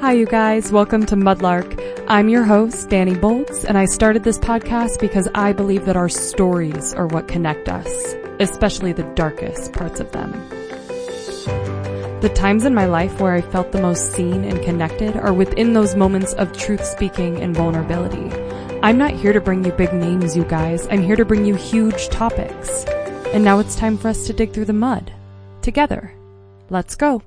[0.00, 0.72] Hi, you guys.
[0.72, 2.04] Welcome to Mudlark.
[2.08, 6.08] I'm your host, Dani Boltz, and I started this podcast because I believe that our
[6.08, 10.32] stories are what connect us, especially the darkest parts of them.
[12.22, 15.74] The times in my life where I felt the most seen and connected are within
[15.74, 18.34] those moments of truth speaking and vulnerability.
[18.82, 20.88] I'm not here to bring you big names, you guys.
[20.90, 22.84] I'm here to bring you huge topics.
[23.34, 25.12] And now it's time for us to dig through the mud.
[25.60, 26.14] Together.
[26.70, 27.20] Let's go.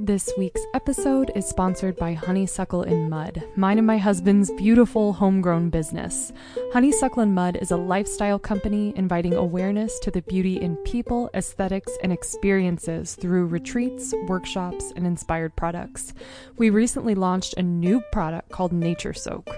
[0.00, 5.70] This week's episode is sponsored by Honeysuckle and Mud, mine and my husband's beautiful homegrown
[5.70, 6.32] business.
[6.72, 11.92] Honeysuckle and Mud is a lifestyle company inviting awareness to the beauty in people, aesthetics,
[12.02, 16.12] and experiences through retreats, workshops, and inspired products.
[16.56, 19.48] We recently launched a new product called Nature Soak.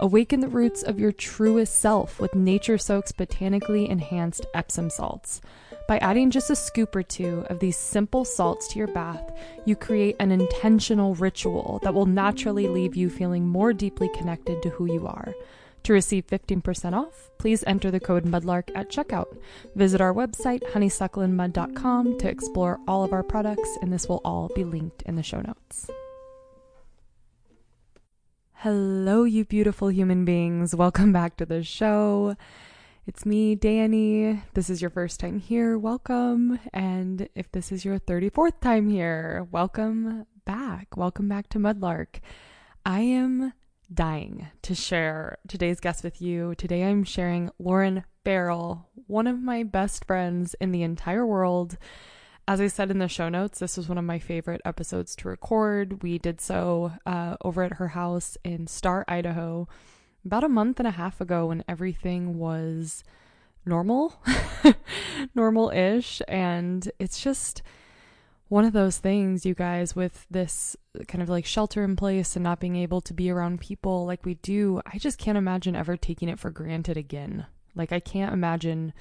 [0.00, 5.40] Awaken the roots of your truest self with Nature Soak's botanically enhanced Epsom salts.
[5.86, 9.32] By adding just a scoop or two of these simple salts to your bath,
[9.66, 14.70] you create an intentional ritual that will naturally leave you feeling more deeply connected to
[14.70, 15.34] who you are.
[15.82, 19.36] To receive 15% off, please enter the code MUDLARK at checkout.
[19.74, 24.64] Visit our website, honeysuckleandmud.com, to explore all of our products, and this will all be
[24.64, 25.90] linked in the show notes.
[28.54, 30.74] Hello, you beautiful human beings.
[30.74, 32.34] Welcome back to the show.
[33.06, 34.40] It's me, Dani.
[34.54, 35.76] This is your first time here.
[35.76, 36.58] Welcome.
[36.72, 40.96] And if this is your 34th time here, welcome back.
[40.96, 42.20] Welcome back to Mudlark.
[42.86, 43.52] I am
[43.92, 46.54] dying to share today's guest with you.
[46.54, 51.76] Today I'm sharing Lauren Farrell, one of my best friends in the entire world.
[52.48, 55.28] As I said in the show notes, this was one of my favorite episodes to
[55.28, 56.02] record.
[56.02, 59.68] We did so uh, over at her house in Star, Idaho
[60.24, 63.04] about a month and a half ago when everything was
[63.66, 64.20] normal,
[65.34, 66.22] normal ish.
[66.28, 67.62] And it's just
[68.48, 70.76] one of those things, you guys, with this
[71.08, 74.24] kind of like shelter in place and not being able to be around people like
[74.24, 74.80] we do.
[74.86, 77.46] I just can't imagine ever taking it for granted again.
[77.74, 78.92] Like, I can't imagine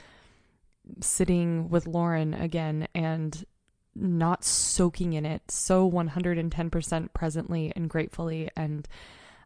[1.00, 3.46] sitting with Lauren again and
[3.96, 8.88] not soaking in it so 110% presently and gratefully and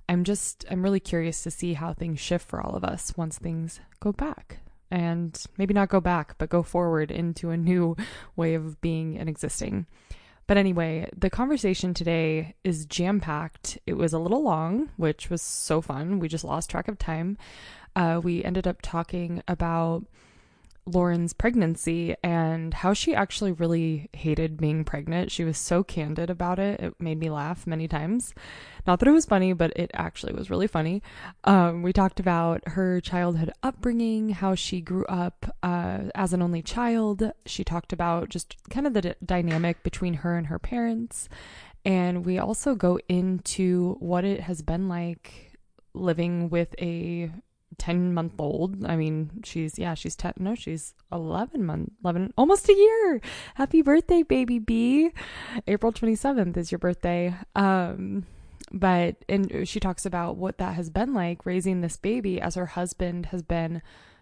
[0.09, 3.37] I'm just, I'm really curious to see how things shift for all of us once
[3.37, 4.59] things go back.
[4.89, 7.97] And maybe not go back, but go forward into a new
[8.35, 9.85] way of being and existing.
[10.47, 13.77] But anyway, the conversation today is jam packed.
[13.85, 16.19] It was a little long, which was so fun.
[16.19, 17.37] We just lost track of time.
[17.97, 20.05] Uh, we ended up talking about
[20.87, 25.31] Lauren's pregnancy and how she actually really hated being pregnant.
[25.31, 26.79] She was so candid about it.
[26.79, 28.33] It made me laugh many times.
[28.87, 31.03] Not that it was funny, but it actually was really funny.
[31.43, 36.61] Um, we talked about her childhood upbringing, how she grew up uh, as an only
[36.61, 37.31] child.
[37.45, 41.27] She talked about just kind of the d- dynamic between her and her parents.
[41.83, 45.57] And we also go into what it has been like
[45.93, 47.31] living with a
[47.77, 48.85] 10 month old.
[48.85, 53.21] I mean, she's, yeah, she's 10, no, she's 11 month, 11, almost a year.
[53.55, 55.11] Happy birthday, baby B.
[55.67, 57.35] April 27th is your birthday.
[57.55, 58.25] Um,
[58.71, 62.65] but, and she talks about what that has been like raising this baby as her
[62.65, 63.81] husband has been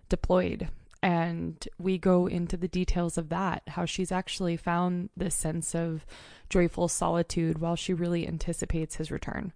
[0.10, 0.70] deployed.
[1.02, 6.06] And we go into the details of that, how she's actually found this sense of
[6.50, 9.54] joyful solitude while she really anticipates his return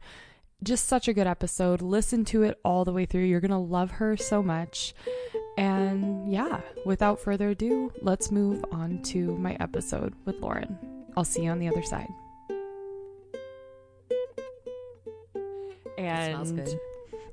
[0.63, 1.81] just such a good episode.
[1.81, 3.23] Listen to it all the way through.
[3.23, 4.93] You're going to love her so much.
[5.57, 10.77] And yeah, without further ado, let's move on to my episode with Lauren.
[11.17, 12.07] I'll see you on the other side.
[15.97, 16.79] And It smells good.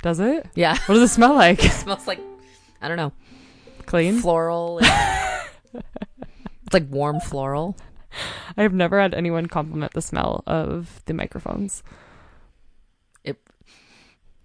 [0.03, 0.47] Does it?
[0.55, 0.77] Yeah.
[0.87, 1.65] What does it smell like?
[1.65, 2.21] It smells like
[2.83, 3.13] I don't know.
[3.87, 4.19] Clean?
[4.21, 4.81] Floral.
[4.83, 4.89] it's
[6.73, 7.77] like warm floral.
[8.57, 11.83] I have never had anyone compliment the smell of the microphones.
[13.27, 13.39] It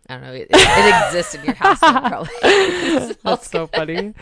[0.10, 0.34] I don't know.
[0.34, 2.30] It, it exists in your house probably.
[3.24, 4.14] That's so funny.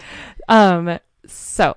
[0.48, 1.76] Um, so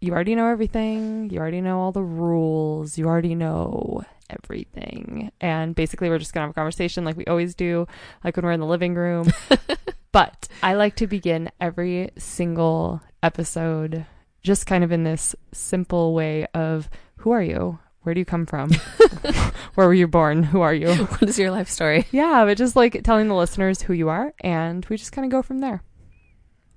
[0.00, 1.30] you already know everything.
[1.30, 2.98] You already know all the rules.
[2.98, 5.32] You already know everything.
[5.40, 7.88] And basically, we're just gonna have a conversation like we always do,
[8.22, 9.32] like when we're in the living room.
[10.12, 14.06] but I like to begin every single episode
[14.42, 17.80] just kind of in this simple way of who are you?
[18.06, 18.70] Where do you come from?
[19.74, 20.44] Where were you born?
[20.44, 20.94] Who are you?
[20.94, 22.06] what is your life story?
[22.12, 25.32] Yeah, but just like telling the listeners who you are, and we just kind of
[25.32, 25.82] go from there.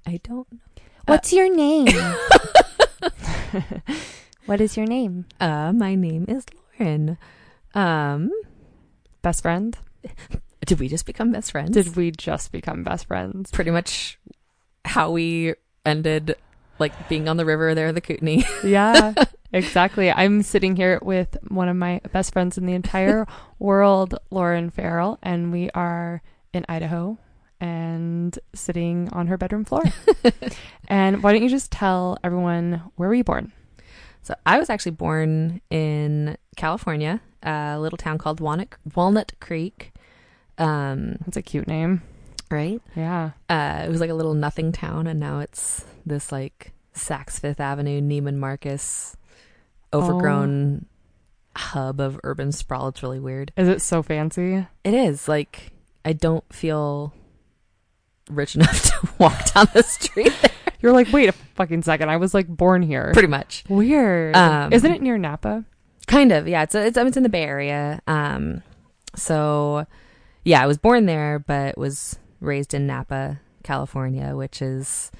[0.07, 0.57] I don't know.
[1.05, 1.85] What's your name?
[4.47, 5.25] what is your name?
[5.39, 6.47] Uh my name is
[6.79, 7.19] Lauren.
[7.75, 8.31] Um
[9.21, 9.77] Best friend?
[10.65, 11.69] did we just become best friends?
[11.69, 13.51] Did we just become best friends?
[13.51, 14.17] pretty much
[14.83, 15.53] how we
[15.85, 16.37] ended
[16.79, 18.41] like being on the river there, the Kootenai.
[18.63, 19.13] Yeah.
[19.53, 20.11] Exactly.
[20.11, 23.27] I'm sitting here with one of my best friends in the entire
[23.59, 26.21] world, Lauren Farrell, and we are
[26.53, 27.17] in Idaho
[27.61, 29.83] and sitting on her bedroom floor.
[30.87, 33.51] and why don't you just tell everyone where were you born?
[34.21, 39.93] So I was actually born in California, a little town called Walnut, Walnut Creek.
[40.57, 42.01] Um, That's a cute name.
[42.51, 42.81] right?
[42.95, 43.31] Yeah.
[43.49, 47.59] Uh, it was like a little nothing town, and now it's this like Saks Fifth
[47.59, 49.15] Avenue, Neiman Marcus,
[49.93, 50.85] overgrown
[51.55, 52.87] hub of urban sprawl.
[52.89, 53.51] It's really weird.
[53.57, 54.65] Is it so fancy?
[54.83, 55.71] It is like
[56.05, 57.13] I don't feel
[58.29, 60.33] rich enough to walk down the street.
[60.81, 62.09] You're like, wait a fucking second.
[62.09, 63.09] I was like born here.
[63.13, 64.35] Pretty much, Weird.
[64.35, 65.65] Um, Isn't it near Napa?
[66.07, 66.47] kind of.
[66.47, 68.01] Yeah, it's it's it's in the Bay Area.
[68.07, 68.63] Um,
[69.15, 69.85] so
[70.43, 75.11] yeah, I was born there, but was raised in Napa, California, which is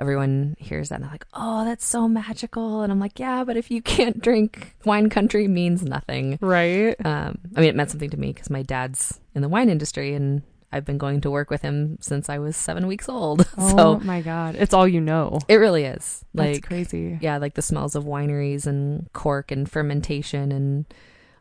[0.00, 3.56] everyone hears that and they're like, "Oh, that's so magical," and I'm like, "Yeah, but
[3.56, 6.96] if you can't drink, wine country means nothing." Right.
[7.04, 10.14] Um, I mean, it meant something to me because my dad's in the wine industry,
[10.14, 10.42] and
[10.72, 13.46] I've been going to work with him since I was seven weeks old.
[13.58, 14.56] Oh so my god.
[14.56, 15.38] It's all you know.
[15.48, 17.18] it really is That's like crazy.
[17.20, 20.86] yeah, like the smells of wineries and cork and fermentation and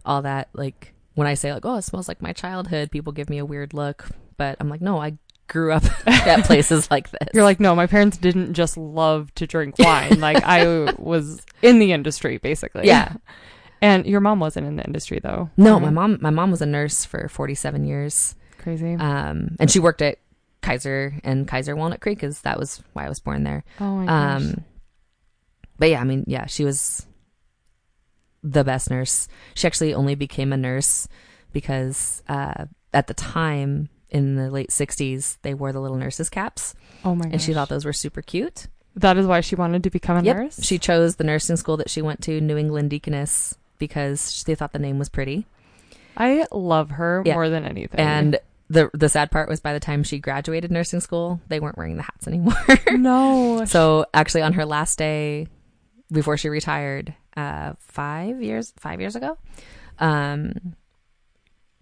[0.05, 0.49] all that.
[0.53, 3.45] Like when I say like, "Oh, it smells like my childhood," people give me a
[3.45, 5.17] weird look, but I'm like, "No, I
[5.49, 9.45] grew up at places like this." You're like, no, my parents didn't just love to
[9.45, 10.19] drink wine.
[10.21, 12.87] like I was in the industry basically.
[12.87, 13.13] Yeah.
[13.81, 15.49] And your mom wasn't in the industry though.
[15.57, 15.81] no, right?
[15.83, 16.17] my mom.
[16.21, 18.95] My mom was a nurse for 47 years, Crazy.
[18.95, 20.19] um, and she worked at
[20.61, 23.63] Kaiser and Kaiser Walnut Creek, because that was why I was born there.
[23.79, 24.41] oh my gosh.
[24.41, 24.63] Um,
[25.77, 27.05] but yeah, I mean, yeah, she was
[28.43, 29.29] the best nurse.
[29.53, 31.07] She actually only became a nurse
[31.53, 36.73] because uh, at the time in the late 60s, they wore the little nurses' caps,
[37.05, 37.33] oh my gosh.
[37.33, 38.67] and she thought those were super cute.
[38.95, 40.35] that is why she wanted to become a Yep.
[40.35, 40.59] nurse.
[40.63, 44.73] She chose the nursing school that she went to, New England Deaconess, because they thought
[44.73, 45.45] the name was pretty.
[46.17, 47.35] I love her Yeah.
[47.35, 47.99] more than anything.
[47.99, 48.39] And
[48.69, 51.95] the the sad part was by the time she graduated nursing school, they weren't wearing
[51.97, 52.53] the hats anymore.
[52.91, 53.63] no.
[53.65, 55.47] So actually, on her last day
[56.11, 59.37] before she retired, uh, five years five years ago,
[59.99, 60.53] um,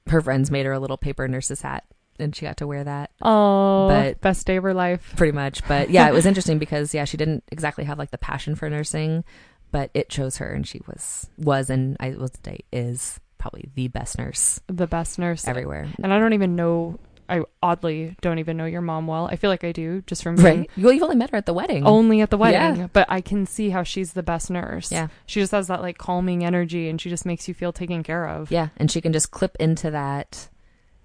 [0.08, 1.84] her friends made her a little paper nurse's hat,
[2.20, 5.14] and she got to wear that oh, but- best day of her life.
[5.16, 5.66] pretty much.
[5.68, 8.70] But yeah, it was interesting because yeah, she didn't exactly have like the passion for
[8.70, 9.24] nursing,
[9.72, 13.88] but it chose her, and she was was and I will say is probably the
[13.88, 15.88] best nurse The best nurse everywhere.
[16.02, 17.00] And I don't even know.
[17.30, 19.28] I oddly don't even know your mom well.
[19.28, 20.70] I feel like I do just from being Right?
[20.78, 21.86] Well, you've only met her at the wedding.
[21.86, 22.88] only at the wedding, Yeah.
[22.94, 24.94] but I can see how she's the best nurse.
[24.94, 25.10] Yeah.
[25.26, 28.26] She just has that like calming energy and she just makes you feel taken care
[28.30, 28.50] of.
[28.50, 30.48] Yeah, and she can just clip into that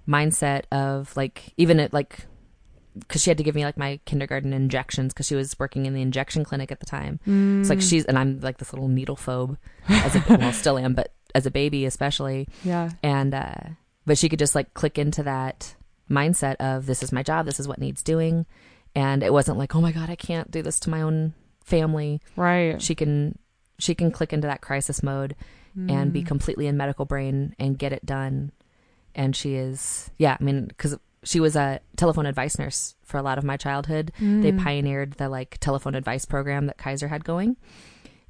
[0.09, 2.27] mindset of like even at like
[2.99, 5.95] because she had to give me like my kindergarten injections because she was working in
[5.95, 7.21] the injection clinic at the time.
[7.61, 9.57] It's like Mm, she's and I'm like this little needle phobe
[9.89, 12.49] as a well still am, but as a baby especially.
[12.65, 12.91] yeah.
[13.03, 13.55] And uh
[14.05, 15.75] but she could just like click into that
[16.11, 18.45] mindset of this is my job, this is what needs doing,
[18.95, 21.33] and it wasn't like oh my god I can't do this to my own
[21.65, 22.21] family.
[22.37, 22.83] Right.
[22.83, 23.39] She can
[23.79, 25.35] she can click into that crisis mode
[25.89, 26.27] and be Mm.
[26.27, 28.53] completely in medical brain and get it done.
[29.15, 33.23] And she is, yeah, I mean, because she was a telephone advice nurse for a
[33.23, 34.11] lot of my childhood.
[34.19, 34.63] They Mm.
[34.63, 37.57] pioneered the like telephone advice program that Kaiser had going.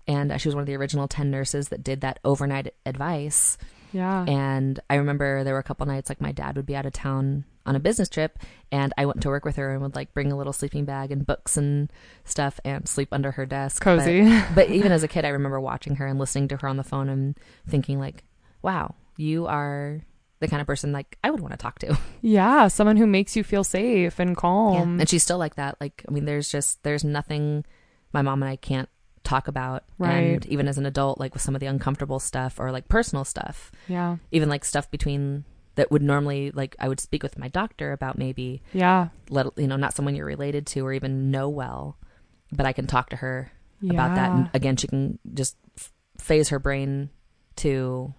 [0.06, 3.56] And uh, she was one of the original 10 nurses that did that overnight advice.
[3.92, 4.24] Yeah.
[4.26, 6.92] And I remember there were a couple nights like my dad would be out of
[6.92, 8.38] town on a business trip
[8.72, 11.12] and I went to work with her and would like bring a little sleeping bag
[11.12, 11.90] and books and
[12.24, 13.84] stuff and sleep under her desk.
[13.84, 14.42] But- Cozy.
[14.54, 16.82] but even as a kid, I remember watching her and listening to her on the
[16.82, 18.24] phone and thinking like,
[18.62, 20.00] "Wow, you are
[20.42, 22.68] the kind of person like I would want to talk to." yeah.
[22.68, 25.00] Someone who makes you feel safe and calm.
[25.00, 25.76] and she's still like that.
[25.80, 27.64] Like, I mean, there's just there's nothing
[28.12, 28.88] my mom and I can't
[29.24, 29.84] talk about.
[29.98, 30.34] Right.
[30.34, 33.24] And even as an adult, like with some of the uncomfortable stuff or like personal
[33.24, 34.16] stuff, yeah.
[34.32, 35.44] even like stuff between
[35.76, 39.08] that would normally like I would speak with my doctor about maybe Yeah.
[39.30, 41.96] let you know not someone you're related to or even know well,
[42.52, 43.50] but I can talk to her
[43.88, 44.30] about that.
[44.30, 47.08] And again, she can just f- phase her brain
[47.56, 48.12] to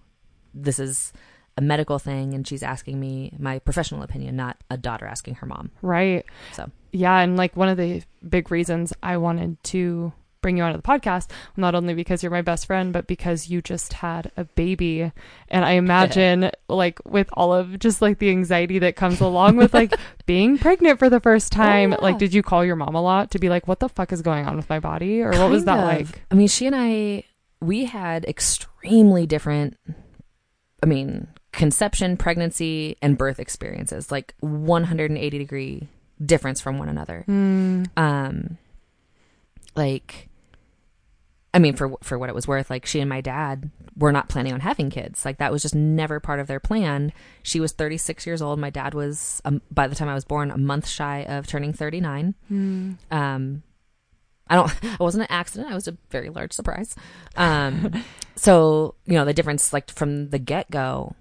[0.54, 1.14] this is
[1.58, 5.46] a medical thing, and she's asking me my professional opinion, not a daughter asking her
[5.46, 5.72] mom.
[5.82, 6.26] Right.
[6.54, 10.78] So Yeah, and like one of the big reasons I wanted to bring you onto
[10.78, 14.44] the podcast, not only because you're my best friend, but because you just had a
[14.44, 15.12] baby.
[15.48, 19.74] And I imagine like with all of just like the anxiety that comes along with
[19.74, 19.96] like
[20.28, 21.98] being pregnant for the first oh, time, yeah.
[22.00, 24.22] like did you call your mom a lot to be like, what the fuck is
[24.22, 25.22] going on with my body?
[25.22, 25.86] Or what was that of.
[25.86, 26.22] like?
[26.30, 27.24] I mean, she and I,
[27.60, 29.78] we had extremely different,
[30.84, 35.88] I mean, conception, pregnancy, and birth experiences, like 180 degree
[36.24, 37.24] difference from one another.
[37.28, 38.58] Mm, um
[39.76, 40.30] like
[41.54, 44.28] I mean, for for what it was worth, like she and my dad were not
[44.28, 45.24] planning on having kids.
[45.24, 47.14] Like that was just never part of their plan.
[47.44, 48.58] She was 36 years old.
[48.58, 51.72] My dad was, um, by the time I was born, a month shy of turning
[51.72, 52.34] 39.
[52.48, 52.92] Hmm.
[53.12, 53.62] Um,
[54.48, 54.74] I don't.
[54.84, 55.72] It wasn't an accident.
[55.72, 56.96] I was a very large surprise.
[57.36, 58.04] Um,
[58.36, 61.16] so you know the difference, like from the get go,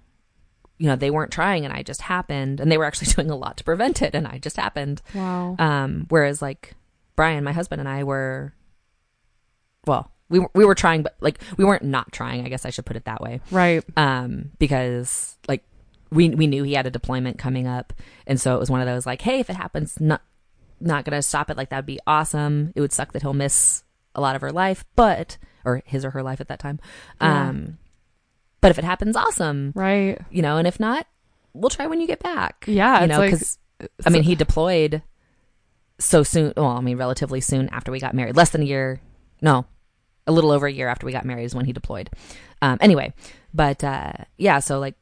[0.77, 3.35] you know they weren't trying, and I just happened, and they were actually doing a
[3.35, 5.01] lot to prevent it, and I just happened.
[5.13, 5.55] Wow.
[5.59, 6.73] Um, whereas like
[7.15, 8.53] Bryan, my husband, and I were,
[9.85, 12.45] well, we were- we were trying, but like we weren't not trying.
[12.45, 13.41] I guess I should put it that way.
[13.51, 13.83] right.
[13.97, 15.63] Um, because like
[16.11, 17.93] we we knew he had a deployment coming up,
[18.25, 20.21] and so it was one of those like, hey, if it happens, not
[20.79, 21.57] not gonna stop it.
[21.57, 22.71] Like that'd be awesome.
[22.75, 23.83] It would suck that he'll miss
[24.15, 26.79] a lot of her life, but or his or her life at that time.
[27.21, 27.49] Yeah.
[27.49, 27.77] Um,
[28.63, 29.73] but if it happens, awesome.
[29.75, 30.17] Right.
[30.31, 31.05] You know, and if not,
[31.53, 32.63] we'll try when you get back.
[32.65, 33.01] Yeah.
[33.01, 33.59] you know, like, because
[34.05, 35.03] I mean, he deployed
[35.99, 36.53] so soon.
[36.55, 38.37] Well, I mean, relatively soon after we got married.
[38.37, 39.01] Less than a year.
[39.41, 39.65] No,
[40.25, 42.09] a little over a year after we got married is when he deployed.
[42.61, 43.13] Um, anyway,
[43.53, 44.95] but uh, yeah, so like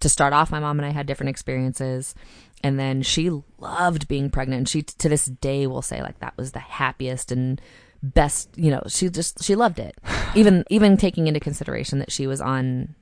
[0.00, 2.14] to start off, my mom and I had different experiences.
[2.62, 4.68] And then she loved being pregnant.
[4.68, 7.58] She to this day will say like that was the happiest and
[8.02, 8.50] best.
[8.56, 9.96] You know, she just she loved it.
[10.34, 12.94] even even taking into consideration that she was on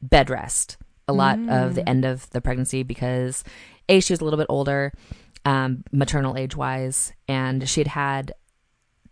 [0.00, 0.76] bed rest
[1.08, 3.42] a lot of the end of the pregnancy because
[3.88, 4.92] a she was a little bit older
[5.44, 8.32] um, maternal age wise and she'd had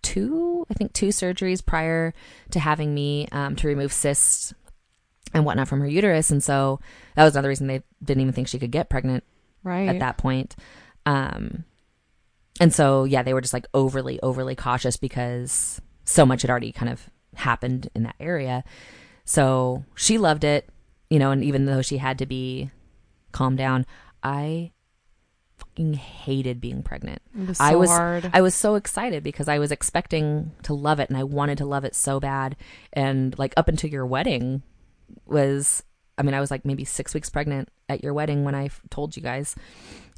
[0.02, 2.12] two i think two surgeries prior
[2.50, 4.52] to having me um, to remove cysts
[5.32, 6.78] and whatnot from her uterus and so
[7.16, 9.24] that was another reason they didn't even think she could get pregnant
[9.66, 9.88] right.
[9.88, 10.56] at that point.
[11.04, 11.64] Um,
[12.60, 16.72] and so, yeah, they were just like overly, overly cautious because so much had already
[16.72, 18.64] kind of happened in that area.
[19.24, 20.68] So she loved it,
[21.10, 22.70] you know, and even though she had to be
[23.32, 23.84] calmed down,
[24.22, 24.72] I
[25.58, 27.20] fucking hated being pregnant.
[27.38, 28.30] It was I was hard.
[28.32, 31.66] I was so excited because I was expecting to love it and I wanted to
[31.66, 32.56] love it so bad.
[32.92, 34.62] And like up until your wedding
[35.26, 35.82] was
[36.18, 38.80] I mean, I was like maybe six weeks pregnant at your wedding when I f-
[38.90, 39.54] told you guys.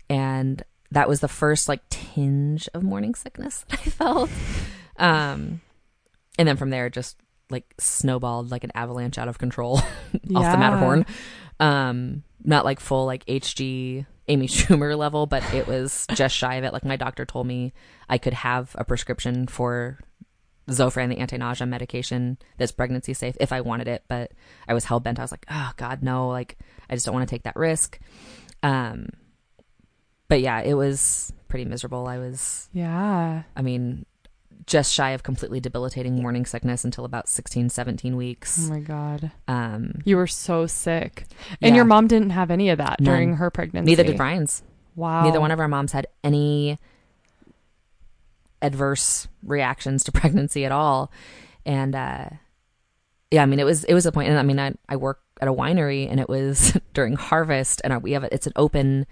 [0.08, 4.30] And that was the first like tinge of morning sickness that I felt.
[4.96, 5.60] Um
[6.38, 7.16] and then from there just
[7.50, 9.84] like snowballed like an avalanche out of control off
[10.24, 10.52] Yeah.
[10.52, 11.06] the Matterhorn.
[11.60, 16.64] Um not like full like HG Amy Schumer level, but it was just shy of
[16.64, 16.72] it.
[16.72, 17.72] Like my doctor told me
[18.08, 19.98] I could have a prescription for
[20.68, 24.32] Zofran, the anti-nausea medication that's pregnancy safe if I wanted it, but
[24.68, 25.18] I was hell bent.
[25.18, 26.58] I was like, oh God, no, like
[26.90, 27.98] I just don't want to take that risk.
[28.62, 29.08] Um,
[30.28, 32.06] but yeah, it was pretty miserable.
[32.06, 33.42] I was, yeah.
[33.56, 34.04] I mean,
[34.66, 38.58] just shy of completely debilitating morning sickness until about 16, 17 weeks.
[38.68, 39.30] Oh my god.
[39.48, 41.24] Um, You were so sick.
[41.62, 41.76] And Yeah.
[41.76, 43.14] your mom didn't have any of that None.
[43.14, 43.86] during her pregnancy.
[43.90, 44.62] neither did Bryan's.
[44.94, 45.24] Wow.
[45.24, 46.78] Neither one of our moms had any
[48.60, 51.10] adverse reactions to pregnancy at all.
[51.64, 52.28] And uh
[53.30, 55.20] yeah, I mean it was it was a point and I mean I I work
[55.40, 59.06] at a winery and it was during harvest and we have a, it's an open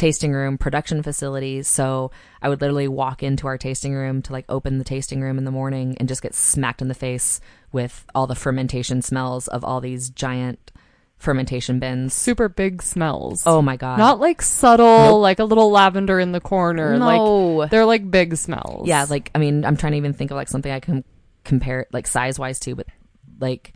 [0.00, 1.68] tasting room production facilities.
[1.68, 5.36] so I would literally walk into our tasting room to like open the tasting room
[5.36, 7.38] in the morning and just get smacked in the face
[7.70, 10.72] with all the fermentation smells of all these giant
[11.18, 12.14] fermentation bins.
[12.14, 13.42] super big smells.
[13.46, 13.98] Oh my god.
[13.98, 15.20] Not like subtle, Nope.
[15.20, 16.96] like a little lavender in the corner.
[16.96, 17.66] Like no.
[17.66, 18.88] they're like big smells.
[18.88, 21.04] Yeah, like I mean, I'm trying to even think of like something I can
[21.44, 22.86] compare like size wise to, but
[23.38, 23.74] like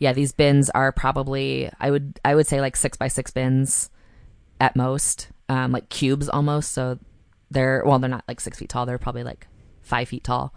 [0.00, 3.88] yeah, these bins are probably I would I would say like six by six bins
[4.60, 6.72] at most, um, like cubes almost.
[6.72, 6.98] So
[7.50, 8.86] they're well, they're not like six feet tall.
[8.86, 9.48] They're probably like
[9.82, 10.54] five feet tall,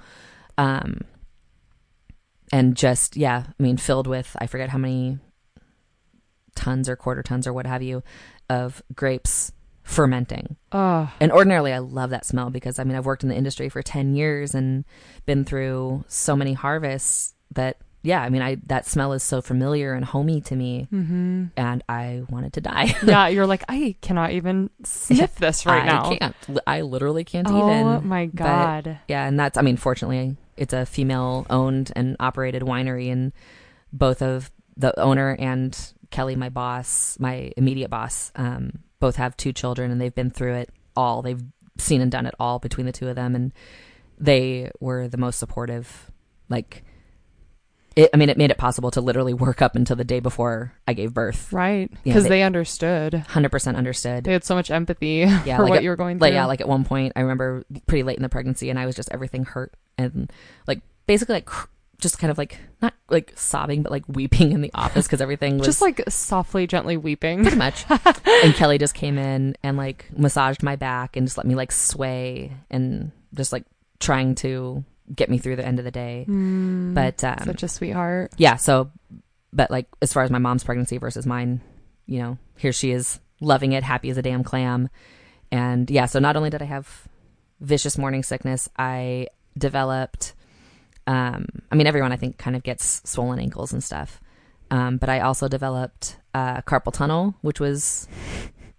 [0.58, 1.02] um,
[2.52, 5.18] and just yeah, I mean, filled with I forget how many
[6.56, 8.04] tons or quarter tons or what have you
[8.50, 10.56] of grapes fermenting.
[10.72, 11.10] Ugh.
[11.20, 13.82] And ordinarily, I love that smell because I mean, I've worked in the industry for
[13.82, 14.86] 10 years and
[15.26, 19.94] been through so many harvests that, yeah, I mean, I that smell is so familiar
[19.94, 20.88] and homey to me.
[20.94, 21.46] Mm-hmm.
[21.58, 22.96] And I wanted to die.
[23.04, 26.16] Yeah, you're like, I cannot even sniff this right I now.
[26.16, 26.36] can't.
[26.68, 27.88] I literally can't oh even.
[27.88, 29.00] Oh my But, god.
[29.08, 33.32] yeah, and that's, I mean, fortunately, it's a female owned and operated winery, and
[33.92, 35.78] both of the owner and
[36.12, 40.56] Kelly, my boss, my immediate boss, um, both have two children, and they've been through
[40.56, 41.22] it all.
[41.22, 41.42] They've
[41.78, 43.52] seen and done it all between the two of them, and
[44.20, 46.12] they were the most supportive.
[46.50, 46.84] Like,
[47.96, 50.74] it, I mean, it made it possible to literally work up until the day before
[50.88, 51.52] I gave birth.
[51.54, 51.90] Right.
[51.92, 53.14] Yeah, Because they- they, understood.
[53.14, 54.24] Hundred percent understood.
[54.24, 56.28] They had so much empathy Yeah, for like what you were going through.
[56.28, 58.86] like yeah, like at one point I remember pretty late in the pregnancy, and I
[58.86, 60.32] was just everything hurt and
[60.68, 61.68] like basically like cr-
[62.00, 65.58] just kind of like not like sobbing, but like weeping in the office because everything
[65.60, 67.44] was just like softly, gently weeping.
[67.44, 67.86] pretty much.
[67.90, 71.72] and Kelly just came in and like massaged my back and just let me like
[71.72, 73.64] sway and just like
[74.00, 74.84] trying to
[75.14, 76.26] get me through the end of the day.
[76.28, 78.32] Mm, But um, such a sweetheart.
[78.38, 78.92] yeah, so
[79.52, 81.62] but like as far as my mom's pregnancy versus mine,
[82.06, 84.90] you know, here she is loving it, happy as a damn clam.
[85.52, 87.08] And yeah, so not only did I have
[87.60, 90.34] vicious morning sickness, I developed
[91.06, 94.20] um I mean everyone I think kind of gets swollen ankles and stuff.
[94.72, 98.08] Um but I also developed uh carpal tunnel, which was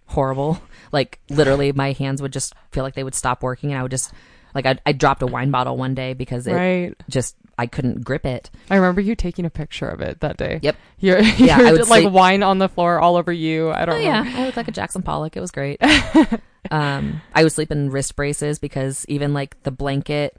[0.07, 0.61] horrible.
[0.91, 3.91] Like literally my hands would just feel like they would stop working and I would
[3.91, 4.13] just
[4.55, 6.95] like I I dropped a wine bottle one day because it right.
[7.09, 8.49] just I couldn't grip it.
[8.69, 10.59] I remember you taking a picture of it that day.
[10.63, 10.75] Yep.
[10.99, 13.71] You're, Yeah, you're I would like sleep- wine on the floor all over you.
[13.71, 14.03] I don't Oh know.
[14.03, 15.37] yeah, I looked like a Jackson Pollock.
[15.37, 15.79] It was great.
[16.71, 20.35] um, I would sleep in wrist braces because even like the blanket,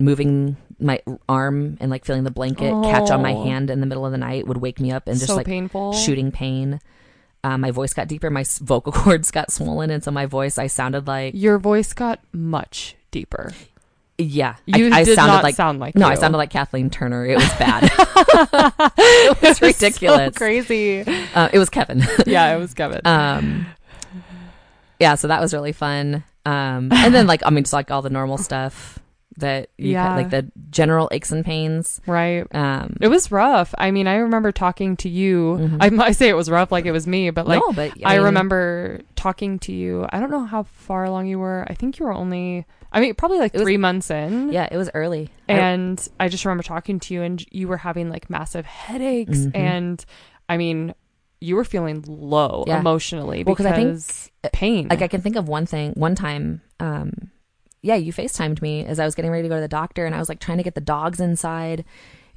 [0.00, 3.44] moving my arm and like feeling the blanket catch on my Oh.
[3.44, 5.46] hand in the middle of the night would wake me up and just so like
[5.46, 5.92] painful.
[5.92, 6.80] shooting pain.
[7.44, 8.30] Um, my voice got deeper.
[8.30, 12.20] My vocal cords got swollen, and so my voice I sounded like Your voice got
[12.32, 13.52] much deeper.
[14.18, 14.56] yeah.
[14.66, 16.12] You I, I sounded not like sound like no, you.
[16.12, 17.24] I sounded like Kathleen Turner.
[17.26, 17.84] It was bad.
[18.98, 20.34] it was ridiculous.
[20.34, 21.00] So crazy.
[21.34, 22.02] uh, it was Kevin.
[22.26, 23.00] yeah, it was Kevin.
[23.04, 23.66] um
[25.00, 28.02] yeah so that was really fun um and then like i mean just like all
[28.02, 28.98] the normal stuff
[29.38, 30.14] that you Yeah.
[30.16, 32.46] like the general aches and pains right.
[32.54, 33.74] um It was rough.
[33.78, 35.58] I mean, I remember talking to you.
[35.60, 35.76] Mhm.
[35.80, 38.16] I might say it was rough, like it was me, but like no but I,
[38.16, 40.06] mean, remember talking to you.
[40.10, 41.64] I don't know how far along you were.
[41.68, 42.66] I think you were only.
[42.92, 44.50] I mean, probably like It was- three months in.
[44.52, 48.10] yeah it was early And I just remember talking to you, and you were having
[48.10, 49.50] like massive headaches, Mhm.
[49.56, 50.04] and
[50.48, 50.94] I mean,
[51.40, 52.80] you were feeling low Yeah.
[52.80, 54.02] emotionally Well, 'cause I think-
[54.52, 54.88] pain.
[54.88, 57.12] like i can think of one thing one time um
[57.82, 60.14] yeah you facetimed me as i was getting ready to go to the doctor and
[60.14, 61.84] i was like trying to get the dogs inside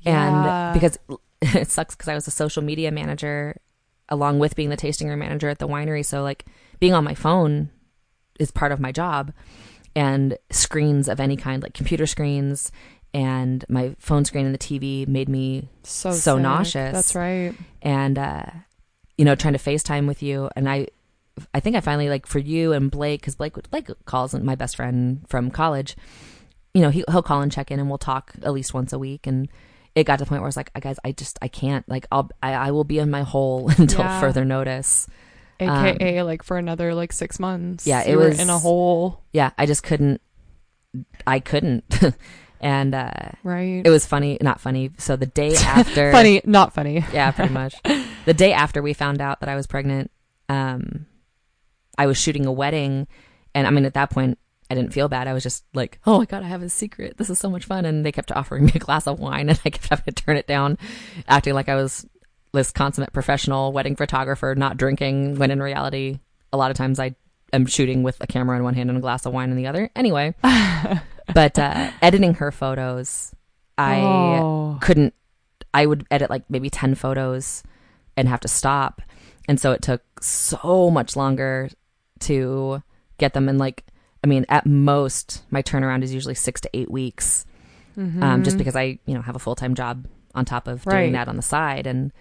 [0.01, 0.71] Yeah.
[0.71, 0.97] and because
[1.41, 3.59] it sucks because i was a social media manager
[4.09, 6.45] along with being the tasting room manager at the winery so like
[6.79, 7.69] being on my phone
[8.39, 9.31] is part of my job
[9.95, 12.71] and screens of any kind like computer screens
[13.13, 16.43] and my phone screen and the tv made me so so sick.
[16.43, 16.93] nauseous.
[16.93, 17.53] That's right.
[17.81, 18.43] and uh
[19.17, 20.87] you know trying to facetime with you and i
[21.53, 24.75] i think i finally like for you and blake because blake blake calls my best
[24.75, 25.95] friend from college
[26.73, 28.99] you know he, he'll call and check in and we'll talk at least once a
[28.99, 29.47] week and
[29.95, 32.05] it got to the point where i was like guys i just i can't like
[32.11, 34.19] i'll i, I will be in my hole until Yeah.
[34.19, 35.07] further notice
[35.59, 37.85] AKA like for another like six months.
[37.85, 39.21] Um, Yeah, it was- in a hole.
[39.31, 40.21] yeah i just couldn't
[41.27, 41.85] i couldn't
[42.59, 43.11] and uh
[43.43, 43.81] Right.
[43.85, 47.03] it was funny not funny so the day after funny, not funny.
[47.13, 47.75] yeah, pretty much.
[48.25, 50.11] the day after we found out that I was pregnant,
[50.49, 51.05] um,
[52.01, 53.07] I was shooting a wedding,
[53.53, 54.39] and I mean, at that point,
[54.71, 55.27] I didn't feel bad.
[55.27, 57.17] I was just like, "Oh my god, I have a secret.
[57.17, 59.61] This is so much fun!" And they kept offering me a glass of wine, and
[59.63, 60.79] I kept having to turn it down,
[61.27, 62.07] acting like I was
[62.53, 65.35] this consummate professional wedding photographer, not drinking.
[65.35, 66.19] When in reality,
[66.51, 67.13] a lot of times I
[67.53, 69.67] am shooting with a camera in one hand and a glass of wine in the
[69.67, 69.91] other.
[69.95, 70.33] Anyway,
[71.35, 73.31] but uh, editing her photos,
[73.77, 74.79] I oh.
[74.81, 75.13] couldn't
[75.73, 77.63] I would edit like maybe 10 photos
[78.17, 79.01] and have to stop.
[79.47, 81.69] And so it took so much longer
[82.21, 82.81] to
[83.17, 83.83] get them in like
[84.23, 87.45] I mean at most my turnaround is usually 6 to 8 weeks.
[87.97, 88.59] Um just Mhm.
[88.59, 91.01] because I, you know, have a full-time job on top of Right.
[91.01, 92.11] doing that on the side and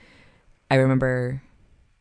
[0.70, 1.42] I remember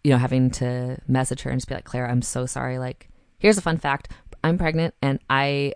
[0.03, 3.09] you know having to message her and just be like Claire, I'm so sorry like
[3.37, 4.11] here's a fun fact.
[4.43, 5.73] I'm pregnant and I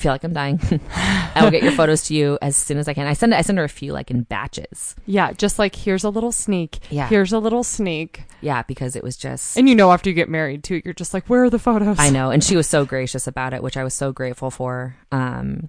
[0.00, 0.58] feel like I'm dying.
[0.94, 3.06] I will get your photos to you as soon as I can.
[3.06, 4.96] I send I send her a few like in batches.
[5.06, 6.78] Yeah, just like here's a little sneak.
[6.90, 7.08] Yeah.
[7.08, 8.24] Here's a little sneak.
[8.40, 11.12] Yeah, because it was just And you know after you get married too, you're just
[11.14, 11.98] like, where are the photos?
[11.98, 14.96] I know, and she was so gracious about it, which I was so grateful for.
[15.12, 15.68] Um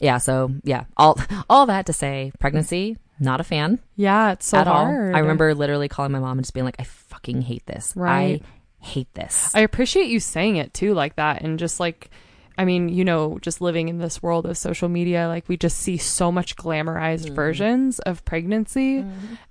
[0.00, 4.58] yeah, so yeah, all all that to say, pregnancy, not a fan Yeah, it's so
[4.58, 5.10] at hard.
[5.10, 5.16] all.
[5.16, 7.92] I remember literally calling my mom and just being like, I fucking hate this.
[7.94, 8.42] Right.
[8.42, 9.54] I hate this.
[9.54, 12.10] I appreciate you saying it too, like that, and just like,
[12.58, 15.78] I mean, you know, just living in this world of social media, like we just
[15.78, 17.34] see so much glamorized Mhm.
[17.34, 19.04] versions of pregnancy,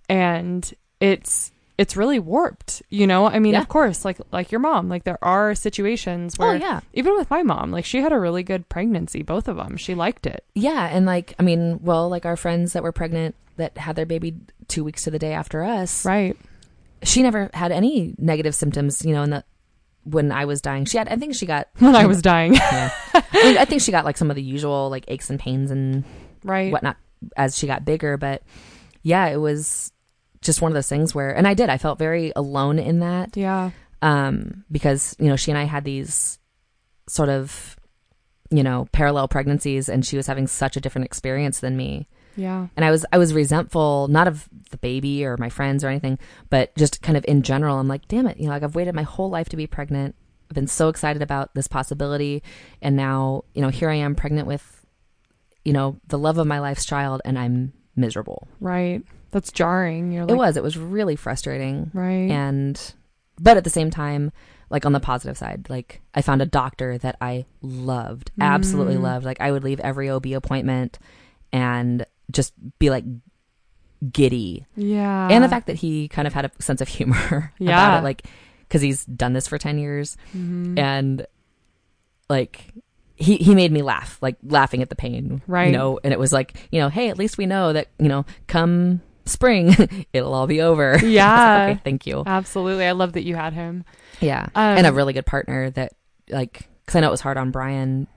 [0.09, 2.83] and it's it's really warped.
[2.91, 3.61] You know, I mean, Yeah.
[3.61, 6.81] of course, like like your mom, like there are situations Oh where yeah.
[6.93, 9.95] even with my mom, like she had a really good pregnancy, both of them, she
[9.95, 10.43] liked it.
[10.53, 14.05] Yeah, and like I mean, well, like our friends that were pregnant that had their
[14.05, 14.35] baby
[14.67, 16.37] two weeks to the day after us, Right.
[17.03, 19.43] she never had any negative symptoms, you know, in the
[20.03, 20.85] when I was dying.
[20.85, 22.53] She had I think she got When I was dying.
[22.55, 22.91] yeah.
[23.13, 25.71] I, mean, I think she got like some of the usual like aches and pains
[25.71, 26.03] and
[26.43, 26.71] right.
[26.71, 26.97] whatnot
[27.37, 28.17] as she got bigger.
[28.17, 28.43] But
[29.03, 29.91] yeah, it was
[30.41, 33.37] just one of those things where, and I did, I felt very alone in that
[33.37, 33.71] Yeah.
[34.01, 36.39] um, because, you know, she and I had these
[37.07, 37.75] sort of,
[38.49, 42.07] you know, parallel pregnancies and she was having such a different experience than me.
[42.35, 42.67] Yeah.
[42.75, 46.17] And I was, I was resentful, not of the baby or my friends or anything,
[46.49, 47.77] but just kind of in general.
[47.79, 50.15] I'm like, damn it, you know, like I've waited my whole life to be pregnant.
[50.49, 52.43] I've been so excited about this possibility.
[52.81, 54.77] And now, you know, here I am pregnant with
[55.63, 58.47] you know, the love of my life's child and I'm miserable.
[58.59, 59.03] Right.
[59.29, 60.11] That's jarring.
[60.11, 60.57] You're like, it was.
[60.57, 61.91] It was really frustrating.
[61.93, 62.31] Right.
[62.31, 62.81] And,
[63.39, 64.31] but at the same time,
[64.71, 69.01] like on the positive side, like I found a doctor that I loved, absolutely Mm.
[69.03, 69.23] loved.
[69.25, 70.97] Like I would leave every OB appointment
[71.53, 73.03] and just be like
[74.11, 74.65] giddy.
[74.75, 75.27] yeah.
[75.29, 77.69] and the fact that he kind of had a sense of humor Yeah.
[77.87, 78.23] about it, like,
[78.67, 80.79] because he's done this for 10 years Mhm.
[80.79, 81.27] and
[82.29, 82.73] like,
[83.15, 85.67] he, he made me laugh, like laughing at the pain, Right.
[85.67, 88.07] You know, and it was like, you know, hey, at least we know that, you
[88.07, 89.75] know, come spring,
[90.13, 90.91] it'll all be over.
[90.93, 91.67] Was like, Yeah.
[91.71, 92.23] okay, thank you.
[92.25, 92.85] Absolutely.
[92.85, 93.83] I love that you had him.
[94.19, 94.47] Yeah.
[94.55, 95.93] Um, and a really good partner that,
[96.29, 98.07] like, because I know it was hard on Bryan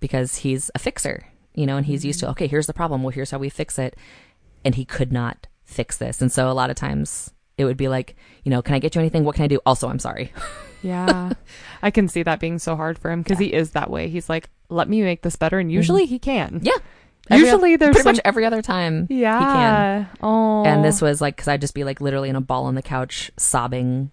[0.00, 1.26] because he's a fixer,
[1.58, 2.26] you know, and he's used Mm-hmm.
[2.26, 3.02] to, okay, here's the problem.
[3.02, 3.96] Well, here's how we fix it.
[4.64, 6.20] And he could not fix this.
[6.22, 8.94] And so a lot of times it would be like, you know, can I get
[8.94, 9.24] you anything?
[9.24, 9.60] What can I do?
[9.66, 10.32] Also, I'm sorry.
[10.80, 11.32] Yeah.
[11.82, 14.08] I can see that being so hard for him because he is that way.
[14.08, 15.58] He's like, let me make this better.
[15.58, 16.60] And usually he can.
[16.60, 16.66] Mm-hmm.
[16.66, 16.72] Yeah.
[17.30, 18.12] Every Usually there's Pretty some.
[18.12, 19.08] much every other time.
[19.10, 19.40] yeah.
[19.40, 20.08] He can.
[20.22, 20.64] Oh.
[20.64, 22.82] And this was like, because I'd just be like literally in a ball on the
[22.82, 24.12] couch sobbing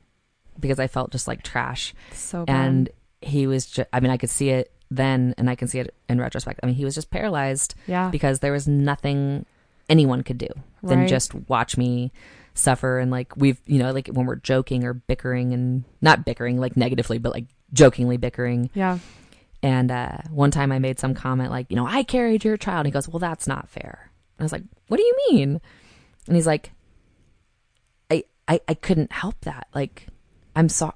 [0.60, 1.93] because I felt just like trash.
[2.13, 2.65] so bad.
[2.65, 2.89] And
[3.21, 5.93] he was just, I mean, I could see it then and I can see it
[6.10, 6.60] in retrospect.
[6.63, 8.10] I mean, he was just paralyzed yeah.
[8.10, 9.45] because there was nothing
[9.89, 10.49] anyone could do
[10.84, 11.10] than Right.
[11.10, 12.12] just watch me
[12.53, 16.58] suffer and like we've you know like when we're joking or bickering and not bickering
[16.58, 18.97] like negatively but like jokingly bickering yeah.
[19.62, 22.79] and uh one time i made some comment like you know i carried your child
[22.79, 25.60] and he goes well that's not fair and i was like what do you mean
[26.27, 26.71] and he's like
[28.10, 30.08] i i, I couldn't help that like
[30.55, 30.93] i'm sorry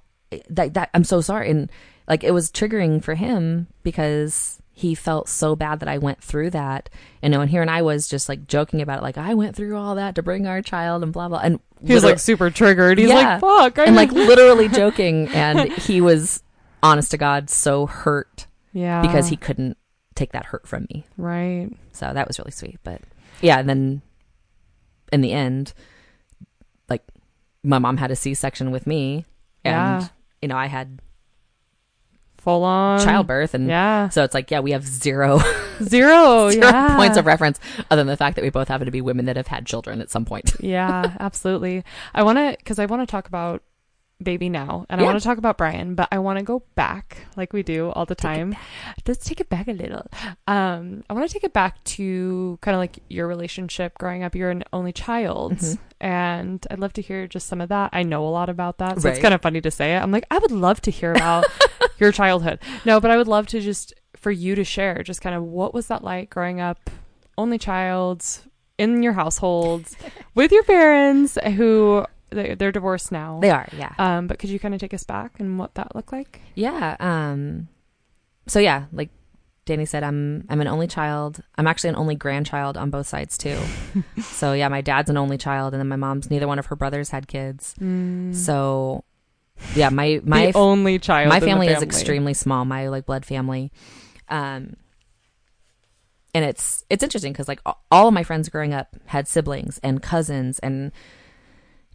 [0.49, 1.69] that, that i'm so sorry and
[2.09, 6.49] like it was triggering for him because he felt so bad that I went through
[6.51, 6.89] that.
[7.21, 9.55] You know, and here and I was just like joking about it, like I went
[9.55, 11.39] through all that to bring our child and blah blah.
[11.39, 12.97] And He was like super triggered.
[12.97, 13.39] He's Yeah.
[13.39, 13.79] like, fuck.
[13.79, 16.41] I and like literally joking, and he was
[16.81, 19.01] honest to God so hurt yeah.
[19.01, 19.77] because he couldn't
[20.15, 21.05] take that hurt from me.
[21.17, 21.69] Right.
[21.91, 22.79] So that was really sweet.
[22.83, 23.01] But
[23.41, 24.01] yeah, and then
[25.11, 25.73] in the end,
[26.89, 27.03] like
[27.63, 29.25] my mom had a C section with me,
[29.65, 30.07] and Yeah.
[30.41, 31.01] you know I had
[32.41, 32.99] Full on.
[33.03, 34.09] childbirth, and Yeah.
[34.09, 35.39] so it's like yeah, we have zero
[35.83, 36.49] Zero.
[36.49, 36.95] zero yeah.
[36.95, 37.59] points of reference
[37.91, 40.01] other than the fact that we both happen to be women that have had children
[40.01, 40.53] at some point.
[40.59, 41.83] yeah, absolutely.
[42.13, 43.61] I want to, because I want to talk about
[44.21, 47.19] baby now, and I want to talk about Bryan, but I want to go back
[47.37, 48.55] like we do all the time.
[49.07, 50.05] Let's take it back a little.
[50.47, 54.35] Um, I want to take it back to kind of like your relationship growing up.
[54.35, 55.77] You're an only child, Mhm.
[56.01, 57.91] and I'd love to hear just some of that.
[57.93, 59.99] I know a lot about that, so it's kind of funny to say it.
[59.99, 61.45] I'm like, I would love to hear about
[61.97, 62.59] your childhood.
[62.85, 65.73] No, but I would love to just for you to share just kind of what
[65.73, 66.89] was that like growing up,
[67.37, 68.25] only child
[68.77, 69.85] in your household
[70.35, 73.39] with your parents who they- they're divorced now.
[73.41, 73.93] They are, yeah.
[73.97, 76.41] Um, but could you kind of take us back and what that looked like?
[76.55, 76.95] Yeah.
[76.99, 77.67] Um
[78.47, 79.09] so yeah, like
[79.65, 81.41] Dani said, I'm I'm an only child.
[81.55, 83.57] I'm actually an only grandchild on both sides too.
[84.21, 86.75] so yeah, my dad's an only child and then my mom's neither one of her
[86.75, 87.75] brothers had kids.
[88.31, 89.03] So
[89.75, 91.29] yeah, my my the only child.
[91.29, 93.71] my the family, is extremely small, my like blood family.
[94.29, 94.75] Um
[96.33, 97.59] and it's it's interesting because like
[97.91, 100.91] all of my friends growing up had siblings and cousins and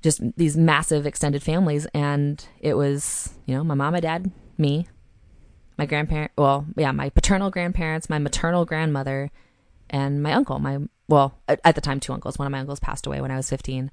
[0.04, 4.86] just these massive extended families and it was you know my mom my dad me
[5.78, 9.30] my grandparent well yeah my paternal grandparents my maternal grandmother
[9.90, 13.06] and my uncle my well at, the time two uncles one of my uncles passed
[13.06, 13.90] away when i was 15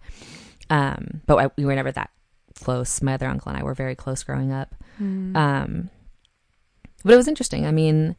[0.70, 2.12] um but I, we were never that
[2.56, 5.36] close my other uncle and i were very close growing up Mm.
[5.36, 5.90] um,
[7.04, 7.66] but it was interesting.
[7.66, 8.16] I mean,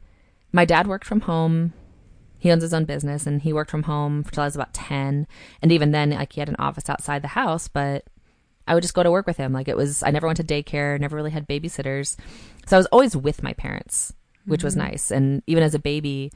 [0.51, 1.71] my dad worked from home.
[2.43, 5.27] He owns his own business, and he worked from home until I was about ten.
[5.61, 8.03] And even then, like he had an office outside the house, but
[8.67, 9.53] I would just go to work with him.
[9.53, 12.17] Like it was, I never went to daycare, never really had babysitters,
[12.67, 14.13] so I was always with my parents,
[14.45, 14.79] which was Mhm.
[14.79, 15.09] nice.
[15.09, 16.31] And even as a baby,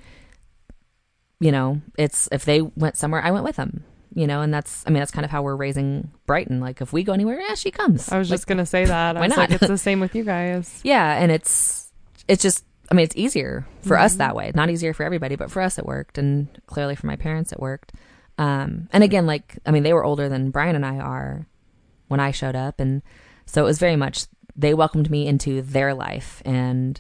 [1.40, 3.84] you know, it's if they went somewhere, I went with them.
[4.16, 6.60] You know, and that's, I mean, that's kind of how we're raising Brighton.
[6.60, 8.10] Like if we go anywhere, yeah, she comes.
[8.12, 9.16] I was Like, just gonna say that.
[9.16, 9.62] I why was like, not?
[9.62, 10.80] it's the same with you guys.
[10.84, 11.92] yeah, and it's
[12.28, 14.18] it's just I mean it's easier for us Mhm.
[14.20, 14.52] that way.
[14.56, 17.60] Not easier for everybody, but for us it worked and clearly for my parents it
[17.60, 17.92] worked.
[18.38, 21.48] Um and again like I mean they were older than Bryan and I are
[22.08, 23.02] when I showed up and
[23.46, 27.00] so it was very much they welcomed me into their life and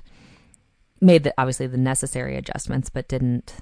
[1.02, 3.56] made the obviously the necessary adjustments but didn't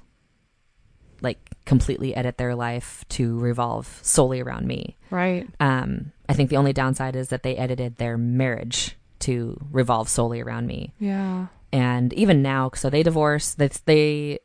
[1.22, 4.96] like completely edit their life to revolve solely around me.
[5.10, 5.48] Right.
[5.60, 10.42] Um, I think the only downside is that they edited their marriage to revolve solely
[10.42, 10.92] around me.
[10.98, 11.46] Yeah.
[11.76, 13.58] And even now, so they divorced.
[13.58, 14.38] They, they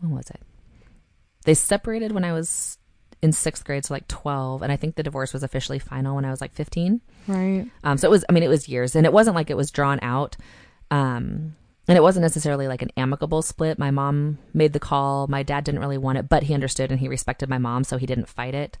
[0.00, 0.40] when was it?
[1.44, 2.78] They separated when I was
[3.22, 6.24] in sixth grade, so like twelve, and I think the divorce was officially final when
[6.24, 7.00] I was like fifteen.
[7.28, 7.66] Right.
[7.84, 9.70] Um, so it was, I mean, it was years, and it wasn't like it was
[9.70, 10.36] drawn out.
[10.90, 11.54] Um,
[11.86, 13.78] and it wasn't necessarily like an amicable split.
[13.78, 15.26] My mom made the call.
[15.28, 17.96] My dad didn't really want it, but he understood and he respected my mom, so
[17.98, 18.78] he didn't fight it.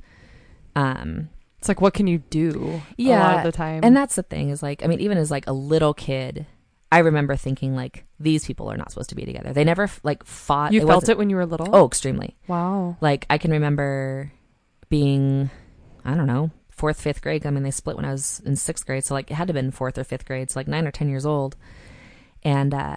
[0.74, 2.80] Um, It's like, what can you do?
[2.98, 3.80] a Yeah, lot of the time.
[3.84, 6.46] and that's the thing is like, I mean, even as like a little kid,
[6.94, 9.52] I remember thinking like these people are not supposed to be together.
[9.52, 10.72] They never like fought.
[10.72, 11.74] you felt it when you were little.
[11.74, 12.36] Oh, extremely.
[12.46, 12.96] wow.
[13.00, 14.30] Like I can remember
[14.88, 15.50] being,
[16.04, 17.44] I don't know, fourth, fifth grade.
[17.46, 19.50] I mean, they split when I was in sixth grade, so like it had to
[19.50, 21.56] have been fourth or fifth grade, so like nine or ten years old,
[22.44, 22.94] and uh,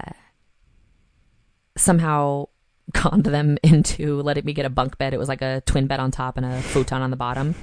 [1.75, 2.49] somehow
[2.93, 5.15] conned them into letting me get a bunk bed.
[5.15, 7.55] It was like a twin bed on top and a futon on the bottom.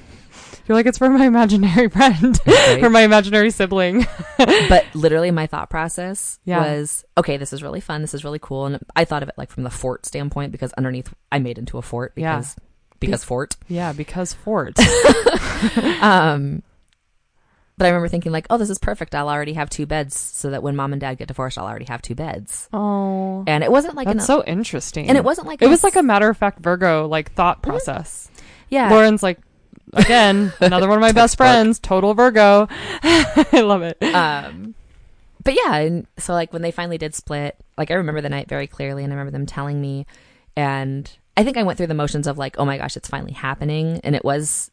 [0.67, 2.79] You're like, it's for my imaginary friend, Right.
[2.79, 4.07] for my imaginary sibling.
[4.37, 6.59] but literally, my thought process Yeah.
[6.59, 8.01] was, okay, this is really fun.
[8.01, 10.73] This is really cool, and I thought of it like from the fort standpoint because
[10.73, 12.37] underneath I made into a fort Yeah.
[12.37, 12.55] because
[12.99, 13.55] because fort.
[13.67, 14.75] yeah, because Fort.
[16.01, 16.63] Um,
[17.77, 19.13] but I remember thinking like, oh, this is perfect.
[19.13, 21.85] I'll already have two beds, so that when mom and dad get divorced, I'll already
[21.85, 22.69] have two beds.
[22.71, 25.09] oh, And it wasn't like that's an, so interesting.
[25.09, 27.71] and it wasn't like It was like a matter of fact Virgo like thought Mm-hmm.
[27.71, 28.29] process.
[28.69, 28.89] yeah.
[28.89, 29.39] Lauren's like,
[29.95, 32.67] again, another one of my best friends, total Virgo.
[33.03, 34.01] I love it.
[34.03, 34.75] um,
[35.43, 38.47] but yeah, and so like when they finally did split, like I remember the night
[38.49, 40.05] very clearly, and I remember them telling me,
[40.55, 43.33] and I think I went through the motions of like, oh my gosh, it's finally
[43.33, 44.71] happening, and it was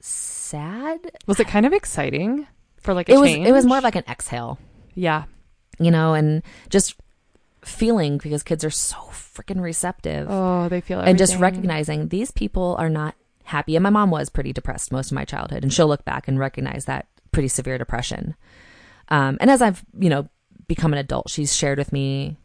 [0.00, 1.10] sad.
[1.26, 2.46] Was it kind of exciting
[2.80, 4.58] for like a It was it was more of like an exhale,
[4.94, 5.24] yeah,
[5.78, 6.94] you know, and just
[7.62, 10.28] feeling because kids are so freaking receptive.
[10.30, 11.10] Oh, they feel everything.
[11.10, 13.14] and just recognizing these people are not
[13.48, 13.76] happy.
[13.76, 16.38] And my mom was pretty depressed most of my childhood, and she'll look back and
[16.38, 18.36] recognize that pretty severe depression.
[19.08, 20.28] Um, and as I've you know
[20.68, 22.36] become an adult, she's shared with me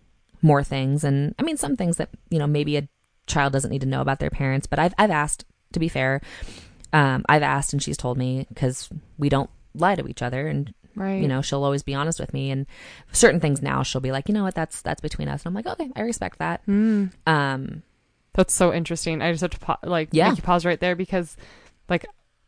[0.42, 2.88] more things, and I mean some things that you know maybe a
[3.28, 4.66] child doesn't need to know about their parents.
[4.66, 6.22] But I've I've asked to be fair.
[6.94, 10.74] Um, I've asked, and she's told me because we don't lie to each other, and
[10.96, 11.22] right.
[11.22, 12.52] you know she'll always be honest with me.
[12.52, 12.66] And
[13.12, 15.56] certain things now she'll be like, you know what, that's that's between us, and I'm
[15.56, 16.66] like, okay, I respect that.
[16.66, 17.12] Mm.
[17.28, 17.84] Um,
[18.34, 19.22] That's so interesting.
[19.22, 20.30] I just have to pa- like Yeah.
[20.30, 21.38] make you pause right there because
[21.90, 22.06] like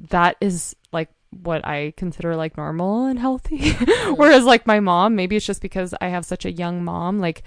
[0.10, 1.10] that is like
[1.44, 3.72] what I consider like normal and healthy.
[4.16, 7.44] Whereas like my mom, maybe it's just because I have such a young mom, like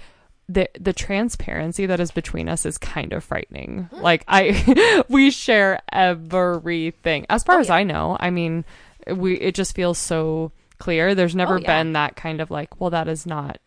[0.47, 3.89] the the transparency that is between us is kind of frightening.
[3.93, 4.01] Hmm.
[4.01, 7.25] Like I we share everything.
[7.29, 7.75] As far Oh, as yeah.
[7.75, 8.63] I know, I mean,
[9.07, 11.13] we it just feels so clear.
[11.13, 11.79] There's never Oh, yeah.
[11.83, 13.59] been that kind of like, well that is not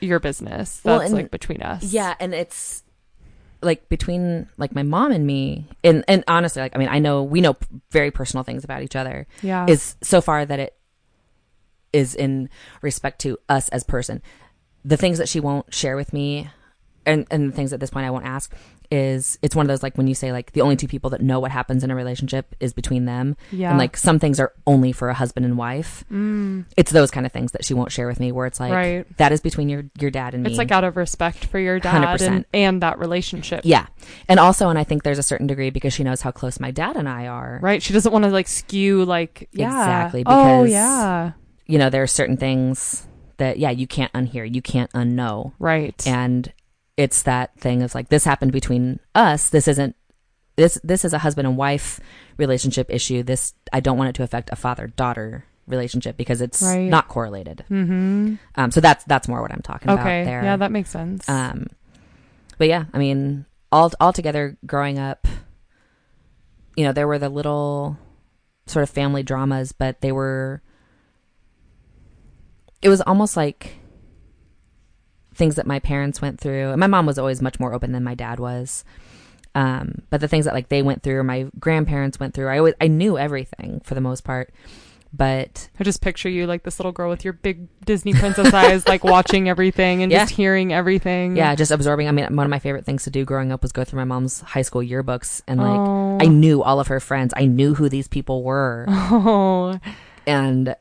[0.00, 0.76] your business.
[0.78, 1.84] That's Well, and- like between us.
[1.92, 2.82] Yeah, and it's
[3.62, 7.22] like between like my mom and me, and and honestly, like I mean, I know
[7.22, 9.26] we know p- very personal things about each other.
[9.42, 9.66] Yeah.
[9.68, 10.76] Is so far that it
[11.92, 12.48] is in
[12.82, 14.22] respect to us as person.
[14.84, 16.48] The things that she won't share with me,
[17.04, 18.54] and and the things at this point I won't ask
[18.90, 21.20] is it's one of those like when you say like the only two people that
[21.20, 23.70] know what happens in a relationship is between them yeah.
[23.70, 26.64] and like some things are only for a husband and wife mm.
[26.76, 29.16] it's those kind of things that she won't share with me where it's like Right.
[29.18, 31.78] that is between your your dad and me It's like out of respect for your
[31.80, 32.26] dad 100%.
[32.26, 33.62] and, and that relationship.
[33.64, 33.86] Yeah.
[34.28, 36.70] And also, and I think there's a certain degree because she knows how close my
[36.70, 37.58] dad and I are.
[37.62, 37.82] Right?
[37.82, 39.66] She doesn't want to like skew like yeah.
[39.68, 41.32] Exactly, oh because- yeah.
[41.66, 43.06] You know, there are certain things
[43.38, 45.52] that, yeah, you can't unhear, you can't unknow.
[45.58, 46.06] Right.
[46.06, 46.52] And
[46.96, 49.50] it's that thing of like, this happened between us.
[49.50, 49.94] This isn't,
[50.56, 52.00] this, this is a husband and wife
[52.38, 53.22] relationship issue.
[53.22, 56.88] This, I don't want it to affect a father daughter relationship because it's Right.
[56.88, 57.64] not correlated.
[57.70, 58.36] mm-hmm.
[58.54, 60.00] Um, so that's, that's more what I'm talking Okay.
[60.00, 60.42] about there.
[60.44, 61.28] Yeah, that makes sense.
[61.28, 61.66] Um,
[62.58, 65.26] but yeah, I mean, all all together, growing up,
[66.76, 67.98] you know, there were the little
[68.66, 70.62] sort of family dramas, but they were.
[72.80, 73.76] It was almost like
[75.36, 78.02] things that my parents went through, and my mom was always much more open than
[78.04, 78.84] my dad was.
[79.54, 82.74] Um, but the things that like they went through, my grandparents went through, I always
[82.80, 84.52] I knew everything for the most part.
[85.12, 88.86] But I just picture you like this little girl with your big Disney princess eyes,
[88.86, 90.24] like watching everything and Yeah.
[90.24, 91.36] just hearing everything.
[91.36, 92.06] yeah, just absorbing.
[92.06, 94.04] I mean, one of my favorite things to do growing up was go through my
[94.04, 96.18] mom's high school yearbooks and like oh.
[96.20, 97.32] I knew all of her friends.
[97.34, 98.84] I knew who these people were.
[99.10, 99.78] Oh.
[100.26, 100.74] And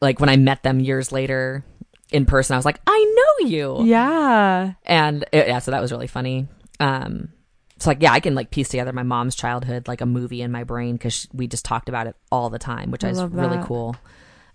[0.00, 1.64] like when I met them years later
[2.10, 3.84] in person, I was like, I know you.
[3.84, 4.72] Yeah.
[4.84, 6.46] And it, yeah, so that was really funny.
[6.80, 7.30] Um,
[7.78, 10.50] so like, yeah, I can like piece together my mom's childhood like a movie in
[10.52, 13.58] my brain because we just talked about it all the time, which I is really
[13.64, 13.96] cool.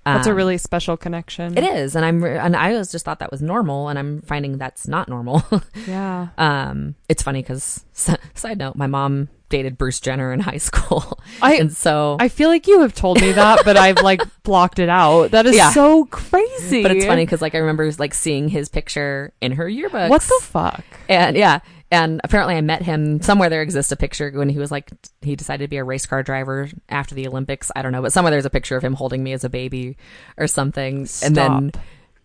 [0.03, 1.55] That's a Um, really special connection.
[1.55, 4.21] it is, and I'm re- and I always just thought that was normal, and I'm
[4.23, 5.43] finding that's not normal.
[5.87, 6.29] Yeah.
[6.39, 7.85] um, it's funny because
[8.33, 12.49] side note, my mom dated Bruce Jenner in high school, I and so I feel
[12.49, 15.29] like you have told me that, but I've like blocked it out.
[15.31, 15.71] That is Yeah.
[15.71, 16.81] so crazy.
[16.81, 20.09] But it's funny because like I remember like seeing his picture in her yearbook.
[20.09, 20.83] What the fuck?
[21.07, 21.59] And yeah,
[21.91, 23.49] and apparently I met him somewhere.
[23.49, 24.89] There exists a picture when he was like
[25.21, 27.69] he decided to be a race car driver after the Olympics.
[27.75, 29.97] I don't know, but somewhere there's a picture of him holding me as a baby
[30.37, 31.07] or something.
[31.23, 31.71] And then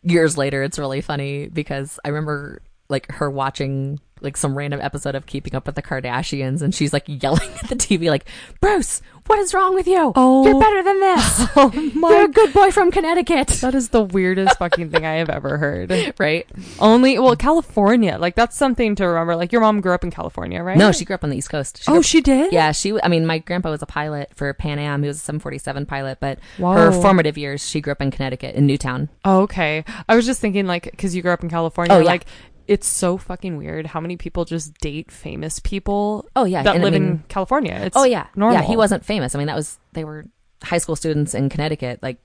[0.03, 5.15] years later, it's really funny because I remember like her watching like some random episode
[5.15, 8.27] of Keeping Up with the Kardashians, and she's like yelling at the TV, like,
[8.61, 10.13] "Bruce, what is wrong with you?
[10.17, 10.47] Oh.
[10.47, 11.47] You're better than this.
[11.59, 15.15] Oh my You're a good boy from Connecticut." That is the weirdest fucking thing I
[15.15, 16.15] have ever heard.
[16.19, 16.47] right?
[16.79, 18.17] Only, well, California.
[18.19, 19.37] Like, that's something to remember.
[19.37, 20.77] Like, your mom grew up in California, right?
[20.79, 21.83] No, she grew up on the East Coast.
[21.83, 22.53] She Oh, up- she did?
[22.53, 22.99] yeah, she.
[23.03, 25.03] I mean, my grandpa was a pilot for Pan Am.
[25.03, 26.73] He was a 747 pilot, but Whoa.
[26.73, 29.09] her formative years, she grew up in Connecticut in Newtown.
[29.25, 29.85] Oh, okay.
[30.09, 32.05] I was just thinking, like, because you grew up in California, Oh, yeah.
[32.07, 32.27] like,
[32.69, 36.83] it's so fucking weird how many people just date famous people Oh yeah, that and
[36.83, 37.75] I live in California.
[37.85, 38.61] It's Oh yeah, normal.
[38.61, 39.35] Yeah, he wasn't famous.
[39.35, 40.27] I mean, that was they were
[40.63, 42.19] high school students in Connecticut, like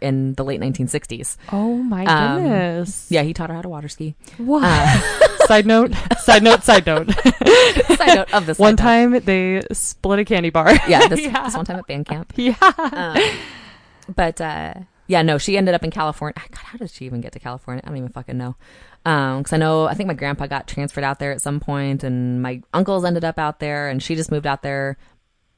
[0.00, 1.36] in the late 1960s.
[1.52, 3.06] Oh my Um, goodness.
[3.10, 4.14] Yeah, he taught her how to water ski.
[4.38, 4.64] What?
[4.64, 5.00] Uh,
[5.46, 5.92] side note.
[6.18, 6.62] Side note.
[6.64, 7.10] Side note.
[7.96, 10.72] side note of this one time they split a candy bar.
[10.88, 11.44] yeah, this, Yeah.
[11.44, 12.32] this one time at band camp.
[12.36, 12.56] yeah.
[12.78, 13.16] Um,
[14.16, 14.74] but uh,
[15.12, 16.34] yeah, no, she ended up in California.
[16.36, 17.82] God, how did she even get to California?
[17.84, 18.56] I don't even fucking know.
[19.04, 22.40] Because I know, I think my grandpa got transferred out there at some point, and
[22.40, 24.96] my uncles ended up out there, and she just moved out there.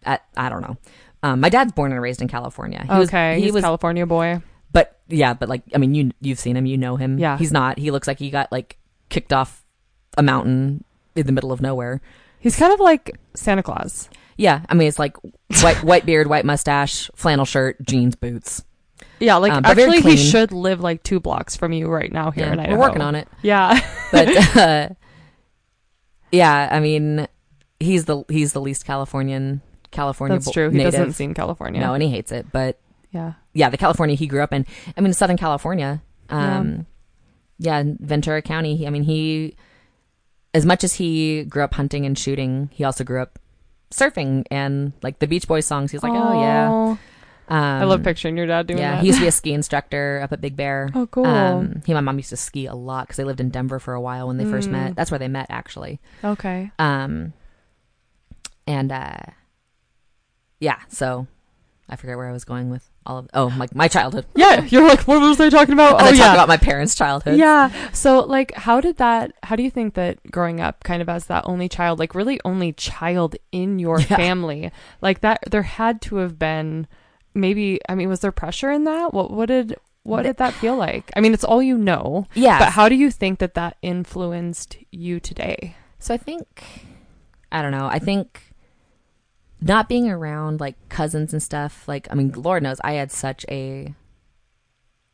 [0.03, 0.77] At I don't know.
[1.23, 2.83] Um, my dad's born and raised in California.
[2.83, 3.37] He was- okay.
[3.37, 4.43] he he's was California boy.
[4.73, 7.19] But yeah, but like I mean, you you've seen him, you know him.
[7.19, 7.39] Yeah.
[7.39, 7.79] he's not.
[7.79, 8.77] He looks like he got like
[9.09, 9.65] kicked off
[10.19, 10.83] a mountain
[11.15, 12.01] in the middle of nowhere.
[12.41, 14.11] He's kind of like Santa Claus.
[14.37, 15.17] Yeah, I mean, it's like
[15.63, 18.65] white white beard, white mustache, flannel shirt, jeans, boots.
[19.21, 22.47] Yeah, like Um, actually, he should live like two blocks from you right now here
[22.47, 23.29] Yeah, in we're working on it.
[23.43, 23.81] Yeah.
[24.13, 24.89] But uh,
[26.33, 27.27] yeah, I mean,
[27.81, 30.37] he's the he's the least Californian California.
[30.39, 30.71] That's true.
[30.71, 30.93] He native.
[30.93, 31.81] doesn't seem California.
[31.81, 32.47] No, and he hates it.
[32.53, 32.79] But
[33.13, 33.35] yeah.
[33.53, 34.67] yeah, the California he grew up in.
[34.97, 36.03] I mean, Southern California.
[36.29, 36.87] Um,
[37.59, 37.79] yeah.
[37.79, 38.77] in Ventura County.
[38.77, 39.57] He, I mean, he,
[40.53, 43.39] as much as he grew up hunting and shooting, he also grew up
[43.91, 45.93] surfing and like the Beach Boys songs.
[45.93, 46.97] He's like, oh, yeah.
[47.49, 49.01] Um, I love picturing your dad doing yeah, that.
[49.01, 50.89] he used to be a ski instructor up at Big Bear.
[50.95, 51.27] Oh, cool.
[51.27, 53.79] Um, he and my mom used to ski a lot because they lived in Denver
[53.79, 54.73] for a while when they first Mm.
[54.73, 54.97] met.
[54.97, 56.01] That's where they met, actually.
[56.25, 56.71] okay.
[56.79, 57.35] Um,
[58.67, 59.17] and uh,
[60.61, 61.27] yeah, so
[61.89, 63.29] I forget where I was going with all of.
[63.35, 64.25] Oh, like my childhood.
[64.35, 65.95] Yeah, you're like, what was I talking about?
[66.01, 66.33] Oh I yeah.
[66.33, 67.37] about my parents' childhood.
[67.39, 67.71] Yeah.
[67.93, 71.27] So, like, how did that, how do you think that growing up kind of as
[71.27, 74.17] that only child, like, really only child in your Yeah.
[74.17, 76.87] family, like, that, there had to have been
[77.35, 79.13] maybe, I mean, was there pressure in that?
[79.13, 81.11] What, what did, what did that feel like?
[81.17, 82.59] I mean, it's all you know, yeah.
[82.59, 85.77] but how do you think that that influenced you today?
[85.99, 86.87] So I think
[87.51, 87.87] I don't know.
[87.87, 88.53] I think
[89.61, 93.47] not being around like cousins and stuff, like I mean, Lord knows I had such
[93.51, 93.95] a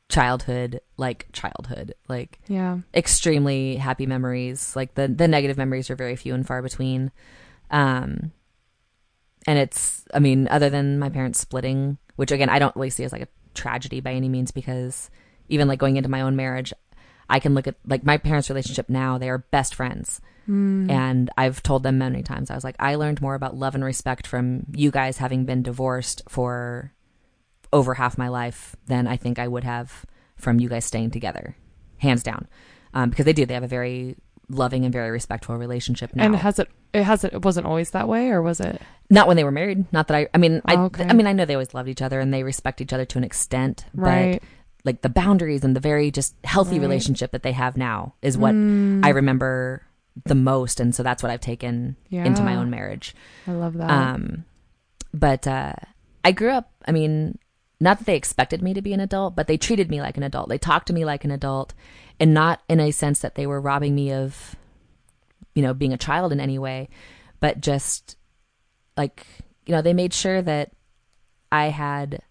[0.08, 2.78] childhood, like childhood, like Yeah.
[2.94, 4.74] extremely happy memories.
[4.74, 7.12] Like the the negative memories are very few and far between.
[7.70, 8.32] Um
[9.46, 13.02] and it's I mean, other than my parents splitting, which again I don't really see
[13.04, 15.08] as like a tragedy by any means because
[15.48, 16.70] even like going into my own marriage,
[17.30, 20.20] I can look at like my parents' relationship now, they are best friends.
[20.46, 20.90] Mm.
[20.90, 23.82] And I've told them many times, I was like, I learned more about love and
[23.82, 26.92] respect from you guys having been divorced for
[27.72, 30.04] over half my life than I think I would have
[30.36, 31.56] from you guys staying together,
[31.96, 32.48] hands down.
[32.92, 34.16] Um, because they do, they have a very
[34.50, 36.24] loving and very respectful relationship now.
[36.24, 38.82] And has it, it hasn't, it wasn't always that way, or was it?
[39.08, 39.90] Not when they were married.
[39.92, 41.06] Not that I, I mean, I, okay.
[41.08, 43.18] I mean, I know they always loved each other and they respect each other to
[43.18, 44.40] an extent, Right.
[44.42, 44.48] but
[44.84, 46.82] like the boundaries and the very just healthy Right.
[46.82, 49.04] relationship that they have now is what Mm.
[49.04, 49.82] I remember
[50.26, 53.14] the most, and so that's what I've taken into my own marriage.
[53.46, 53.88] I love that.
[53.90, 54.44] Um,
[55.14, 55.74] but uh,
[56.24, 56.70] I grew up.
[56.86, 57.38] I mean,
[57.80, 60.22] not that they expected me to be an adult, but they treated me like an
[60.22, 60.48] adult.
[60.48, 61.72] They talked to me like an adult,
[62.20, 64.54] and not in a sense that they were robbing me of,
[65.54, 66.88] you know, being a child in any way,
[67.40, 68.16] but just
[68.96, 69.26] like
[69.70, 70.72] you know, they made sure that
[71.52, 72.22] I had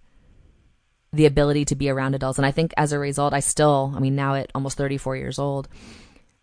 [1.13, 2.37] the ability to be around adults.
[2.37, 5.39] And I think as a result, I still, I mean, now at almost 34 years
[5.39, 5.69] old,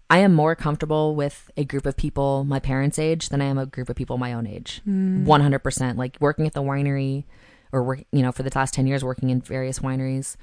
[0.08, 3.58] I am more comfortable with a group of people my parents' age than I am
[3.58, 4.80] a group of people my own age.
[4.88, 5.26] Mm.
[5.26, 5.96] 100%.
[5.98, 7.24] Like working at the winery
[7.72, 10.36] or work, you know, for the last 10 years working in various wineries,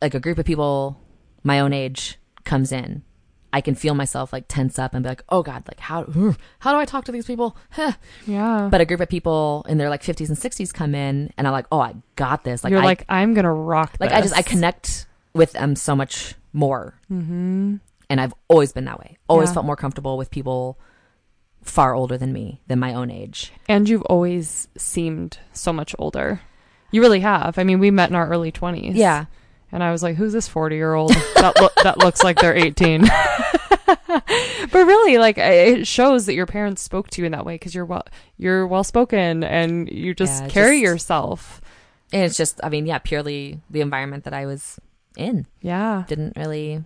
[0.00, 1.00] like a group of people
[1.44, 3.02] my own age comes in.
[3.52, 6.02] I can feel myself like tense up and be like, "Oh god, like how
[6.58, 7.92] how do I talk to these people?" Huh.
[8.26, 8.66] Yeah.
[8.68, 11.52] But a group of people in their like 50s and 60s come in and I'm
[11.52, 13.94] like, "Oh, I got this." Like You're I, like, I'm gonna rock.
[14.00, 16.94] like I just I connect with them so much more.
[17.12, 17.76] Mm-hmm.
[18.10, 19.18] And I've always been that way.
[19.28, 19.54] Always Yeah.
[19.54, 20.78] felt more comfortable with people
[21.62, 23.52] far older than me, than my own age.
[23.68, 26.40] And you've always seemed so much older.
[26.90, 27.56] You really have.
[27.58, 28.94] I mean, we met in our early 20s.
[28.94, 29.24] Yeah.
[29.74, 32.56] And I was like, who's this 40 year old that, lo- that looks like they're
[32.56, 33.02] 18?
[33.86, 37.74] but really, like, it shows that your parents spoke to you in that way because
[37.74, 38.04] you're well,
[38.38, 41.60] you're well spoken and you just Yeah, carry just- yourself.
[42.12, 44.78] And it's just, I mean, yeah, purely the environment that I was
[45.16, 45.46] in.
[45.60, 46.04] Yeah.
[46.06, 46.84] Didn't really.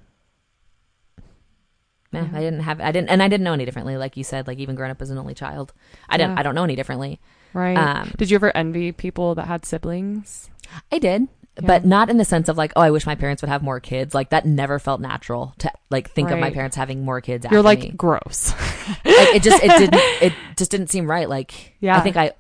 [2.12, 2.28] Meh, Yeah.
[2.32, 2.80] I didn't have.
[2.80, 3.98] I didn't, and I didn't know any differently.
[3.98, 5.74] Like you said, like even growing up as an only child,
[6.08, 6.32] I didn't.
[6.36, 6.40] Yeah.
[6.40, 7.20] I don't know any differently.
[7.52, 7.76] Right.
[7.76, 10.48] Um, Did you ever envy people that had siblings?
[10.92, 11.28] I did,
[11.60, 11.66] Yeah.
[11.66, 13.80] but not in the sense of like, oh, I wish my parents would have more
[13.80, 14.14] kids.
[14.14, 17.44] Like that never felt natural to like think of my parents having more kids.
[17.44, 17.56] After.
[17.56, 17.90] You're like me.
[17.90, 18.52] gross.
[18.88, 21.28] like it just it didn't it just didn't seem right.
[21.28, 21.96] Like Yeah.
[21.96, 22.32] I think I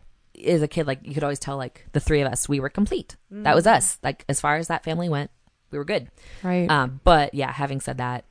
[0.46, 2.68] as a kid like you could always tell like the three of us we were
[2.68, 3.16] complete.
[3.30, 3.98] That was us.
[4.02, 5.30] Like as far as that family went,
[5.70, 6.08] we were good.
[6.42, 6.70] right.
[6.70, 8.24] Um, but yeah, having said that,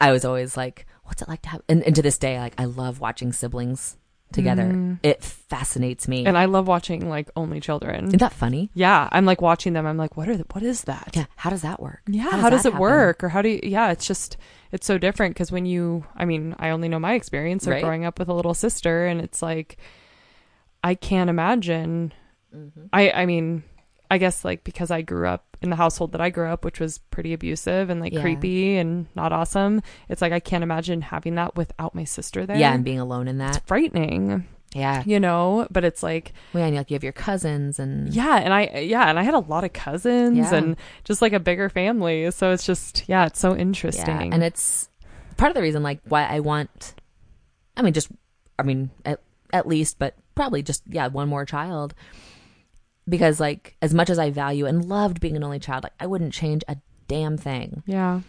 [0.00, 1.62] I was always like, what's it like to have?
[1.68, 3.96] And, and to this day, like I love watching siblings
[4.32, 4.64] together.
[4.64, 4.98] Mm.
[5.02, 6.26] It fascinates me.
[6.26, 8.06] and I love watching like only children.
[8.08, 8.70] Isn't that funny?
[8.74, 9.86] Yeah, I'm like watching them.
[9.86, 11.10] I'm like, what are the, what is that?
[11.14, 11.26] Yeah.
[11.36, 12.00] How does that work?
[12.06, 12.80] Yeah, how does, that it happen?
[12.80, 13.24] work?
[13.24, 14.36] Or how do you, yeah, it's just,
[14.72, 17.82] it's so different because when you, I mean, I only know my experience of Right.
[17.82, 19.78] growing up with a little sister, and it's like,
[20.82, 22.12] I can't imagine.
[22.54, 22.88] Mhm.
[22.92, 23.62] I, I mean,
[24.10, 26.80] I guess like because I grew up in the household that I grew up, which
[26.80, 28.20] was pretty abusive and like Yeah.
[28.20, 32.56] creepy and not awesome, it's like I can't imagine having that without my sister there.
[32.56, 33.56] Yeah, and being alone in that.
[33.56, 34.44] It's frightening,
[34.74, 35.02] Yeah.
[35.06, 38.52] you know, but it's like, Well, and like you have your cousins and yeah, and
[38.52, 40.54] I yeah, and I had a lot of cousins Yeah.
[40.54, 42.30] and just like a bigger family.
[42.30, 44.32] So it's just yeah, it's so Yeah, interesting.
[44.32, 44.88] and it's
[45.36, 46.94] part of the reason like why I want
[47.76, 48.08] I mean just
[48.58, 49.20] I mean at,
[49.52, 51.94] at least but probably just yeah one more child
[53.08, 56.06] because like as much as I value and loved being an only child like I
[56.06, 56.76] wouldn't change a
[57.08, 58.20] damn thing yeah.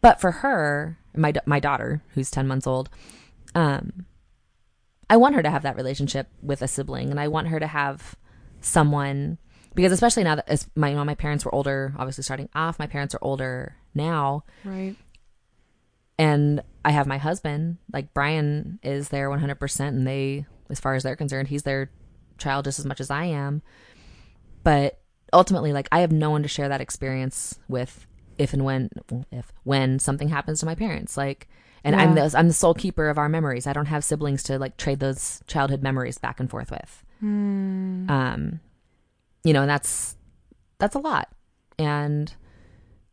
[0.00, 2.88] but for her my my daughter who's 10 months old
[3.54, 4.06] um
[5.08, 7.66] I want her to have that relationship with a sibling and I want her to
[7.66, 8.14] have
[8.60, 9.38] someone
[9.74, 12.78] because especially now that as my you know, my parents were older obviously starting off
[12.78, 14.94] my parents are older now Right.
[16.18, 21.02] and I have my husband, like Bryan is there 100%, and they, as far as
[21.02, 21.90] they're concerned, he's their
[22.40, 23.62] child just as much as I am.
[24.64, 25.00] But
[25.32, 28.90] ultimately, like, I have no one to share that experience with if and when,
[29.30, 31.16] if, when something happens to my parents.
[31.16, 31.48] Like,
[31.84, 33.66] and I'm the, I'm the sole keeper of our memories.
[33.66, 37.04] I don't have siblings to, like, trade those childhood memories back and forth with.
[37.20, 38.10] Hmm.
[38.10, 38.60] Um,
[39.44, 40.16] you know, and that's,
[40.78, 41.28] that's a lot.
[41.78, 42.34] And,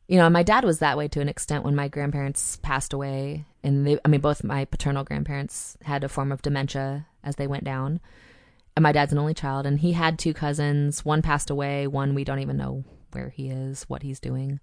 [0.07, 3.45] you know, my dad was that way to an extent when my grandparents passed away.
[3.63, 7.47] And they, I mean, both my paternal grandparents had a form of dementia as they
[7.47, 8.01] went down.
[8.77, 11.03] And my dad's an only child, and he had two cousins.
[11.03, 14.59] One passed away, one we don't even know where he is, what he's doing.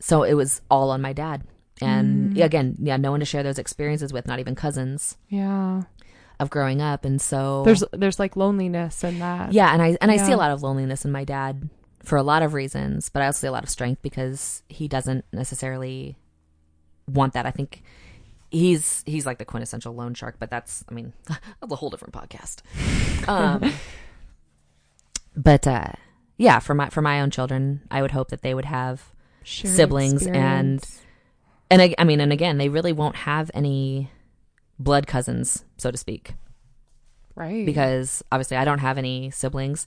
[0.00, 1.44] So it was all on my dad.
[1.80, 2.44] And Mm.
[2.44, 5.82] again, yeah, no one to share those experiences with, not even cousins Yeah.
[6.40, 7.04] of growing up.
[7.04, 9.52] And so There's there's like loneliness in that.
[9.52, 11.68] yeah, and I and I see a lot of loneliness in my dad
[12.02, 14.88] for a lot of reasons, but I also see a lot of strength because he
[14.88, 16.16] doesn't necessarily
[17.06, 17.46] want that.
[17.46, 17.84] I think
[18.50, 22.14] he's he's like the quintessential loan shark, but that's I mean that's a whole different
[22.14, 22.62] podcast.
[23.28, 23.72] Um,
[25.36, 25.92] but uh,
[26.36, 29.74] yeah, for my for my own children, I would hope that they would have Shared
[29.74, 30.84] siblings and-
[31.70, 34.10] and I, I mean, and again, they really won't have any
[34.78, 36.32] blood cousins, so to speak.
[37.34, 39.86] right because obviously I don't have any siblings.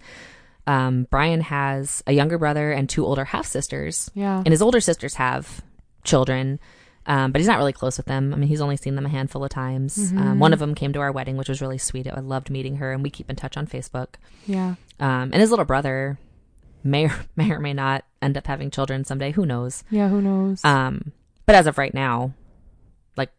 [0.68, 4.80] Um, Bryan has a younger brother and two older half sisters, yeah and his older
[4.80, 5.62] sisters have
[6.04, 6.60] children,
[7.12, 8.34] um, but he's not really close with them.
[8.34, 9.98] I mean, he's only seen them a handful of times.
[10.14, 10.18] Mhm.
[10.20, 12.08] Um, one of them came to our wedding, which was really sweet.
[12.08, 14.16] I loved meeting her, and we keep in touch on Facebook.
[14.48, 16.18] yeah Um, and his little brother
[16.84, 19.32] may or, may or may not end up having children someday.
[19.32, 19.84] Who knows?
[19.90, 21.12] yeah who knows Um,
[21.46, 22.34] but as of right now,
[23.18, 23.32] like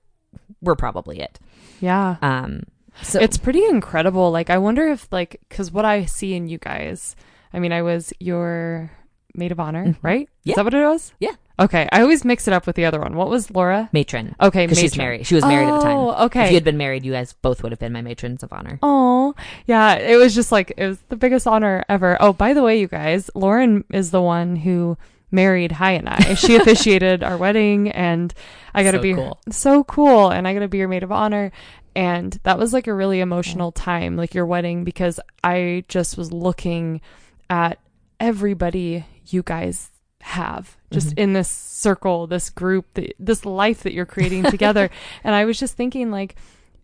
[0.61, 1.39] we're probably it.
[1.81, 2.65] yeah Um,
[3.01, 6.59] so it's pretty incredible like i wonder if like because what i see in you
[6.59, 7.17] guys
[7.55, 8.91] i mean i was your
[9.35, 9.97] maid of honor Mhm.
[10.03, 10.53] right Yeah.
[10.53, 11.33] is that what it was Yeah.
[11.63, 14.35] Okay i always mix it up with the other one what was laura matron.
[14.41, 15.27] okay because she's married.
[15.27, 15.97] She was married at the time.
[15.97, 18.43] oh okay If you had been married, you guys both would have been my matrons
[18.43, 18.79] of honor.
[18.83, 19.35] Oh,
[19.67, 19.95] yeah.
[19.95, 22.17] It was just like, it was the biggest honor ever.
[22.21, 24.97] Oh, by the way, you guys, Lauren is the one who
[25.31, 26.35] married Hi and I.
[26.35, 28.33] She officiated our wedding, and
[28.75, 29.39] I got to So be cool.
[29.51, 30.31] so cool.
[30.31, 31.53] And I got to be your maid of honor.
[31.95, 36.33] And that was like a really emotional time, like your wedding, because I just was
[36.33, 37.01] looking
[37.49, 37.79] at
[38.21, 39.91] everybody you guys
[40.23, 41.19] have just Mhm.
[41.19, 44.89] in this circle, this group, th- this life that you're creating together.
[45.25, 46.37] and I was just thinking, like,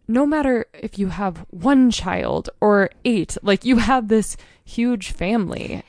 [0.08, 5.82] no matter if you have one child or eight, like you have this huge family.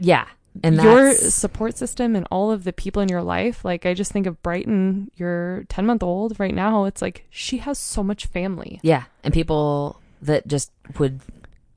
[0.00, 0.26] Yeah,
[0.64, 4.10] and your support system and all of the people in your life, like I just
[4.12, 6.84] think of Brighton, your 10 month old right now.
[6.86, 8.80] It's like she has so much family.
[8.82, 11.20] yeah, and people that just would,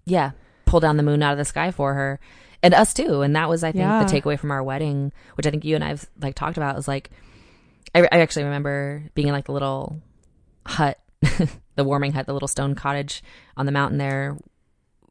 [0.06, 0.32] yeah,
[0.66, 2.20] pull down the moon out of the sky for her,
[2.64, 3.22] and us too.
[3.22, 4.04] And that was, I think, Yeah.
[4.04, 6.88] the takeaway from our wedding, which I think you and I've like talked about, was
[6.88, 7.10] like,
[7.96, 10.02] I, I actually remember being in like the little
[10.66, 11.00] hut,
[11.76, 13.24] the warming hut, the little stone cottage
[13.58, 14.38] on the mountain there,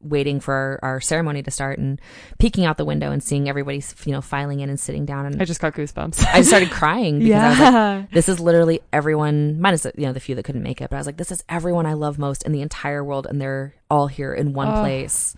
[0.01, 1.99] waiting for our, our ceremony to start and
[2.37, 5.25] peeking out the window and seeing everybody, you know, filing in and sitting down.
[5.25, 6.23] And I just got goosebumps.
[6.33, 7.59] I started crying because I was
[8.03, 10.95] like, this is literally everyone minus you know the few that couldn't make it but
[10.95, 13.73] i was like this is everyone i love most in the entire world and they're
[13.89, 14.79] all here in one Oh.
[14.81, 15.35] place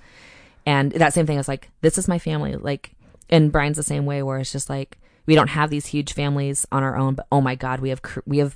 [0.65, 2.91] and that same thing is like this is my family like
[3.29, 6.65] and bryan's the same way where it's just like we don't have these huge families
[6.71, 8.55] on our own but oh my god we have cr- we have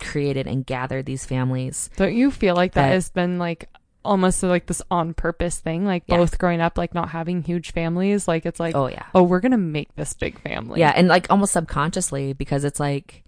[0.00, 3.68] created and gathered these families Don't you feel like that That- has been like
[4.04, 5.86] almost like this on purpose thing?
[5.86, 6.18] Like Yeah.
[6.18, 8.28] both growing up, like not having huge families.
[8.28, 10.80] Like it's like, oh yeah oh, we're gonna make this big family.
[10.80, 13.24] yeah and like almost subconsciously because it's like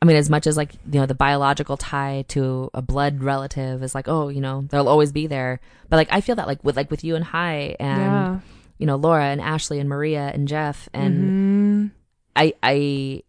[0.00, 3.82] i mean as much as like you know the biological tie to a blood relative
[3.82, 6.62] is like oh you know they'll always be there but like i feel that like
[6.64, 8.40] with like with you and hi and yeah.
[8.78, 11.90] you know Laura and Ashley and Maria and Jeff and Mhm.
[12.36, 13.22] I I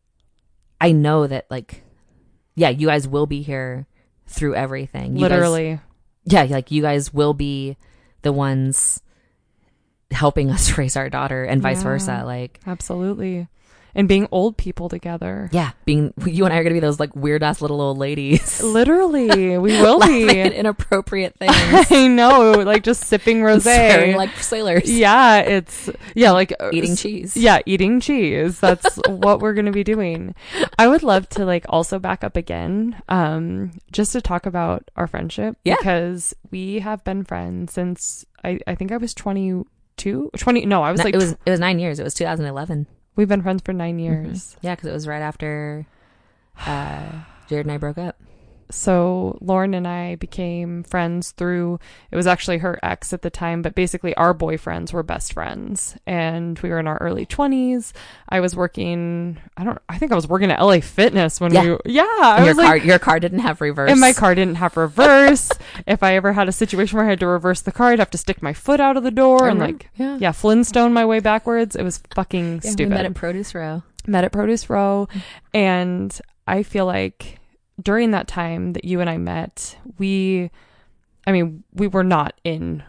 [0.79, 1.83] I know that like
[2.55, 3.87] yeah you guys will be here
[4.27, 5.79] through everything You guys- literally.
[6.25, 7.77] yeah like you guys will be
[8.21, 9.01] the ones
[10.11, 11.83] helping us raise our daughter and vice Yeah.
[11.83, 13.47] versa like Absolutely.
[13.99, 15.49] And being old people together.
[15.51, 18.63] yeah being you and I are gonna be those like weird ass little old ladies
[18.63, 20.39] Literally, we will be.
[20.39, 21.51] inappropriate things
[21.91, 24.15] I know, like just sipping rosé.
[24.15, 28.59] like sailors yeah, it's yeah, like uh, eating cheese Yeah, eating cheese.
[28.59, 30.33] That's what we're going to be doing.
[30.77, 35.07] I would love to like also back up again um just to talk about our
[35.07, 35.75] friendship Yeah.
[35.77, 40.91] because we have been friends since I I think I was 22 20 no, I
[40.91, 42.87] was No, like it was it was nine years it was 2011
[43.19, 44.55] we've been friends for 9 years.
[44.61, 45.85] yeah because it was right after
[46.65, 47.09] uh
[47.49, 48.15] Jared and I broke up
[48.71, 51.79] So Lauren and I became friends through
[52.11, 55.97] it was actually her ex at the time, but basically our boyfriends were best friends
[56.05, 57.93] and we were in our early 20s.
[58.29, 61.63] I was working I don't I think I was working at LA Fitness when Yeah.
[61.63, 64.35] we Yeah, I your was like car your car didn't have reverse And my car
[64.35, 65.49] didn't have reverse.
[65.87, 68.11] if I ever had a situation where I had to reverse the car, I'd have
[68.11, 71.19] to stick my foot out of the door and like yeah yeah, Flintstone my way
[71.19, 71.75] backwards.
[71.75, 72.93] It was fucking Yeah, stupid.
[72.93, 73.81] met at Produce Row.
[74.05, 75.07] Met at Produce Row
[75.55, 77.38] and I feel like
[77.81, 80.51] during that time that you and I met, we
[81.27, 82.83] I mean, we were not in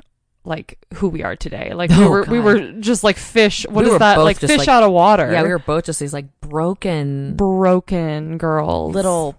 [0.45, 1.72] like who we are today.
[1.74, 3.66] Like we Oh, were we were just like fish.
[3.68, 4.18] What We is that?
[4.18, 5.30] Like fish like- out of water.
[5.30, 8.95] Yeah, we were both just these like broken broken girls.
[8.95, 9.36] little.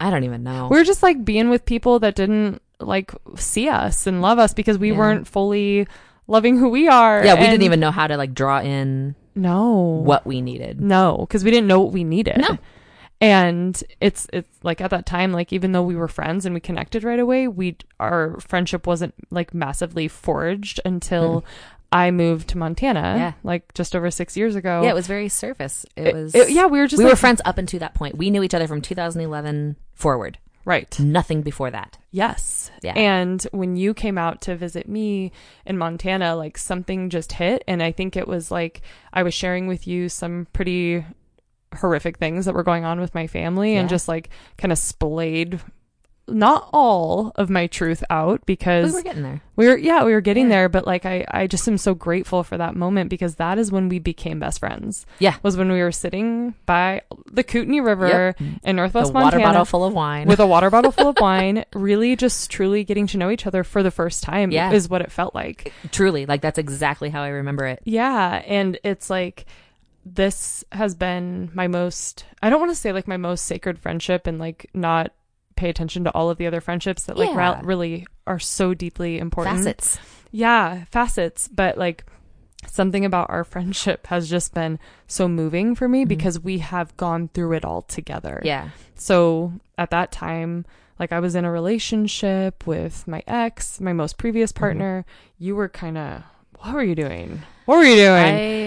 [0.00, 0.68] I don't even know.
[0.68, 4.52] we were just like being with people that didn't like see us and love us
[4.52, 4.98] because we Yeah.
[4.98, 5.86] weren't fully
[6.26, 7.24] loving who we are.
[7.24, 9.76] yeah, we didn't even know how to like draw in No.
[10.04, 10.80] what we needed.
[10.80, 12.38] No, because we didn't know what we needed.
[12.38, 12.58] No.
[13.22, 16.60] And it's it's like at that time, like even though we were friends and we
[16.60, 21.46] connected right away, we our friendship wasn't like massively forged until hmm.
[21.92, 23.14] I moved to Montana.
[23.16, 23.32] Yeah.
[23.44, 24.82] like just over six years ago.
[24.82, 25.86] Yeah, it was very surface.
[25.94, 26.34] It, It- was.
[26.34, 28.16] it- yeah, we were just we like, were friends up until that point.
[28.16, 30.38] We knew each other from 2011 forward.
[30.64, 30.98] right.
[30.98, 31.98] Nothing before that.
[32.10, 32.70] Yes.
[32.82, 32.94] Yeah.
[32.94, 35.32] And when you came out to visit me
[35.66, 37.62] in Montana, like something just hit.
[37.68, 38.80] And I think it was like
[39.12, 41.04] I was sharing with you some pretty
[41.74, 45.60] horrific things that were going on with my family and just like kind of splayed
[46.28, 49.42] not all of my truth out because We were getting there.
[49.56, 50.50] we were yeah we were getting Yeah.
[50.50, 53.72] there but like I, I just am so grateful for that moment because that is
[53.72, 55.34] when we became best friends Yeah.
[55.42, 58.40] was when we were sitting by the kootenai river Yep.
[58.40, 60.28] in The northwest water montana bottle full of wine.
[60.28, 63.64] with a water bottle full of wine, really just truly getting to know each other
[63.64, 64.70] for the first time Yeah.
[64.70, 65.72] is what it felt like.
[65.90, 67.80] Truly, like that's exactly how I remember it.
[67.84, 68.42] Yeah.
[68.46, 69.44] And it's like,
[70.04, 74.26] this has been my most, I don't want to say like my most sacred friendship
[74.26, 75.12] and like not
[75.56, 77.36] pay attention to all of the other friendships that like Yeah.
[77.38, 79.58] ra- really are so deeply important.
[79.58, 79.98] Facets.
[80.30, 80.84] Yeah.
[80.90, 81.48] Facets.
[81.48, 82.04] But like,
[82.64, 84.78] Something about our friendship has just been
[85.08, 86.08] so moving for me Mhm.
[86.08, 88.40] because we have gone through it all together.
[88.44, 88.68] Yeah.
[88.94, 90.64] So at that time,
[90.96, 94.60] like I was in a relationship with my ex, my most previous Mm-hmm.
[94.60, 95.04] partner.
[95.38, 96.22] You were kind of,
[96.60, 97.42] what were you doing?
[97.66, 98.08] What were you doing?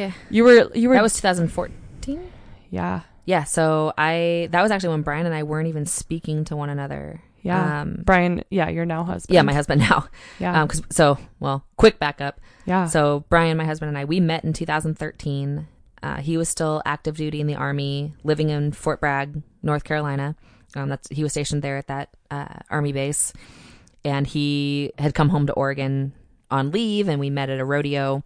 [0.07, 2.31] I you were, you were, that was 2014.
[2.71, 6.55] yeah, Yeah, so I that was actually when Bryan and I weren't even speaking to
[6.55, 7.21] one another.
[7.41, 7.81] yeah.
[7.81, 9.33] Um, Bryan, yeah, you're now husband.
[9.35, 10.07] yeah, my husband now.
[10.39, 12.39] yeah, Um, 'cause- so well, quick backup.
[12.65, 12.85] yeah.
[12.85, 15.67] So Bryan, my husband, and I we met in 2013.
[16.03, 20.35] Uh, he was still active duty in the army, living in Fort Bragg, North Carolina.
[20.75, 23.33] Um, that's he was stationed there at that uh, army base,
[24.03, 26.13] and he had come home to Oregon
[26.51, 28.23] on leave, and we met at a rodeo,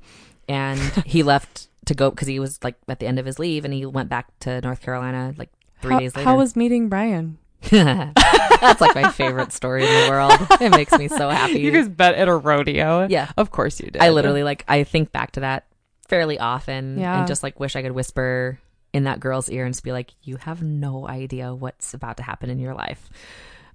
[0.49, 3.63] and he left to go because he was like at the end of his leave,
[3.63, 5.49] and he went back to North Carolina like
[5.81, 6.27] three how, days later.
[6.27, 7.37] how was meeting Bryan?
[7.71, 10.31] That's like my favorite story in the world.
[10.61, 11.59] It makes me so happy.
[11.59, 13.07] You guys met at a rodeo.
[13.09, 13.31] yeah.
[13.37, 14.01] of course you did.
[14.01, 15.65] I literally like I think back to that
[16.07, 17.19] fairly often Yeah.
[17.19, 18.59] and just like wish I could whisper
[18.93, 22.23] in that girl's ear and just be like, You have no idea what's about to
[22.23, 23.09] happen in your life.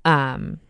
[0.04, 0.60] Um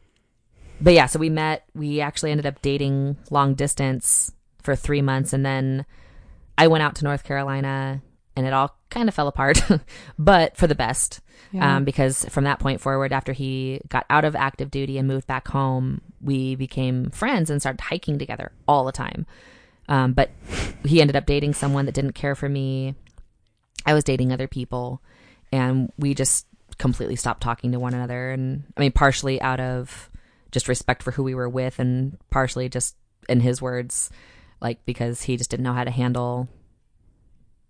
[0.80, 1.64] but yeah, so we met.
[1.74, 4.32] We actually ended up dating long distance
[4.64, 5.86] for three months, and then
[6.58, 8.02] I went out to North Carolina,
[8.34, 9.62] and it all kind of fell apart,
[10.18, 11.20] but for the best.
[11.52, 11.76] Yeah.
[11.76, 15.26] Um, because from that point forward, after he got out of active duty and moved
[15.26, 19.26] back home, we became friends and started hiking together all the time.
[19.88, 20.30] Um, but
[20.84, 22.94] he ended up dating someone that didn't care for me.
[23.86, 25.00] I was dating other people,
[25.52, 26.46] and we just
[26.78, 28.30] completely stopped talking to one another.
[28.30, 30.10] And I mean, partially out of
[30.50, 32.96] just respect for who we were with, and partially just
[33.28, 34.10] in his words,
[34.64, 36.48] like because he just didn't know how to handle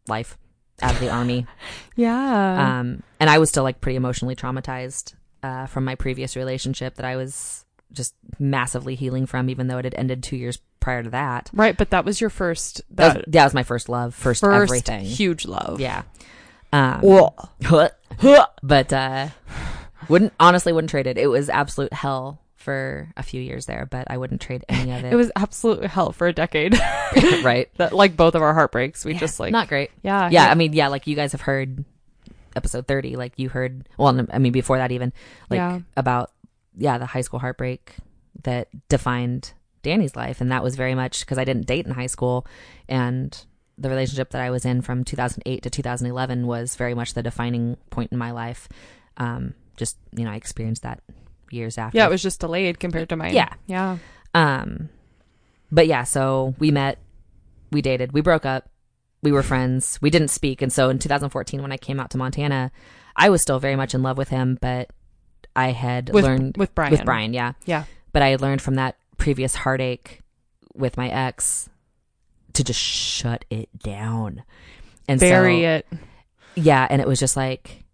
[0.06, 0.38] life
[0.80, 1.44] out of the army.
[1.96, 2.78] yeah.
[2.78, 7.04] Um, and I was still like pretty emotionally traumatized uh, from my previous relationship that
[7.04, 11.10] I was just massively healing from, even though it had ended two years prior to
[11.10, 11.50] that.
[11.52, 14.40] right, but that was your first That that was, that was my first love, first,
[14.40, 15.04] first everything.
[15.04, 15.80] huge love.
[15.80, 16.02] Yeah.
[16.72, 17.00] Um,
[18.62, 19.28] but uh,
[20.08, 21.18] wouldn't honestly wouldn't trade it.
[21.18, 25.04] It was absolute hell for a few years there, but I wouldn't trade any of
[25.04, 25.12] it.
[25.12, 26.74] It was absolute hell for a decade.
[27.42, 27.68] right.
[27.76, 29.90] that like both of our heartbreaks, we Yeah, just like not great.
[30.02, 31.84] yeah yeah, I mean, yeah, like you guys have heard
[32.56, 35.12] episode 30, like you heard, well, I mean, before that even,
[35.50, 35.80] like Yeah.
[35.96, 36.30] about,
[36.76, 37.94] yeah, the high school heartbreak
[38.44, 39.52] that defined
[39.82, 40.40] Dani's life.
[40.40, 42.46] And that was very much because I didn't date in high school.
[42.88, 43.36] And
[43.76, 47.76] the relationship that I was in from 2008 to 2011 was very much the defining
[47.90, 48.68] point in my life.
[49.16, 51.00] Um, just, you know, I experienced that
[51.50, 51.96] years after.
[51.98, 53.34] yeah, it was just delayed compared to mine.
[53.34, 53.52] Yeah.
[53.66, 53.98] yeah,
[54.34, 54.88] Um,
[55.70, 56.98] but yeah, so we met,
[57.72, 58.68] we dated, we broke up,
[59.22, 62.18] we were friends, we didn't speak, and so in 2014, when I came out to
[62.18, 62.70] Montana,
[63.16, 64.90] I was still very much in love with him, but
[65.56, 66.90] I had with learned with Bryan.
[66.92, 70.20] with Bryan, yeah, Yeah, but I had learned from that previous heartache
[70.74, 71.68] with my ex
[72.54, 74.42] to just shut it down
[75.08, 75.86] and bury so, it.
[76.56, 77.84] yeah and it was just like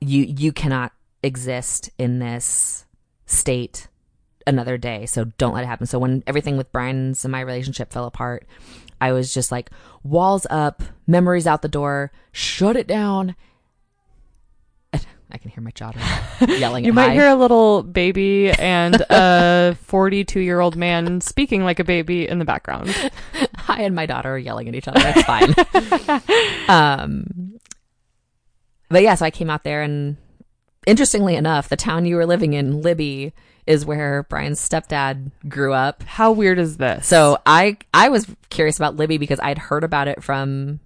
[0.00, 0.92] you you cannot
[1.22, 2.86] exist in this
[3.26, 3.88] state
[4.46, 7.92] another day so don't let it happen so when everything with bryan's and my relationship
[7.92, 8.46] fell apart
[9.00, 9.70] i was just like
[10.02, 13.36] walls up memories out the door shut it down
[14.94, 16.00] i can hear my daughter
[16.48, 21.64] yelling You at might hear a little baby and a 42 year old man speaking
[21.64, 22.94] like a baby in the background.
[23.68, 25.00] I and my daughter are yelling at each other.
[25.04, 26.68] It's fine.
[26.68, 27.58] um,
[28.88, 30.16] but yeah, so I came out there, and
[30.86, 33.32] interestingly enough, the town you were living in, Libby,
[33.66, 36.02] is where Bryan's stepdad grew up.
[36.02, 37.06] How weird is this?
[37.06, 40.80] So I I was curious about Libby because I'd heard about it from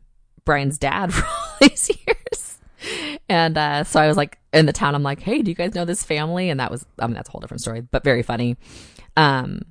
[0.44, 2.58] Bryan's dad for all these years.
[3.28, 5.74] And uh, so I was like in the town, I'm like, hey, do you guys
[5.74, 6.50] know this family?
[6.50, 8.56] And that was, I mean, that's a whole different story, but very funny.
[9.16, 9.62] Um,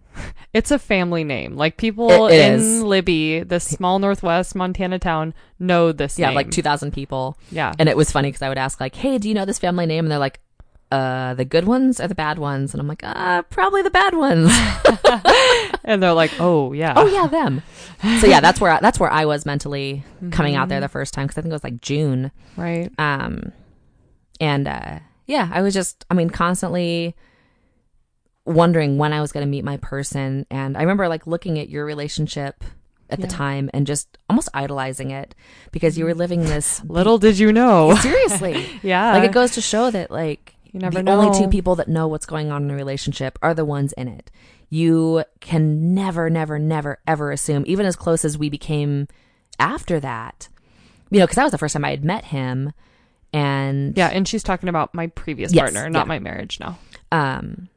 [0.53, 1.55] it's a family name.
[1.55, 2.83] Like people It- in is.
[2.83, 6.35] Libby, this small northwest Montana town, know this yeah, name.
[6.35, 7.37] like 2,000 people.
[7.51, 7.73] Yeah.
[7.79, 9.85] And it was funny because I would ask, like, hey, do you know this family
[9.87, 10.05] name?
[10.05, 10.39] And they're like,
[10.91, 12.71] uh, the good ones or the bad ones?
[12.73, 14.51] And I'm like, uh, probably the bad ones.
[15.83, 16.93] and they're like, oh, yeah.
[16.95, 17.63] oh yeah, them.
[18.21, 21.15] So yeah, that's where I, that's where I was mentally coming out there the first
[21.15, 22.31] time because I think it was like June.
[22.55, 22.91] Right.
[22.99, 23.51] Um,
[24.39, 27.15] and uh, yeah, I was just, I mean, constantly
[28.45, 30.45] wondering when I was going to meet my person.
[30.51, 32.63] And I remember like looking at your relationship
[33.09, 33.33] at the Yeah.
[33.33, 35.35] time and just almost idolizing it
[35.71, 37.95] because you were living this Little did you know.
[38.01, 38.65] seriously.
[38.83, 39.11] yeah.
[39.13, 41.21] like it goes to show that like You never the know.
[41.21, 44.07] only two people that know what's going on in a relationship are the ones in
[44.07, 44.29] it.
[44.69, 49.07] You can never, never, never, ever assume, even as close as we became
[49.59, 50.49] after that.
[51.11, 52.73] You know, because that was the first time I had met him,
[53.31, 56.05] and Yeah, and she's talking about my previous Yes, partner, not yeah.
[56.05, 56.79] my marriage now.
[57.11, 57.69] um,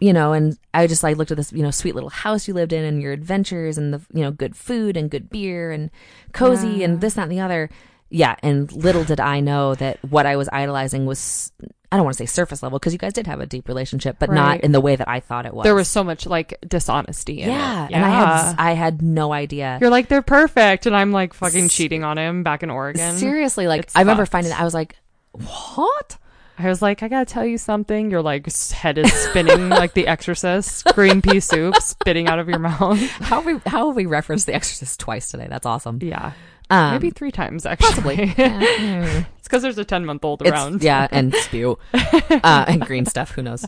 [0.00, 2.54] you know, and I just like looked at this, you know, sweet little house you
[2.54, 5.90] lived in, and your adventures, and the you know, good food and good beer, and
[6.32, 6.84] cozy, Yeah.
[6.86, 7.68] and this, that, and the other.
[8.12, 11.52] Yeah, and little did I know that what I was idolizing was.
[11.92, 14.14] I don't want to say surface level because you guys did have a deep relationship,
[14.20, 15.64] but not in the way that I thought it was.
[15.64, 17.92] There was so much like dishonesty in yeah, it.
[17.92, 19.76] and I had I had no idea.
[19.80, 20.86] You're like, they're perfect.
[20.86, 23.16] And I'm like fucking cheating on him back in Oregon.
[23.16, 24.94] Seriously, like It's I remember finding I was like,
[25.32, 26.16] what?
[26.64, 28.10] I was like, I gotta tell you something.
[28.10, 30.84] Your like head is spinning like the exorcist.
[30.94, 32.98] Green pea soup spitting out of your mouth.
[33.20, 35.46] How have we how have we referenced The Exorcist twice today?
[35.48, 35.98] That's awesome.
[36.02, 36.32] Yeah.
[36.70, 38.32] Um, Maybe three times actually.
[38.38, 40.82] yeah, it's because there's a 10 month old it's- around.
[40.84, 43.32] yeah, and spew uh, and green stuff.
[43.32, 43.64] Who knows?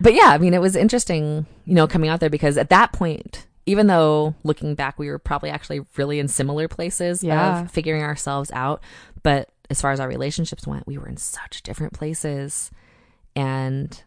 [0.00, 2.92] But yeah, I mean, it was interesting, you know, coming out there because at that
[2.92, 7.62] point, even though looking back, we were probably actually really in similar places Yeah.
[7.62, 8.82] of figuring ourselves out.
[9.22, 12.70] But as far as our relationships went, we were in such different places,
[13.36, 14.02] and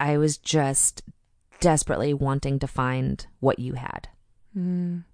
[0.00, 1.02] I was just
[1.60, 4.08] desperately wanting to find what you had
[4.56, 5.04] Mm,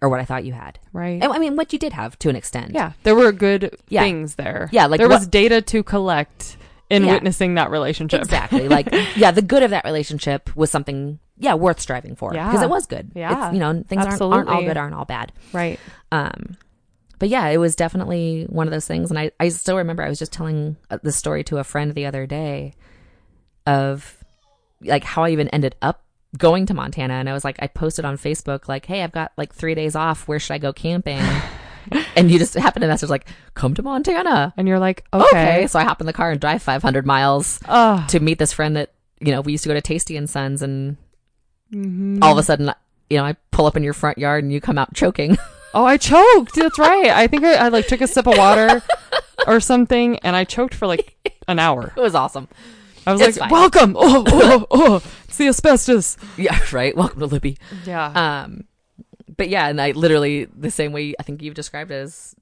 [0.00, 0.78] or what I thought you had.
[0.92, 1.22] right.
[1.22, 2.72] I mean, what you did have to an extent.
[2.74, 2.92] Yeah.
[3.02, 4.02] There were good Yeah.
[4.02, 4.68] things there.
[4.72, 6.56] Yeah, like there what- was data to collect
[6.88, 7.12] in Yeah.
[7.12, 8.20] witnessing that relationship.
[8.22, 8.68] Exactly.
[8.68, 12.32] Like, yeah, the good of that relationship was something, yeah, worth striving for.
[12.34, 12.46] Yeah.
[12.48, 13.10] Because it was good.
[13.14, 13.46] Yeah.
[13.48, 15.32] It's, you know, things aren't, aren't all good, aren't all bad.
[15.52, 15.78] right.
[16.12, 16.56] Um,
[17.20, 19.10] but yeah, it was definitely one of those things.
[19.10, 21.94] And I, I still remember I was just telling uh, the story to a friend
[21.94, 22.72] the other day
[23.66, 24.24] of
[24.80, 26.02] like how I even ended up
[26.38, 27.14] going to Montana.
[27.14, 29.94] And I was like, I posted on Facebook, like, hey, I've got like three days
[29.94, 30.26] off.
[30.26, 31.20] Where should I go camping?
[32.16, 34.54] and you just happen to message, like, come to Montana.
[34.56, 35.26] And you're like, Okay.
[35.26, 35.66] okay.
[35.66, 38.76] So I hop in the car and drive 500 miles Oh, to meet this friend
[38.76, 40.62] that, you know, we used to go to Tasty and Sons.
[40.62, 40.96] And
[41.70, 42.22] mhm.
[42.22, 42.72] all of a sudden,
[43.10, 45.36] you know, I pull up in your front yard and you come out choking.
[45.74, 46.54] oh, I choked.
[46.54, 47.10] That's right.
[47.10, 48.82] I think I, I like took a sip of water
[49.46, 51.16] or something, and I choked for like
[51.48, 51.92] an hour.
[51.96, 52.48] it was awesome.
[53.06, 53.58] I was It's like, fine.
[53.60, 53.96] "Welcome!
[53.98, 56.94] Oh, oh, oh, it's the asbestos." Yeah, right.
[56.96, 57.56] Welcome to Libby.
[57.86, 58.64] Yeah, Um,
[59.36, 62.34] but yeah, and I literally the same way I think you've described it as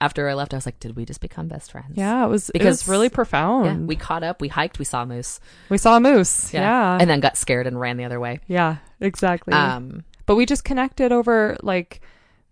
[0.00, 1.92] after I left, I was like, did we just become best friends?
[1.94, 2.24] yeah.
[2.24, 3.86] It was Because- it was really Yeah, profound.
[3.88, 5.38] we caught up, we hiked, we saw moose.
[5.68, 6.52] we saw a moose.
[6.52, 8.40] Yeah, And then got scared and ran the other way.
[8.48, 9.52] yeah, exactly.
[9.54, 12.00] Um, but we just connected over like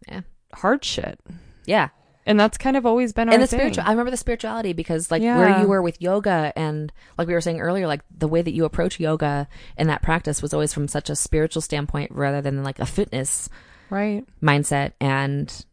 [0.09, 0.21] Yeah.
[0.55, 1.19] hard shit,
[1.65, 1.89] yeah.
[2.25, 3.59] and that's kind of always been our and the thing.
[3.61, 5.39] spiritual I remember the spirituality because like Yeah.
[5.39, 8.53] where you were with yoga and like we were saying earlier, like the way that
[8.53, 12.63] you approach yoga and that practice was always from such a spiritual standpoint rather than
[12.65, 13.49] like a fitness
[13.91, 14.25] right?
[14.43, 15.65] mindset and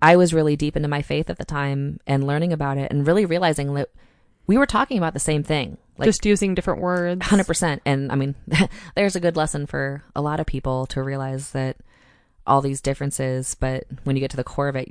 [0.00, 3.06] I was really deep into my faith at the time and learning about it and
[3.06, 3.88] really realizing that
[4.46, 5.76] we were talking about the same thing.
[5.98, 7.20] Like just using different words.
[7.20, 7.80] 100%.
[7.84, 8.36] And I mean,
[8.94, 11.76] there's a good lesson for a lot of people to realize that
[12.48, 14.88] all these differences, but when you get to the core of it,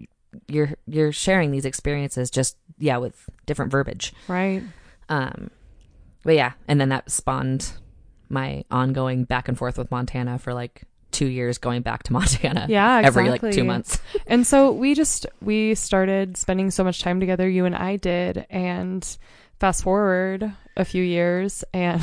[0.47, 4.13] you're you're sharing these experiences just yeah with different verbiage.
[4.27, 4.63] Right.
[5.09, 5.51] Um
[6.23, 7.71] but yeah, and then that spawned
[8.29, 12.67] my ongoing back and forth with Montana for like 2 years going back to Montana
[12.69, 13.99] Yeah, every like 2 months.
[14.27, 18.45] And so we just we started spending so much time together, you and I did,
[18.49, 19.17] and
[19.59, 22.01] fast forward a few years and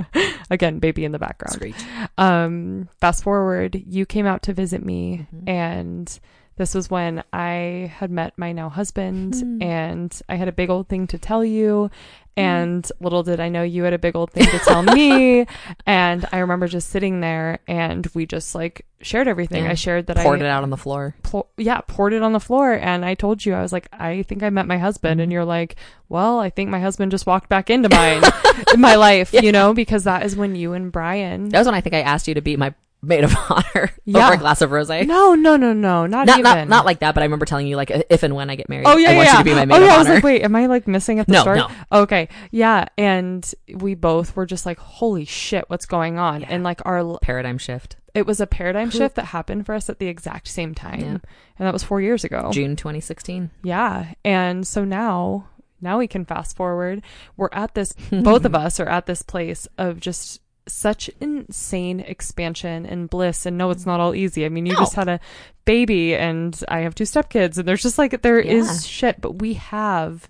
[0.50, 1.74] again, baby in the background.
[2.18, 5.48] Um fast forward, you came out to visit me Mhm.
[5.48, 6.20] and
[6.56, 9.62] this was when I had met my now husband Hmm.
[9.62, 11.90] and I had a big old thing to tell you
[12.36, 12.48] Mm-hmm.
[12.48, 15.46] and little did I know you had a big old thing to tell me
[15.86, 19.64] and I remember just sitting there and we just like shared everything.
[19.64, 19.70] Yeah.
[19.70, 21.14] I shared that Poured I poured it out on the floor.
[21.22, 22.72] pour, yeah, poured it on the floor.
[22.72, 25.20] And I told you, I was like, I think I met my husband.
[25.20, 25.34] And mm-hmm.
[25.34, 25.76] you're like,
[26.08, 28.22] well, I think my husband just walked back into mine,
[28.74, 31.48] in my life, you know, because that is when you and Bryan.
[31.50, 32.74] That was when I think I asked you to be my
[33.06, 34.26] maid of honor Yeah.
[34.26, 35.06] over a glass of rosé.
[35.06, 36.42] No, no, no, no, not, Not, even.
[36.42, 38.68] not not like that, but I remember telling you like if and when I get
[38.68, 39.32] married, Oh yeah, I yeah, want yeah.
[39.32, 40.14] you to be my maid oh of yeah, I was honor.
[40.16, 41.58] like, wait, am I like missing at the No, start?
[41.58, 41.68] no.
[41.92, 46.40] Okay, yeah, and we both were just like, holy shit, what's going on?
[46.42, 46.48] Yeah.
[46.50, 47.96] And like our, Paradigm shift.
[48.14, 51.06] it was a paradigm shift that happened for us at the exact same time, Yeah.
[51.08, 51.20] and
[51.66, 52.50] that was four years ago.
[52.52, 53.50] June 2016.
[53.62, 54.14] Yeah.
[54.24, 55.48] And so now,
[55.80, 57.02] now we can fast forward.
[57.36, 62.84] We're at this, both of us are at this place of just such insane expansion
[62.86, 63.46] and bliss.
[63.46, 64.44] And no, it's not all easy.
[64.44, 64.80] I mean, you No.
[64.80, 65.20] just had a
[65.64, 68.80] baby and I have two stepkids and there's just like, there is Yeah.
[68.88, 70.28] shit, but we have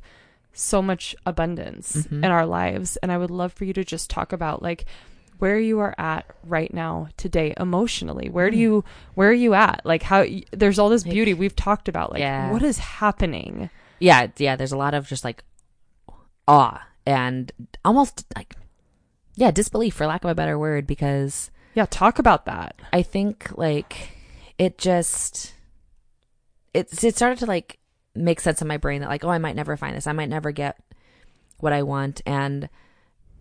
[0.53, 2.25] so much abundance Mhm.
[2.25, 2.97] in our lives.
[2.99, 4.85] And I would love for you to just talk about like,
[5.39, 8.61] where you are at right now today emotionally where do Mm.
[8.61, 8.85] you
[9.17, 12.51] where are you at like how there's all this beauty we've talked about like Yeah.
[12.51, 13.69] what is happening
[13.99, 14.57] Yeah, yeah.
[14.57, 15.45] There's a lot of just like
[16.49, 17.53] awe and
[17.85, 18.55] almost like
[19.37, 22.81] yeah disbelief, for lack of a better word, because Yeah, talk about that.
[22.93, 24.11] I think like
[24.59, 25.55] it just
[26.75, 27.79] it it started to like
[28.15, 30.07] make sense in my brain that like oh I might never find this.
[30.07, 30.79] I might never get
[31.59, 32.23] what I want.
[32.27, 32.69] And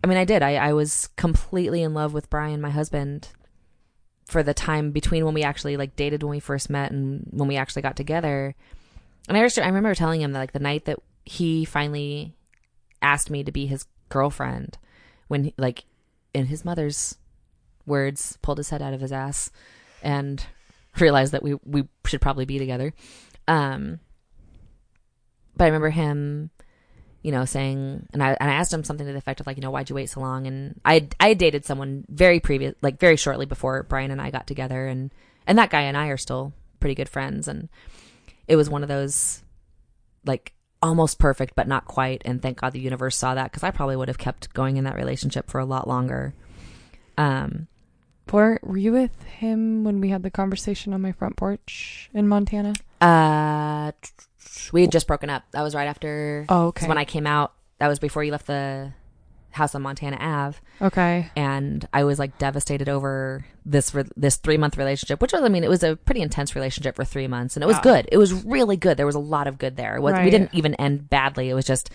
[0.03, 0.43] I mean I did.
[0.43, 3.29] I I was completely in love with Bryan my husband
[4.25, 7.47] for the time between when we actually like dated when we first met and when
[7.47, 8.55] we actually got together.
[9.27, 12.33] And I just, I remember telling him that like the night that he finally
[13.01, 14.77] asked me to be his girlfriend
[15.27, 15.85] when he, like
[16.33, 17.17] in his mother's
[17.85, 19.51] words pulled his head out of his ass
[20.01, 20.45] and
[20.99, 22.93] realized that we we should probably be together.
[23.47, 23.99] Um
[25.57, 26.49] but i remember him
[27.21, 29.55] you know saying and i and i asked him something to the effect of like
[29.55, 30.47] you know why'd you wait so long?
[30.47, 34.31] And i i had dated someone very previous like very shortly before bryan and i
[34.31, 34.87] got together.
[34.87, 35.11] And
[35.47, 36.53] and that guy and i are still
[36.85, 37.47] pretty good friends.
[37.47, 37.67] And
[38.47, 39.41] it was one of those
[40.23, 40.53] like
[40.85, 43.95] almost perfect but not quite and thank god the universe saw that because i probably
[43.95, 46.33] would have kept going in that relationship for a lot longer
[47.17, 47.67] um
[48.31, 52.27] Were, were you with him when we had the conversation on my front porch in
[52.27, 52.73] Montana?
[52.99, 53.91] Uh,
[54.73, 55.43] we had just broken up.
[55.51, 56.87] That was right after Oh, okay.
[56.87, 57.53] when I came out.
[57.77, 58.91] That was before you left the
[59.55, 61.29] house on Montana Ave, okay.
[61.35, 65.49] and I was like devastated over this re- this three month relationship, which was I
[65.49, 67.81] mean it was a pretty intense relationship for three months, and it was Wow.
[67.83, 68.09] good.
[68.11, 68.97] It was really good.
[68.97, 69.95] There was a lot of good there.
[69.95, 71.49] It was, We didn't even end badly.
[71.49, 71.89] It was just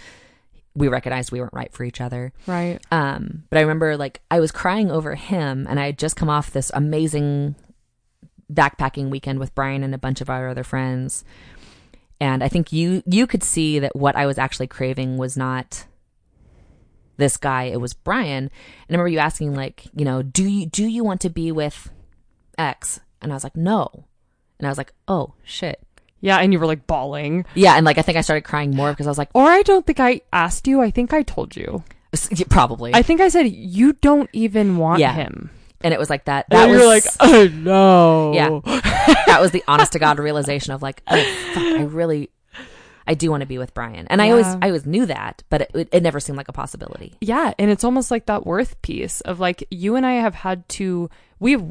[0.75, 2.33] we recognized we weren't right for each other.
[2.47, 2.79] Right.
[2.93, 6.29] Um, but I remember like I was crying over him, and I had just come
[6.31, 7.55] off this amazing
[8.53, 11.25] backpacking weekend with Bryan and a bunch of our other friends.
[12.21, 15.87] And I think you you could see that what I was actually craving was not
[17.21, 18.45] this guy; it was Bryan.
[18.45, 18.51] And
[18.91, 21.91] I remember you asking like, you know, do you do you want to be with
[22.59, 22.99] X?
[23.23, 24.05] And I was like, no.
[24.59, 25.81] And I was like, oh shit.
[26.23, 27.47] Yeah, and you were like bawling.
[27.55, 29.63] Yeah, and like I think I started crying more because I was like, Or I
[29.63, 30.83] don't think I asked you.
[30.83, 31.83] I think I told you.
[32.51, 32.95] probably.
[32.95, 35.15] I think I said you don't even want Yeah.
[35.15, 35.51] him.
[35.83, 36.45] and it was like that.
[36.51, 38.35] That and was you're like, oh no.
[38.35, 38.61] Yeah.
[39.27, 41.23] that was the honest to God realization of like, oh
[41.55, 42.29] fuck, I really,
[43.11, 45.63] I do want to be with Bryan, and I always, I always knew that, but
[45.75, 47.15] it, it never seemed like a possibility.
[47.21, 50.69] Yeah, and it's almost like that worth piece of like you and I have had
[50.81, 51.63] to we've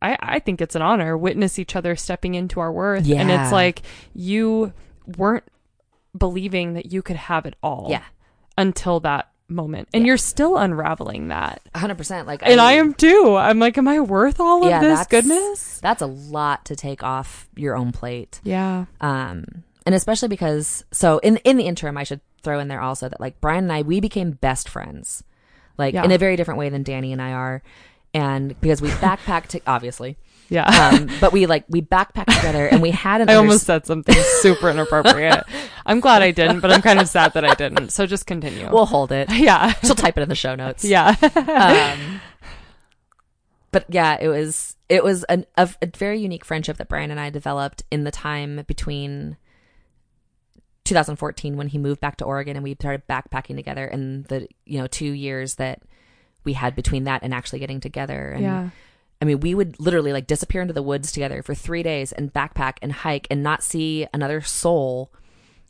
[0.00, 3.08] I, I think it's an honor witness each other stepping into our worth.
[3.10, 3.82] And it's like
[4.14, 4.72] you
[5.18, 5.44] weren't
[6.16, 7.86] believing that you could have it all.
[7.90, 8.02] Yeah.
[8.56, 9.88] Until that moment.
[9.92, 10.08] And Yeah.
[10.08, 11.60] you're still unraveling that.
[11.74, 12.26] hundred percent.
[12.26, 13.34] Like, And I am too.
[13.36, 15.80] I'm like, am I worth all Yeah, of this that's- goodness?
[15.82, 18.40] That's a lot to take off your own plate.
[18.44, 18.84] Yeah.
[19.00, 23.08] Um, and especially because, so in in the interim, I should throw in there also
[23.08, 25.22] that like Bryan and I, we became best friends,
[25.78, 26.04] like Yeah.
[26.04, 27.62] in a very different way than Dani and I are,
[28.12, 30.16] and because we backpacked, to, obviously,
[30.48, 30.66] Yeah.
[30.94, 33.86] um, but we like we backpacked together, and we had an I unders- almost said
[33.86, 35.44] something super inappropriate.
[35.86, 37.90] I'm glad I didn't, but I'm kind of sad that I didn't.
[37.90, 38.70] So just continue.
[38.72, 39.28] We'll hold it.
[39.32, 39.72] yeah.
[39.82, 40.82] She'll type it in the show notes.
[40.84, 41.14] Yeah.
[41.20, 42.20] Um,
[43.70, 47.18] but yeah, it was it was an, a, a very unique friendship that Bryan and
[47.18, 49.36] I developed in the time between
[50.84, 54.78] 2014 when he moved back to Oregon and we started backpacking together, and the you
[54.78, 55.82] know two years that
[56.44, 58.30] we had between that and actually getting together.
[58.30, 58.68] And yeah.
[59.22, 62.32] I mean, we would literally like disappear into the woods together for three days and
[62.32, 65.10] backpack and hike and not see another soul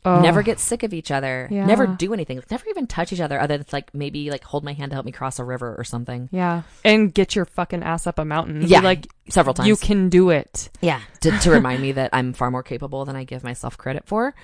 [0.07, 0.21] Oh.
[0.21, 1.65] never get sick of each other, Yeah.
[1.65, 4.73] never do anything, never even touch each other other than like maybe like hold my
[4.73, 6.29] hand to help me cross a river or something.
[6.31, 6.61] Yeah.
[6.83, 8.59] And get your fucking ass up a mountain.
[8.59, 9.67] Be Yeah, Like several times.
[9.67, 10.69] you can do it.
[10.79, 14.03] yeah, to, to remind me that I'm far more capable than I give myself credit
[14.05, 14.35] for.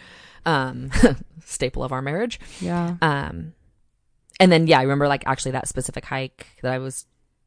[0.46, 0.92] Um,
[1.46, 2.40] staple of our marriage.
[2.60, 2.96] Yeah.
[3.02, 3.54] Um,
[4.40, 7.06] and then yeah, I remember like actually that specific hike that I was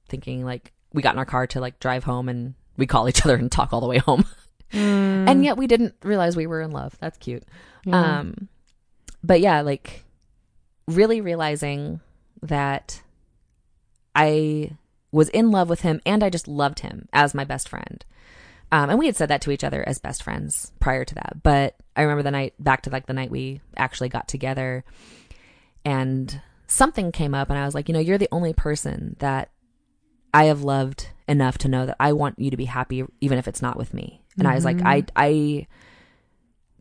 [0.09, 3.24] thinking like we got in our car to like drive home and we call each
[3.24, 4.24] other and talk all the way home,
[4.72, 6.97] Mm, and yet we didn't realize we were in love.
[7.01, 7.45] That's cute.
[7.84, 8.18] yeah.
[8.20, 8.49] Um,
[9.22, 10.05] but yeah, like
[10.88, 12.01] really realizing
[12.42, 13.01] that
[14.14, 14.72] I
[15.12, 18.05] was in love with him and I just loved him as my best friend.
[18.74, 21.44] Um, and we had said that to each other as best friends prior to that.
[21.44, 24.84] But I remember the night back to like the night we actually got together
[25.84, 29.52] and something came up and I was like, you know, you're the only person that
[30.32, 33.46] I have loved enough to know that I want you to be happy even if
[33.46, 34.24] it's not with me.
[34.36, 35.68] And I was like, I I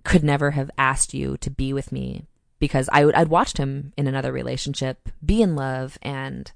[0.03, 2.25] could never have asked you to be with me
[2.57, 6.51] because I would I'd watched him in another relationship be in love and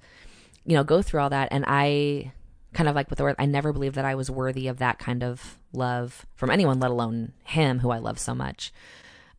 [0.65, 2.31] you know go through all that and I
[2.73, 4.99] kind of like with the word I never believed that I was worthy of that
[4.99, 8.73] kind of love from anyone let alone him who I love so much.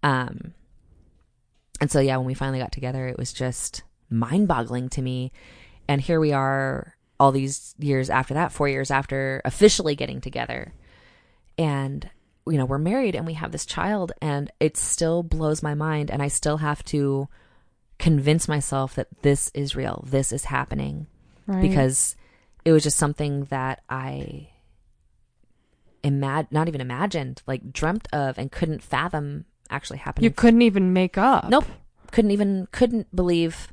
[0.03, 0.55] Um
[1.81, 5.33] and so yeah when we finally got together it was just mind-boggling to me.
[5.87, 10.73] And here we are all these years after that 4 years after officially getting together.
[11.57, 12.09] And
[12.47, 16.11] you know we're married and we have this child and it still blows my mind.
[16.11, 17.29] And i still have to
[17.99, 20.05] convince myself that this is real.
[20.07, 21.07] This is happening.
[21.47, 21.63] Right.
[21.63, 22.15] because
[22.69, 24.47] it was just something that i
[26.05, 30.25] imag- not even imagined like dreamt of and couldn't fathom actually happening.
[30.25, 31.49] You couldn't even make up.
[31.49, 31.65] Nope.
[32.11, 33.69] couldn't even couldn't believe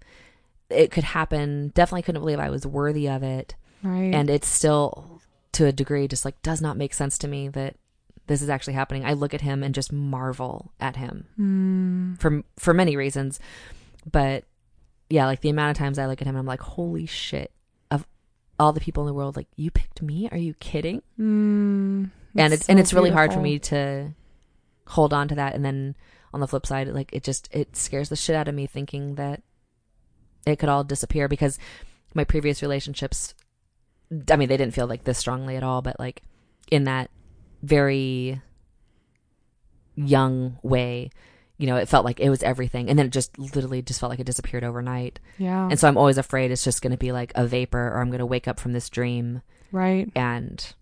[0.70, 1.72] it could happen.
[1.76, 3.56] Definitely couldn't believe i was worthy of it.
[3.84, 4.14] Right.
[4.16, 5.22] and it's still
[5.52, 7.76] to a degree just like does not make sense to me that
[8.28, 9.06] this is actually happening.
[9.06, 11.28] I look at him and just marvel at him.
[11.38, 13.40] Mm, for for many reasons.
[14.10, 14.46] But
[15.10, 17.52] yeah like the amount of times i look at him and i'm like holy shit
[18.60, 20.30] all the people in the world like you picked me?
[20.32, 21.02] Are you kidding?
[21.20, 24.14] Mm, and it's and it's really hard for me to
[24.88, 25.56] hold on to that.
[25.56, 25.96] And then
[26.36, 29.16] on the flip side like it just it scares the shit out of me thinking
[29.16, 29.42] that
[30.46, 31.58] it could all disappear because
[32.14, 33.34] my previous relationships
[34.30, 36.24] i mean they didn't feel like this strongly at all but like
[36.70, 37.10] in that
[37.64, 38.42] very
[39.96, 41.10] young way
[41.58, 44.10] you know it felt like it was everything and then it just literally just felt
[44.10, 45.68] like it disappeared overnight Yeah.
[45.70, 48.10] and so i'm always afraid it's just going to be like a vapor or i'm
[48.10, 49.42] going to wake up from this dream
[49.72, 50.10] right.
[50.16, 50.74] and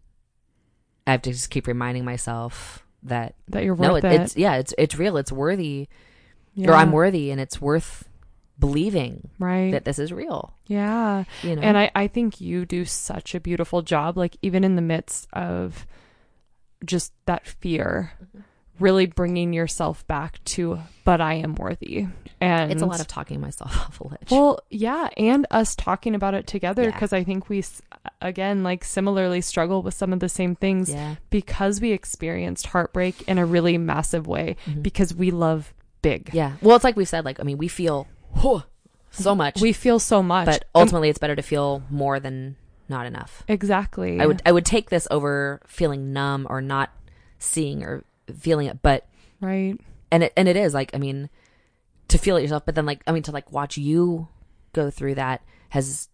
[1.05, 4.21] I have to just keep reminding myself that That you're no, it, it.
[4.21, 5.89] it's yeah, it's it's real, it's worthy,
[6.53, 6.69] yeah.
[6.71, 8.07] or I'm worthy, and it's worth
[8.57, 9.71] believing Right.
[9.71, 10.53] that this is real.
[10.65, 11.25] yeah.
[11.41, 14.77] You know, And I, I think you do such a beautiful job, like even in
[14.77, 15.85] the midst of
[16.85, 18.39] just that fear, mm-hmm.
[18.83, 22.07] Really bringing yourself back to, but I am worthy.
[22.41, 24.29] And It's a lot of talking myself off a ledge.
[24.29, 26.91] well, yeah, and us talking about it together Yeah.
[26.91, 27.63] because I think we,
[28.21, 31.15] again, like similarly struggle with some of the same things yeah.
[31.29, 34.83] because we experienced heartbreak in a really massive way Mhm.
[34.83, 36.29] because we love big.
[36.33, 36.53] Yeah.
[36.61, 38.07] Well, it's like we've said, like, I mean, we feel
[39.11, 40.45] so much, We feel so much.
[40.45, 42.57] but ultimately it's better to feel more than
[42.89, 43.43] not enough.
[43.47, 44.19] exactly.
[44.19, 46.91] I would, I would take this over feeling numb or not
[47.39, 48.03] seeing or
[48.37, 49.07] feeling it, but,
[49.41, 49.75] right.
[50.11, 51.29] and it, and it is like, I mean,
[52.09, 54.27] to feel it yourself, but then like, I mean, to like watch you
[54.73, 56.09] go through that has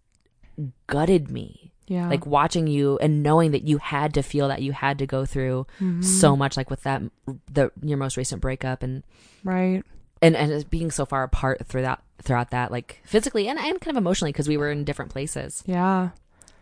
[0.87, 1.71] gutted me.
[1.87, 2.07] Yeah.
[2.07, 5.25] Like watching you and knowing that you had to feel that you had to go
[5.25, 6.03] through Mhm.
[6.03, 7.01] so much, like with that,
[7.51, 9.03] the, your most recent breakup and,
[9.43, 9.81] right.
[10.21, 13.95] and and being so far apart through that throughout that like physically and, and kind
[13.95, 16.09] of emotionally because we were in different places Yeah.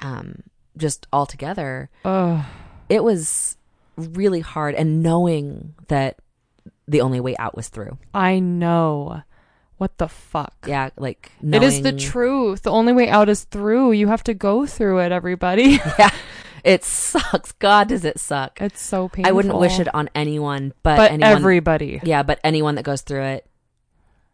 [0.01, 0.43] um
[0.77, 2.45] just all together Ugh.
[2.87, 3.57] it was
[3.97, 6.17] really hard and knowing that
[6.87, 9.23] the only way out was through I know.
[9.77, 10.53] What the fuck?
[10.67, 12.63] yeah like It is the truth.
[12.63, 13.91] The only way out is through.
[13.91, 15.79] You have to go through it, everybody.
[15.99, 16.11] yeah
[16.63, 19.29] it sucks god does it suck it's so painful.
[19.29, 22.01] i wouldn't wish it on anyone but, But anyone everybody.
[22.03, 23.45] yeah but anyone that goes through it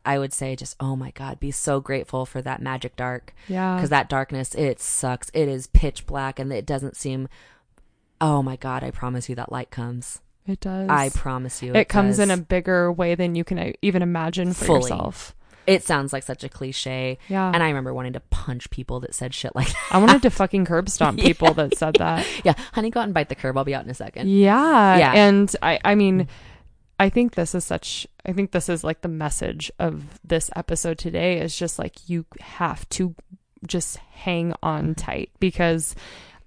[0.06, 3.76] i would say just oh my god be so grateful for that magic dark Yeah.
[3.76, 7.28] because that darkness it sucks it is pitch black and it doesn't seem
[8.24, 10.90] oh my god i promise you that light comes it does.
[10.90, 14.54] i promise you it comes in a bigger way than you can uh, even imagine
[14.54, 14.82] for Fully.
[14.82, 15.36] yourself.
[15.68, 17.52] it sounds like such a cliche Yeah.
[17.54, 20.30] and i remember wanting to punch people that said shit like that I wanted to
[20.30, 22.26] fucking curb stomp Yeah, people that said that.
[22.44, 24.98] yeah honey go out and bite the curb i'll be out in a second Yeah.
[24.98, 25.12] Yeah.
[25.14, 26.28] And I, I mean,
[27.00, 30.98] I think this is such, I think this is like the message of this episode
[30.98, 33.16] today is just like you have to
[33.68, 35.96] just hang on tight because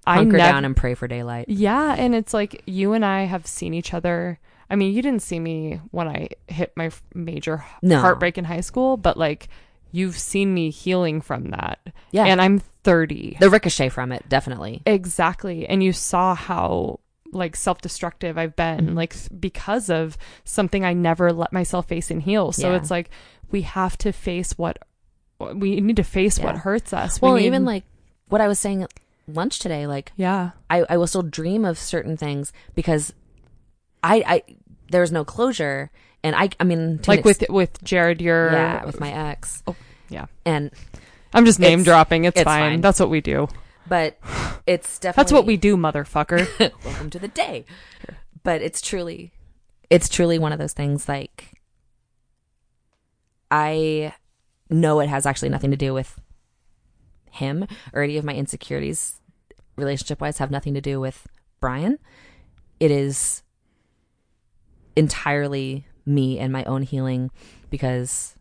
[0.07, 1.95] I hunker down and pray for daylight yeah.
[1.97, 4.39] And it's like you and I have seen each other.
[4.69, 7.99] I mean, you didn't see me when I hit my major No.
[7.99, 9.47] heartbreak in high school, but like
[9.91, 11.79] you've seen me healing from that.
[12.11, 13.37] yeah And I'm 30.
[13.39, 15.67] the ricochet from it definitely Exactly.
[15.67, 16.99] And you saw how
[17.33, 18.95] like self-destructive I've been Mhm.
[18.95, 22.51] like because of something I never let myself face and heal.
[22.51, 22.77] So Yeah.
[22.77, 23.09] it's like
[23.51, 24.77] we have to face what
[25.53, 27.21] we need to face what hurts us.
[27.21, 27.83] We well need- even like
[28.29, 28.85] what i was saying
[29.27, 30.51] lunch today like yeah.
[30.69, 33.13] I, I will still dream of certain things because
[34.03, 34.43] I I
[34.89, 35.91] there's no closure
[36.23, 39.75] and I I mean Like with with Jared you're yeah with my ex Oh,
[40.09, 40.27] yeah.
[40.45, 40.71] and
[41.33, 42.23] I'm just name It's- dropping.
[42.25, 42.71] It's, it's fine.
[42.73, 42.81] fine.
[42.81, 43.47] That's what we do.
[43.87, 44.17] but
[44.65, 46.71] it's definitely That's what we do, motherfucker.
[46.85, 47.65] welcome to the day
[48.43, 49.33] but it's truly
[49.89, 51.59] it's truly one of those things like
[53.51, 54.13] I
[54.69, 56.19] know it has actually nothing to do with
[57.37, 59.21] him or any of my insecurities
[59.75, 61.27] relationship wise have nothing to do with
[61.59, 61.99] Bryan.
[62.79, 63.43] It is
[64.95, 67.29] entirely me and my own healing
[67.69, 68.35] because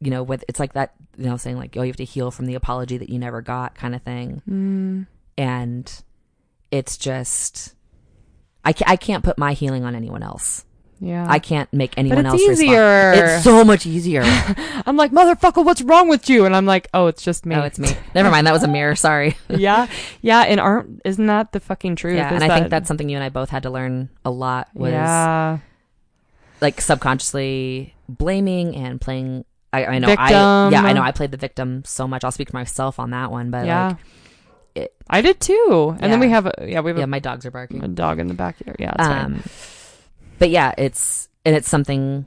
[0.00, 2.30] you know with it's like that you know saying like oh you have to heal
[2.30, 6.02] from the apology that you never got kind of thing mm, and
[6.70, 7.74] it's just
[8.64, 10.64] I can't, I can't put my healing on anyone else.
[11.00, 11.26] Yeah.
[11.28, 12.68] I can't make anyone else respond.
[12.68, 13.12] easier.
[13.12, 14.22] It's so much easier.
[14.86, 16.44] I'm like, motherfucker, what's wrong with you?
[16.44, 17.54] And I'm like, oh, it's just me.
[17.54, 17.90] oh, it's me.
[18.14, 18.46] Never mind.
[18.46, 18.96] That was a mirror.
[18.96, 19.36] Sorry.
[19.48, 19.86] yeah,
[20.22, 22.16] yeah, and aren't isn't that the fucking truth?
[22.16, 24.30] yeah, is and I think that's something you and I both had to learn a
[24.30, 25.58] lot was yeah,
[26.60, 29.44] like subconsciously blaming and playing.
[29.72, 30.08] I, I know.
[30.08, 30.72] I Victim.
[30.72, 30.82] yeah.
[30.82, 31.02] I know.
[31.02, 32.24] I played the victim so much.
[32.24, 33.50] I'll speak for myself on that one.
[33.50, 33.88] But yeah.
[33.88, 33.96] like,
[34.74, 35.96] it- I did too.
[36.00, 37.84] And then we have a yeah we have yeah, a, my dogs are barking.
[37.84, 38.76] a dog in the backyard.
[38.80, 39.24] Yeah, it's fine.
[39.24, 39.42] Um,
[40.38, 42.26] but yeah, it's and it's something.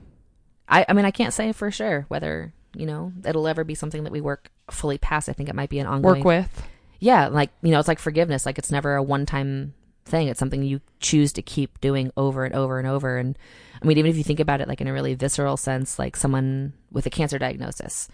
[0.67, 4.03] I I mean, I can't say for sure whether you know it'll ever be something
[4.03, 5.29] that we work fully past.
[5.29, 6.63] I think it might be an ongoing Work with.
[6.99, 8.45] yeah, like you know, it's like forgiveness.
[8.45, 9.73] Like it's never a one time
[10.05, 10.27] thing.
[10.27, 13.17] It's something you choose to keep doing over and over and over.
[13.17, 13.37] And
[13.81, 16.15] I mean, even if you think about it like in a really visceral sense, like
[16.15, 18.07] someone with a cancer diagnosis,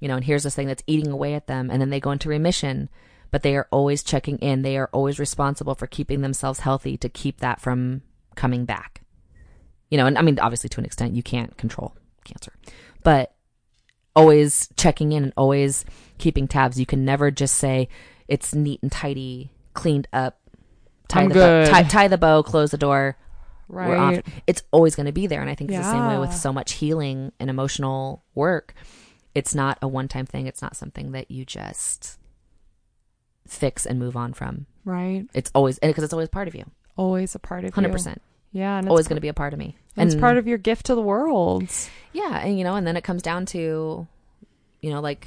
[0.00, 2.10] you know, and here's this thing that's eating away at them, and then they go
[2.10, 2.88] into remission,
[3.30, 4.62] but they are always checking in.
[4.62, 8.02] They are always responsible for keeping themselves healthy to keep that from
[8.34, 9.02] coming back.
[9.90, 12.52] You know, and I mean, obviously to an extent, you can't control cancer,
[13.04, 13.34] but
[14.16, 15.84] always checking in and always
[16.18, 16.80] keeping tabs.
[16.80, 17.88] You can never just say
[18.28, 20.40] it's neat and tidy, cleaned up,
[21.08, 21.66] tie I'm the good.
[21.66, 23.16] bow, tie, tie the bow, close the door.
[23.68, 24.24] Right.
[24.46, 26.52] It's always going to be there, and I think it's the same way with so
[26.52, 28.74] much healing and emotional work.
[29.34, 30.46] It's not a one-time thing.
[30.46, 32.18] It's not something that you just
[33.46, 34.66] fix and move on from.
[34.84, 35.26] Right.
[35.34, 36.64] It's always because it's always part of you,
[36.96, 37.92] Always a part of hundred you.
[37.92, 38.22] percent.
[38.56, 39.76] Yeah, and Always going to be a part of me.
[39.98, 41.68] and it's part of your gift to the world.
[42.14, 44.06] Yeah, and you know, and then it comes down to,
[44.80, 45.26] you know, like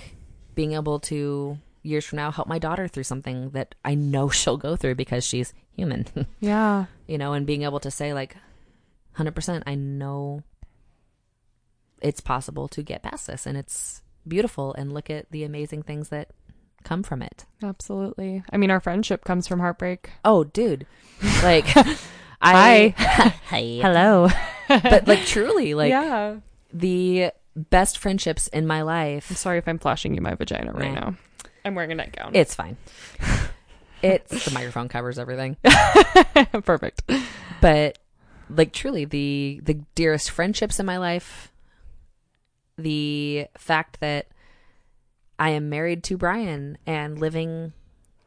[0.56, 4.58] being able to years from now help my daughter through something that I know she'll
[4.58, 6.08] go through because she's human.
[6.40, 6.86] Yeah.
[7.08, 8.36] you know, and being able to say like,
[9.18, 9.62] 100%.
[9.68, 10.42] I know
[12.02, 16.10] it's possible to get past this and it's beautiful and look at the amazing things
[16.10, 16.30] that
[16.84, 17.46] come from it.
[17.62, 18.44] Absolutely.
[18.52, 20.10] I mean, our friendship comes from heartbreak.
[20.26, 20.88] Oh, dude.
[21.44, 21.68] Like
[22.42, 23.80] I Hi.
[23.82, 24.30] Hello.
[24.68, 26.38] But like truly, like yeah.
[26.74, 29.30] the best friendships in my life.
[29.30, 30.94] I'm sorry if I'm flashing you my vagina right Right.
[30.94, 31.16] now.
[31.66, 32.32] I'm wearing a nightgown.
[32.34, 32.78] It's fine.
[34.02, 35.58] It's the microphone covers everything.
[36.64, 37.02] Perfect.
[37.60, 37.98] but
[38.50, 41.52] like truly the the dearest friendships in my life
[42.78, 44.28] the fact that
[45.38, 47.74] i am married to bryan and living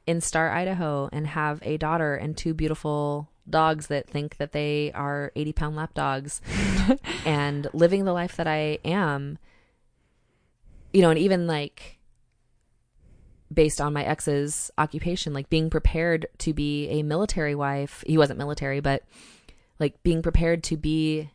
[0.07, 4.93] in star idaho and have a daughter and two beautiful dogs that think that they
[4.93, 6.40] are 80 pound lap dogs
[7.26, 9.38] and living the life that i am
[10.93, 11.99] you know and even like
[13.53, 18.38] based on my ex's occupation like being prepared to be a military wife he wasn't
[18.38, 19.03] military but
[19.78, 21.28] like being prepared to be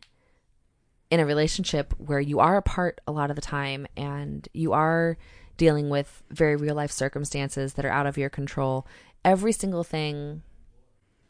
[1.10, 5.16] in a relationship where you are apart a lot of the time and you are
[5.56, 8.86] dealing with very real life circumstances that are out of your control.
[9.24, 10.42] Every single thing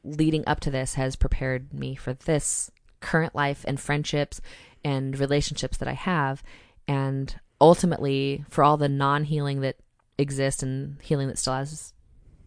[0.05, 2.71] leading up to this has prepared me for this
[3.01, 4.41] current life and friendships
[4.85, 6.43] and relationships that I have.
[6.87, 9.77] And ultimately, for all the non healing that
[10.17, 11.93] exists and healing that still has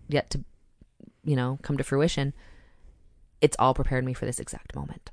[0.07, 0.43] yet to,
[1.23, 2.33] you know, come to fruition,
[3.41, 5.11] it's all prepared me for this exact moment.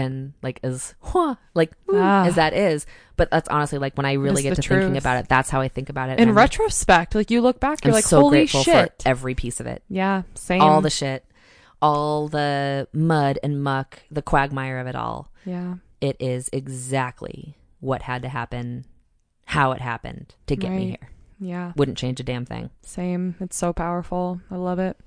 [0.00, 2.24] And like as huh, like Ah.
[2.26, 2.86] as that is,
[3.16, 5.60] but that's honestly like when I really is get to thinking about it, that's how
[5.60, 6.18] I think about it.
[6.20, 9.02] In retrospect, like you look back, you're I'm like, so holy grateful shit.
[9.02, 10.60] for every piece of it, Yeah, same.
[10.62, 11.24] all the shit,
[11.82, 15.30] all the mud and muck, the quagmire of it all.
[15.44, 18.84] yeah, It is exactly what had to happen,
[19.46, 21.10] how it happened to get me here.
[21.40, 22.68] Yeah, Wouldn't change a damn thing.
[22.82, 23.34] same.
[23.40, 24.40] It's so powerful.
[24.50, 24.98] I love it.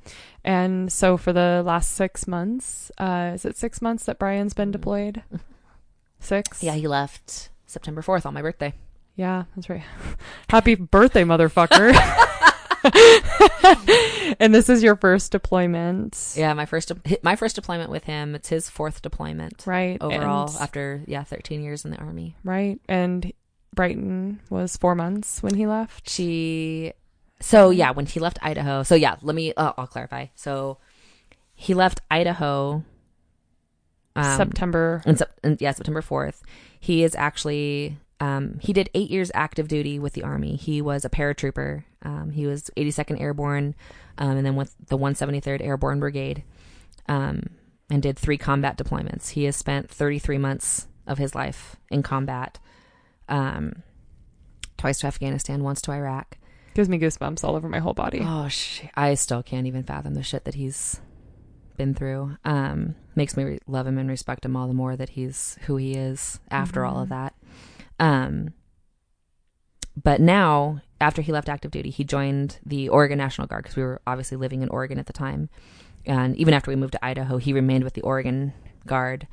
[0.43, 4.71] And so for the last six months, uh, is it six months that Bryan's been
[4.71, 5.21] deployed?
[6.19, 6.63] Six.
[6.63, 8.73] Yeah, he left September 4th on my birthday.
[9.17, 9.83] Yeah, that's right.
[10.49, 11.91] Happy birthday, motherfucker.
[14.39, 16.33] and this is your first deployment.
[16.35, 16.91] Yeah, my first
[17.23, 18.35] my first deployment with him.
[18.35, 19.97] It's his fourth deployment Right.
[20.01, 22.35] overall and- after yeah, 13 years in the army.
[22.43, 22.79] right.
[22.87, 23.31] And
[23.73, 26.09] Brighton was four months when he left.
[26.09, 26.93] She
[27.39, 28.83] so yeah, when he left Idaho.
[28.83, 30.27] So yeah, let me uh, I'll clarify.
[30.35, 30.77] So
[31.55, 32.83] he left Idaho
[34.15, 35.01] um, September.
[35.05, 36.41] in, in yeah, September 4th.
[36.79, 40.55] He is actually um, he did 8 years active duty with the army.
[40.55, 41.83] He was a paratrooper.
[42.03, 43.75] Um, he was 82nd Airborne
[44.17, 46.43] um, and then with the 173rd Airborne Brigade.
[47.07, 47.49] Um,
[47.89, 49.31] and did 3 combat deployments.
[49.31, 52.59] He has spent 33 months of his life in combat.
[53.33, 53.81] Um,
[54.77, 56.37] twice to Afghanistan, once to Iraq.
[56.75, 58.19] Gives me goosebumps all over my whole body.
[58.23, 61.01] Oh, sh- I still can't even fathom the shit that he's
[61.77, 62.37] been through.
[62.45, 65.77] Um, makes me re- love him and respect him all the more that he's who
[65.77, 67.33] he is after all of that.
[67.99, 68.53] Um,
[70.01, 73.83] but now, after he left active duty, he joined the Oregon National Guard because we
[73.83, 75.49] were obviously living in Oregon at the time.
[76.05, 78.53] And even after we moved to Idaho, he remained with the Oregon
[78.85, 79.27] Guard.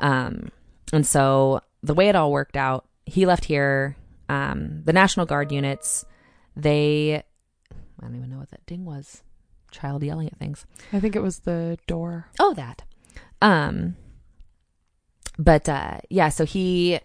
[0.00, 0.50] Um,
[0.92, 3.96] and so the way it all worked out, he left here.
[4.28, 6.04] Um, the National Guard units,
[6.56, 7.22] they
[7.98, 9.22] I don't even know what that ding was.
[9.70, 10.66] Child yelling at things.
[10.92, 12.28] I think it was the door.
[12.38, 12.82] Oh, that.
[13.40, 13.96] Um,
[15.38, 17.00] but uh, yeah, so he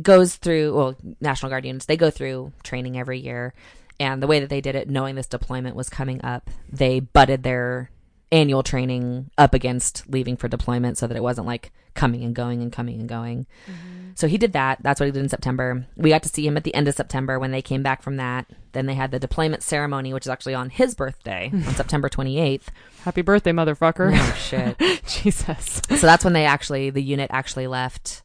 [0.00, 0.74] goes through.
[0.74, 3.54] Well, National Guard units they go through training every year,
[3.98, 7.42] and the way that they did it, knowing this deployment was coming up, they butted
[7.42, 7.90] their
[8.32, 12.62] annual training up against leaving for deployment, so that it wasn't like coming and going
[12.62, 13.46] and coming and going.
[13.66, 14.10] Mm-hmm.
[14.14, 14.78] So he did that.
[14.82, 15.86] That's what he did in September.
[15.96, 18.16] We got to see him at the end of September when they came back from
[18.16, 18.46] that.
[18.72, 22.68] Then they had the deployment ceremony, which is actually on his birthday on September 28th.
[23.04, 24.12] Happy birthday, motherfucker.
[24.14, 24.78] Oh shit.
[25.06, 25.80] Jesus.
[25.88, 28.22] so that's when they actually the unit actually left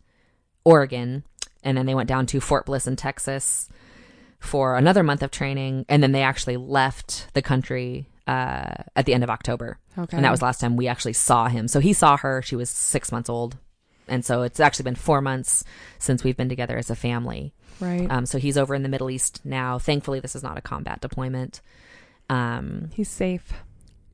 [0.64, 1.24] Oregon
[1.64, 3.70] and then they went down to Fort Bliss in Texas
[4.40, 9.14] for another month of training and then they actually left the country uh, at the
[9.14, 9.78] end of October.
[9.98, 10.16] Okay.
[10.18, 11.68] And that was last time we actually saw him.
[11.68, 13.58] So he saw her, she was 6 months old.
[14.08, 15.64] And so it's actually been 4 months
[16.00, 17.54] since we've been together as a family.
[17.80, 18.08] right.
[18.10, 19.80] Um, so he's over in the Middle East now.
[19.80, 21.62] Thankfully this is not a combat deployment.
[22.30, 23.54] Um, He's safe.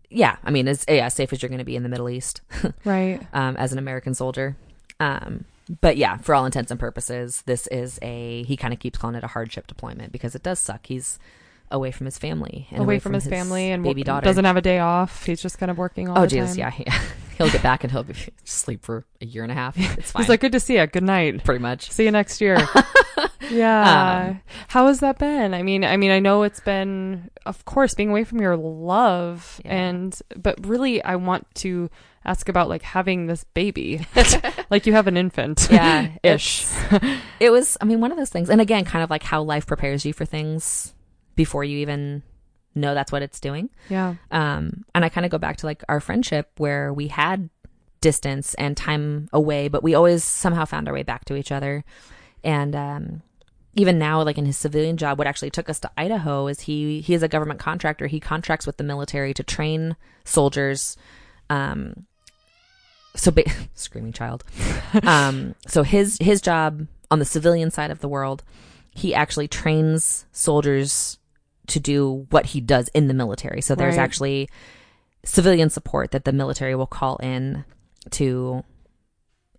[0.09, 2.09] yeah, I mean, as yeah, as safe as you're going to be in the Middle
[2.09, 2.41] East.
[2.85, 3.21] Right.
[3.33, 4.55] um, as an American soldier.
[4.99, 5.45] Um,
[5.79, 9.15] but yeah, for all intents and purposes, this is a he kind of keeps calling
[9.15, 10.85] it a hardship deployment because it does suck.
[10.87, 11.17] He's
[11.71, 14.23] away from his family and Away, from, his, family and baby daughter.
[14.25, 15.25] doesn't have a day off.
[15.25, 17.01] He's just kind of working all oh the Jesus, yeah, yeah.
[17.37, 19.75] he'll get back and he'll be sleep for a year and a half.
[19.77, 20.23] It's fine.
[20.23, 20.85] He's like, good to see you.
[20.87, 21.43] Good night.
[21.43, 21.91] pretty much.
[21.91, 22.57] See you next year.
[23.49, 24.29] yeah.
[24.29, 25.53] Um, How has that been?
[25.53, 29.59] I mean, I mean, I know it's been, of course, being away from your love,
[29.65, 29.75] Yeah.
[29.75, 31.89] and but really, I want to
[32.23, 34.05] ask about like having this baby,
[34.69, 35.67] like you have an infant.
[35.71, 36.67] Yeah, ish.
[37.39, 38.49] It was, I mean, one of those things.
[38.49, 40.93] And again, kind of like how life prepares you for things
[41.41, 42.21] before you even
[42.75, 43.67] know that's what it's doing.
[43.89, 44.13] Yeah.
[44.29, 47.49] Um, and I kind of go back to like our friendship where we had
[47.99, 51.83] distance and time away, but we always somehow found our way back to each other.
[52.43, 53.23] And um,
[53.73, 57.01] even now, like in his civilian job, what actually took us to Idaho is he
[57.01, 58.05] he is a government contractor.
[58.05, 60.95] He contracts with the military to train soldiers.
[61.49, 62.05] Um,
[63.15, 64.43] so ba- screaming child.
[65.03, 68.43] Um, so his his job on the civilian side of the world,
[68.93, 71.17] he actually trains soldiers
[71.71, 73.61] to do what he does in the military.
[73.61, 74.03] So there's Right.
[74.03, 74.49] actually
[75.23, 77.63] civilian support that the military will call in
[78.11, 78.63] to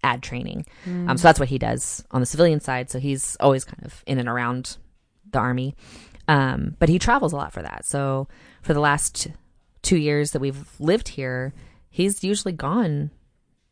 [0.05, 0.67] add training.
[0.87, 2.91] Um, so that's what he does on the civilian side.
[2.91, 4.77] So he's always kind of in and around
[5.31, 5.75] the army.
[6.29, 7.85] Um, but he travels a lot for that.
[7.85, 8.27] So
[8.63, 9.29] for the last
[9.83, 11.53] two years that we've lived here,
[11.91, 13.11] he's usually gone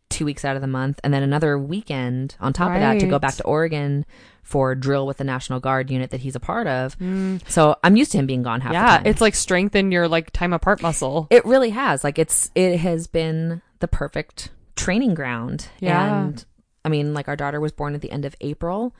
[0.08, 3.06] two weeks out of the month and then another weekend on top of that to
[3.06, 4.04] go back to Oregon
[4.42, 6.98] for drill with the National Guard unit that he's a part of.
[6.98, 7.40] Mm.
[7.48, 10.30] So I'm used to him being gone half the Yeah, it's like strengthened your like
[10.32, 11.26] time apart muscle.
[11.30, 12.02] It really has.
[12.02, 15.68] Like it's it has been the perfect training ground.
[15.78, 16.24] Yeah.
[16.24, 16.44] And
[16.84, 18.94] I mean, like our daughter was born at the end of April.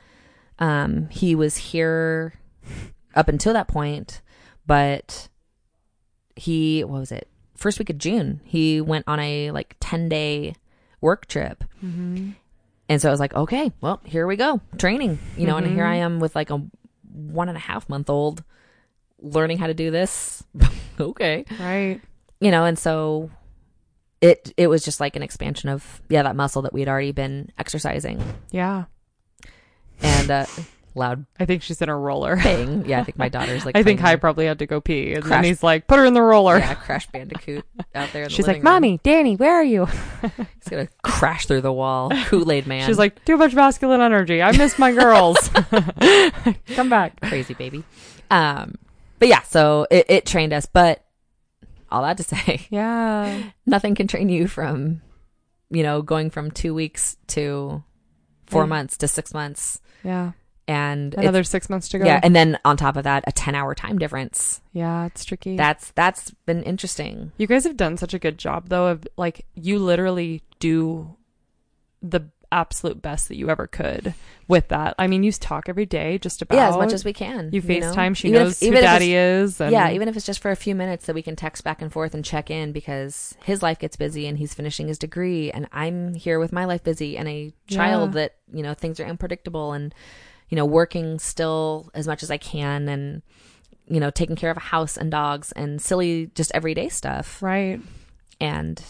[0.59, 2.33] Um, he was here
[3.15, 4.21] up until that point,
[4.65, 5.27] but
[6.35, 7.27] he what was it?
[7.55, 10.55] First week of June, he went on a like ten day
[10.99, 11.63] work trip.
[11.83, 12.31] Mm-hmm.
[12.91, 15.17] And so I was like, okay, well, here we go, training.
[15.37, 15.89] You know, and here Mhm.
[15.89, 16.61] I am with like a
[17.13, 18.43] one and a half month old
[19.19, 20.43] learning how to do this.
[20.99, 22.01] okay Right.
[22.41, 23.29] you know and so
[24.19, 27.11] it it was just like an expansion of yeah that muscle that we had already
[27.13, 28.85] been exercising Yeah.
[30.01, 30.45] and uh
[30.95, 32.35] loud I think she's in a roller.
[32.35, 35.13] bang yeah i think my daughter's like I think Hi probably had to go pee,
[35.13, 37.65] and then he's like, "Put her in the roller." yeah crash bandicoot
[37.95, 38.63] out there in the She's like, room.
[38.65, 39.85] "Mommy, Dani, where are you?"
[40.21, 44.41] he's gonna crash through the wall kool-aid man She's like, "Too much masculine energy.
[44.41, 45.37] I miss my girls.
[46.75, 47.83] Come back." crazy baby
[48.29, 48.75] um
[49.19, 51.03] but yeah so it, it trained us but
[51.91, 53.43] all that to say Yeah.
[53.65, 55.01] nothing can train you from
[55.69, 57.83] you know going from two weeks to
[58.47, 58.67] four Yeah.
[58.67, 60.31] months to six months Yeah.
[60.67, 62.05] And Another six months to go.
[62.05, 64.61] Yeah, and then on top of that, a ten hour time difference.
[64.73, 65.57] yeah, it's tricky.
[65.57, 67.31] That's that's been interesting.
[67.37, 71.15] You guys have done such a good job though of like you literally do
[72.01, 74.13] the absolute best that you ever could
[74.49, 74.93] with that.
[74.99, 77.49] I mean, you talk every day just about yeah, as much as we can.
[77.53, 77.67] you know?
[77.67, 78.13] FaceTime.
[78.17, 79.61] She Even if- knows who even if it's- daddy is.
[79.61, 81.81] And yeah, even if it's just for a few minutes that we can text back
[81.81, 85.49] and forth and check in because his life gets busy and he's finishing his degree
[85.49, 88.21] and I'm here with my life busy and a child Yeah.
[88.21, 89.95] that, you know, things are unpredictable and,
[90.51, 93.23] you know, working still as much as I can and,
[93.87, 97.41] you know, taking care of a house and dogs and silly just everyday stuff.
[97.41, 97.79] right.
[98.39, 98.83] and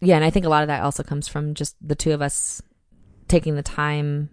[0.00, 2.22] yeah and i think a lot of that also comes from just the two of
[2.22, 2.62] us
[3.26, 4.30] taking the time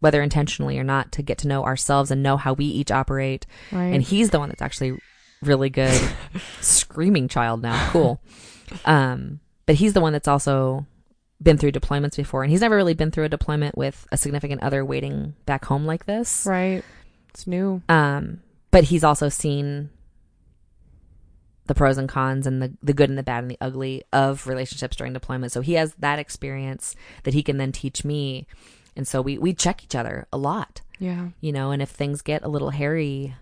[0.00, 3.46] whether intentionally or not to get to know ourselves and know how we each operate
[3.70, 3.94] Right.
[3.94, 4.98] and he's the one that's actually
[5.42, 6.00] really good
[6.60, 8.20] screaming child now cool
[8.84, 10.86] um but he's the one that's also
[11.42, 14.62] been through deployments before and he's never really been through a deployment with a significant
[14.62, 16.82] other waiting back home like this right.
[17.30, 17.82] It's new.
[17.90, 18.40] um,
[18.70, 19.90] but he's also seen
[21.66, 24.46] the pros and cons and the, the good and the bad and the ugly of
[24.46, 25.52] relationships during deployment.
[25.52, 26.94] So he has that experience
[27.24, 28.46] that he can then teach me.
[28.94, 31.28] And so we, we check each other a lot, Yeah.
[31.40, 33.34] you know, and if things get a little hairy,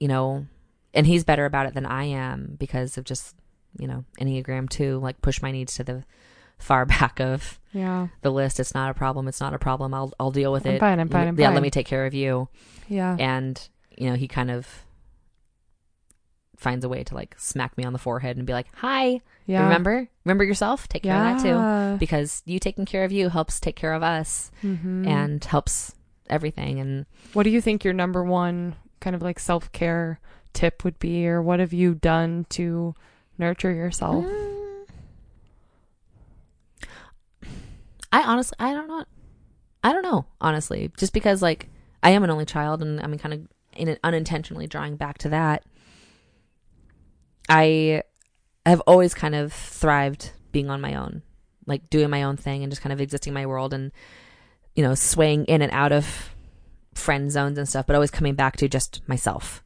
[0.00, 0.46] you know,
[0.92, 3.36] and he's better about it than I am because of just,
[3.78, 6.04] you know, Enneagram 2, like push my needs to the
[6.58, 8.08] far back of Yeah.
[8.22, 8.58] the list.
[8.60, 9.28] It's not a problem.
[9.28, 9.92] It's not a problem.
[9.94, 10.80] I'll, I'll deal with I'm it.
[10.80, 11.54] fine, I'm fine, I'm yeah, fine.
[11.54, 12.48] let me take care of you
[12.88, 13.16] Yeah.
[13.18, 14.66] and you know he kind of
[16.56, 19.64] finds a way to like smack me on the forehead and be like hi Yeah.
[19.64, 23.60] remember remember yourself take care of that too because you taking care of you helps
[23.60, 25.06] take care of us Mhm.
[25.06, 25.94] and helps
[26.28, 27.04] everything and
[27.34, 30.18] What do you think your number one kind of like self care
[30.54, 32.94] tip would be, or what have you done to
[33.36, 34.24] nurture yourself?
[34.24, 34.55] Mm.
[38.12, 39.04] I honestly i don't know.
[39.82, 40.90] I don't know honestly.
[40.96, 41.68] Just because like
[42.02, 43.40] i am an only child and i'm kind of
[43.76, 45.64] in unintentionally drawing back to that.
[47.48, 48.02] I
[48.64, 51.22] have always kind of thrived being on my own
[51.66, 53.92] like doing my own thing and just kind of existing my world and
[54.74, 56.34] you know swaying in and out of
[56.94, 59.62] friend zones and stuff but always coming back to just myself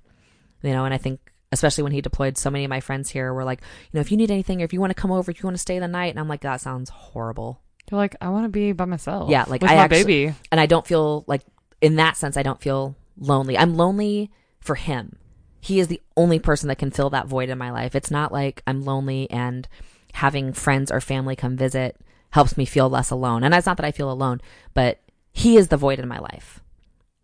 [0.63, 0.85] you know?
[0.85, 3.61] And i think especially when he deployed, so many of my friends here were like,
[3.61, 5.47] you know, if you need anything or if you want to come over, if you
[5.47, 7.61] want to stay the night, and I'm like, that sounds horrible.
[7.91, 9.31] You're like, I want to be by myself.
[9.31, 10.35] Yeah, like, with I my actually- baby.
[10.51, 11.43] and I don't feel like
[11.81, 13.57] in that sense I don't feel lonely.
[13.59, 14.31] I'm lonely
[14.61, 15.17] for him.
[15.61, 17.95] He is the only person that can fill that void in my life.
[17.95, 19.69] It's not like I'm lonely and
[20.15, 21.97] having friends or family come visit
[22.31, 23.43] helps me feel less alone.
[23.45, 24.41] And it's not that I feel alone,
[24.73, 25.01] but
[25.33, 26.61] he is the void in my life.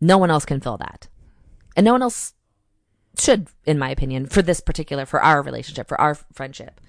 [0.00, 1.08] No one else can fill that.
[1.76, 2.34] And no one else
[3.18, 6.80] should in my opinion for this particular for our relationship, for our friendship.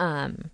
[0.00, 0.50] Um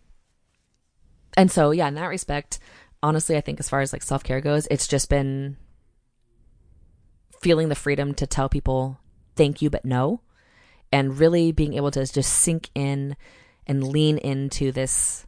[1.37, 2.59] and so yeah, in that respect,
[3.03, 5.57] honestly, I think as far as like self care goes, it's just been
[7.41, 8.99] feeling the freedom to tell people
[9.37, 10.21] thank you, but no,
[10.93, 13.17] and really being able to just sink in
[13.67, 15.27] and lean into this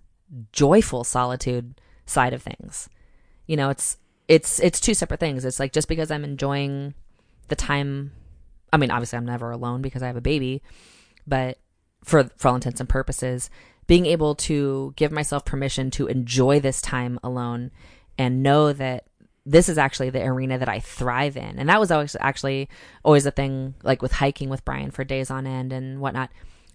[0.53, 2.89] joyful solitude side of things.
[3.47, 5.45] You know, it's it's it's two separate things.
[5.45, 6.95] It's like just because I'm enjoying
[7.49, 8.13] the time.
[8.73, 10.63] I mean, obviously, I'm never alone because I have a baby,
[11.27, 11.59] but
[12.05, 13.51] for for all intents and purposes,
[13.87, 17.71] being able to give myself permission to enjoy this time alone
[18.19, 19.05] and know that
[19.45, 21.59] this is actually the arena that I thrive in.
[21.59, 22.69] And that was always actually
[23.05, 26.31] always a thing, like with hiking with Bryan for days on end and whatnot.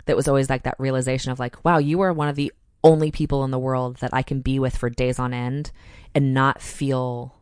[0.05, 2.51] That was always like that realization of like, wow, you are one of the
[2.83, 5.71] only people in the world that I can be with for days on end
[6.15, 7.35] and not feel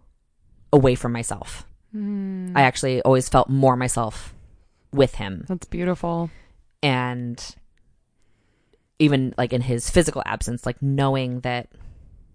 [0.74, 1.66] away from myself.
[1.96, 4.34] Mm, I actually always felt more myself
[4.92, 6.30] with him that's beautiful.
[6.82, 7.56] and
[9.00, 11.68] even like in his physical absence like knowing that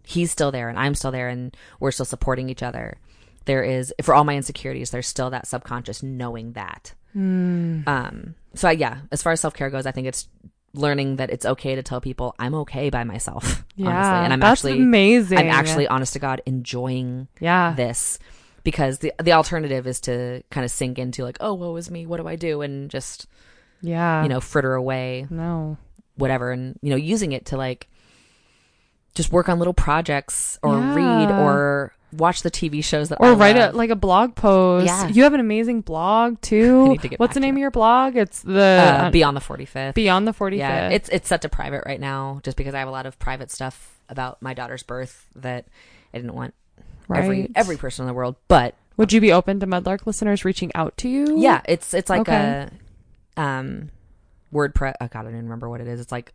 [0.03, 2.99] he's still there and I'm still there and we're still supporting each other
[3.47, 7.87] there is for all my insecurities there's still that subconscious knowing that Mm.
[7.87, 10.27] um so I, yeah as far as self-care goes I think it's
[10.73, 14.43] learning that it's okay to tell people I'm okay by myself Yeah, honestly and I'm
[14.43, 15.39] actually amazing.
[15.39, 17.73] I'm actually honest to God enjoying yeah.
[17.77, 18.19] this
[18.65, 22.05] because the the alternative is to kind of sink into like oh woe is me
[22.07, 23.29] what do I do and just
[23.81, 24.23] yeah.
[24.25, 25.77] you know fritter away no.
[26.17, 27.89] Whatever and you know using it to like
[29.15, 30.95] just work on little projects or Yeah.
[30.95, 34.87] read or watch the TV shows that Or I write a like a blog post.
[34.87, 35.09] Yeah.
[35.09, 36.85] You have an amazing blog too.
[36.87, 38.17] I need to get What's the name of your blog?
[38.17, 38.61] It's the
[39.03, 40.57] uh, uh, beyond the 45th Beyond the 45th.
[40.59, 43.19] yeah it's it's set to private right now just because I have a lot of
[43.19, 45.65] private stuff about my daughter's birth that
[46.13, 46.55] I didn't want
[47.13, 50.71] every every person in the world but Would you be open to Mudlark listeners reaching
[50.75, 51.39] out to you?
[51.41, 52.69] yeah it's it's like Okay.
[53.37, 53.91] a um
[54.55, 56.33] WordPress oh god I don't even remember what it is it's like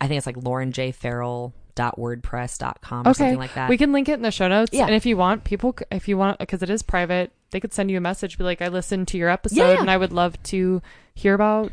[0.00, 3.18] I think it's like Lauren J Farrell dot wordpress.com or Okay.
[3.18, 4.72] something like that We can link it in the show notes.
[4.74, 4.84] Yeah.
[4.86, 7.90] And if you want, people, if you want, because it is private, they could send
[7.90, 9.80] you a message, be like, I listened to your episode Yeah, yeah.
[9.80, 10.82] and I would love to
[11.14, 11.72] hear about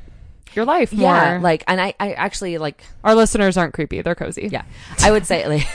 [0.53, 1.11] your life more.
[1.11, 4.01] yeah like and I I actually like Our listeners aren't creepy.
[4.01, 4.47] They're cozy.
[4.51, 4.63] Yeah.
[5.01, 5.67] I would say like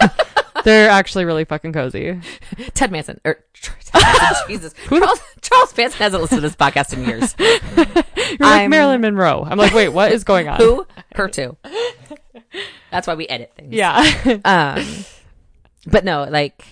[0.64, 2.20] They're actually really fucking cozy.
[2.74, 7.04] Ted Manson or Ted Manson, Jesus Charles Charles Manson hasn't listened to this podcast in
[7.04, 7.34] years.
[7.38, 9.44] You're like I'm- Marilyn Monroe.
[9.48, 10.58] I'm like, wait, what is going on?
[10.58, 10.86] Who?
[11.14, 11.56] Her too.
[12.90, 13.72] That's why we edit things.
[13.72, 14.40] Yeah.
[14.44, 14.84] Um,
[15.86, 16.64] but no, like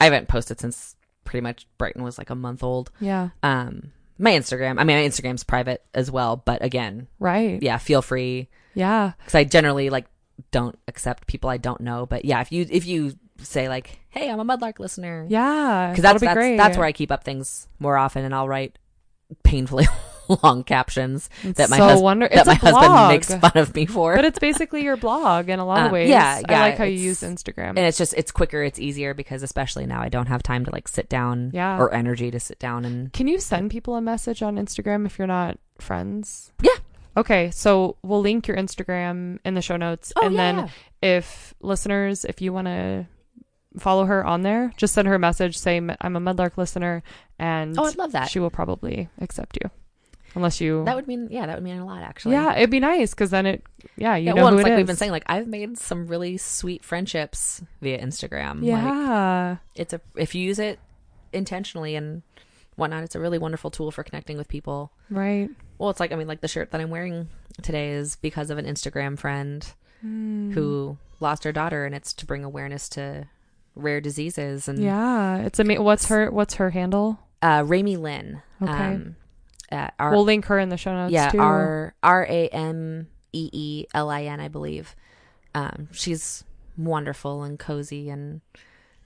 [0.00, 2.90] I haven't posted since pretty much Brighton was like a month old.
[3.00, 3.30] yeah.
[3.42, 4.80] Um, my Instagram.
[4.80, 7.62] I mean, my Instagram's private as well, but again, Right.
[7.62, 9.12] yeah, feel free Yeah.
[9.18, 10.06] because I generally like
[10.50, 12.06] don't accept people I don't know.
[12.06, 15.88] But yeah, if you if you say like, "Hey, I'm a Mudlark listener," Yeah.
[15.90, 16.56] because That'll that's be that's, great.
[16.56, 18.78] that's where I keep up things more often, and I'll write
[19.42, 19.86] painfully
[20.42, 23.84] long captions It's that my so hus- wonder- that my husband makes fun of me
[23.86, 24.16] for.
[24.16, 26.08] But it's basically your blog in a lot of Um, ways.
[26.08, 27.70] yeah, I like how you use Instagram.
[27.70, 30.70] and it's just it's quicker, it's easier because especially now I don't have time to
[30.70, 31.78] like sit down Yeah.
[31.78, 35.18] or energy to sit down and Can you send people a message on Instagram if
[35.18, 36.52] you're not friends?
[36.62, 36.72] Yeah.
[37.18, 40.12] Okay, so we'll link your Instagram in the show notes.
[40.14, 40.70] Oh, and yeah, then
[41.02, 43.06] if listeners, if you want to
[43.78, 47.02] follow her on there, just send her a message, say, I'm a Mudlark listener,
[47.38, 48.30] and oh, I'd love that.
[48.30, 49.68] she will probably accept you.
[50.36, 50.84] Unless you.
[50.84, 52.34] that would mean yeah, that would mean a lot actually.
[52.34, 53.64] yeah, it'd be nice because then it,
[53.96, 55.76] yeah, you yeah, know well, who it's it like we've been saying, like I've made
[55.78, 58.56] some really sweet friendships via Instagram.
[58.60, 59.56] Like, Yeah.
[59.74, 60.78] it's a if you use it
[61.32, 62.22] intentionally and
[62.76, 64.92] whatnot, it's a really wonderful tool for connecting with people.
[65.10, 65.48] right.
[65.78, 67.28] Well, it's like I mean, like the shirt that I'm wearing
[67.62, 69.66] today is because of an Instagram friend
[70.04, 70.52] Mm.
[70.52, 73.26] who lost her daughter, and it's to bring awareness to
[73.74, 74.68] rare diseases.
[74.68, 75.82] And Yeah, it's amazing.
[75.82, 77.18] What's her What's her handle?
[77.42, 78.42] uh, Rami Lynn.
[78.62, 78.72] Okay.
[78.72, 79.16] Um,
[79.72, 81.38] uh, R- we'll link her in the show notes yeah, too.
[81.40, 84.94] R R A M E E L I N, I believe.
[85.54, 86.44] Um, she's
[86.76, 88.40] wonderful and cozy, and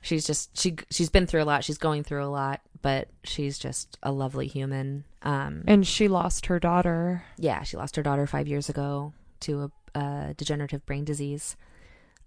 [0.03, 1.65] she's just she she's been through a lot.
[1.65, 5.05] She's going through a lot, but she's just a lovely human.
[5.23, 7.24] Um, and she lost her daughter.
[7.39, 11.57] yeah, she lost her daughter five years ago to a, a degenerative brain disease.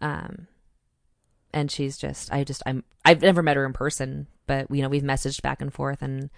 [0.02, 0.48] Um,
[1.54, 4.90] and she's just, I just, I'm, I've never met her in person, but you know,
[4.90, 6.30] we've messaged back and forth, and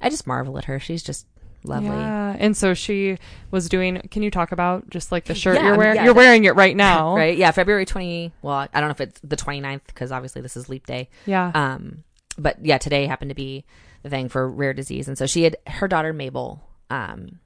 [0.00, 0.78] I just marvel at her.
[0.78, 1.26] She's just
[1.66, 1.88] lovely.
[1.90, 2.36] Yeah.
[2.38, 3.18] And so she
[3.50, 4.00] was doing.
[4.10, 5.96] Can you talk about just like the shirt Yeah, you're wearing?
[5.96, 7.36] yeah, you're wearing it right now, Right?
[7.36, 8.32] Yeah, February 20.
[8.42, 11.08] Well, I don't know if it's the 29th because obviously this is leap day.
[11.26, 11.50] Yeah.
[11.54, 12.04] Um,
[12.38, 13.64] but yeah, today happened to be
[14.02, 17.40] the thing for rare disease, and so she had her daughter Mabel um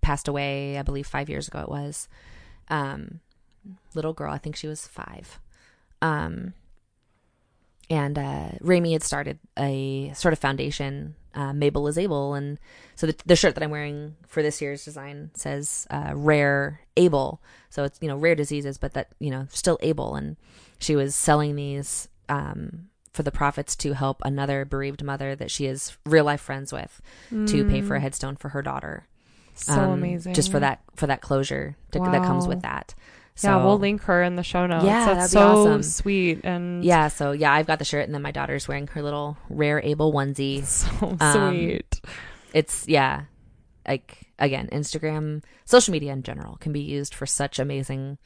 [0.00, 0.78] passed away.
[0.78, 2.08] I believe five years ago it was.
[2.68, 3.20] Um,
[3.94, 5.40] little girl, I think she was five.
[6.02, 6.54] Um,
[7.90, 11.14] and uh, Rami had started a sort of foundation.
[11.34, 12.58] Uh, Mabel is able, and
[12.96, 17.40] so the, the shirt that I'm wearing for this year's design says uh, "rare able."
[17.70, 20.14] So it's you know rare diseases, but that you know still able.
[20.16, 20.36] And
[20.78, 25.66] she was selling these um, for the profits to help another bereaved mother that she
[25.66, 27.00] is real life friends with
[27.30, 29.06] to pay for a headstone for her daughter.
[29.56, 29.58] Mm.
[29.58, 30.34] So um, amazing.
[30.34, 32.94] just for that for that closure to, that comes with that.
[33.38, 34.84] So, yeah, we'll link her in the show notes.
[34.84, 35.82] Yeah, that's that'd be so awesome.
[35.84, 39.02] sweet and Yeah, so yeah, I've got the shirt, and then my daughter's wearing her
[39.02, 40.64] little rare able onesie.
[40.66, 42.00] so Um, sweet.
[42.52, 43.22] It's yeah,
[43.86, 48.18] like again, Instagram, social media in general can be used for such amazing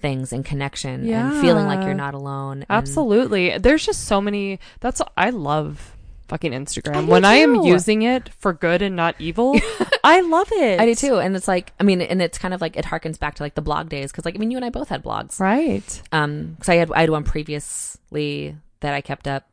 [0.00, 2.58] things and connection and feeling like you're not alone.
[2.58, 3.56] and- Absolutely.
[3.58, 4.58] There's just so many.
[4.80, 5.94] That's I love
[6.28, 6.96] fucking Instagram.
[6.96, 9.56] I when I am using it for good and not evil,
[10.02, 10.80] I love it.
[10.80, 13.18] I do too, and it's like I mean, and it's kind of like it harkens
[13.18, 15.02] back to like the blog days because like I mean, you and I both had
[15.02, 15.40] blogs.
[15.40, 16.02] Right.
[16.12, 19.46] Um, because I had I had one previously that I kept up.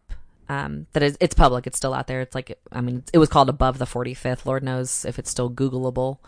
[0.50, 1.68] Um, that is it's public.
[1.68, 2.22] It's still out there.
[2.22, 4.46] It's like I mean, it was called above the forty fifth.
[4.46, 6.20] Lord knows if it's still Googleable.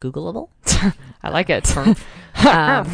[0.00, 0.48] Googleable.
[1.22, 1.76] I like it.
[2.46, 2.90] um,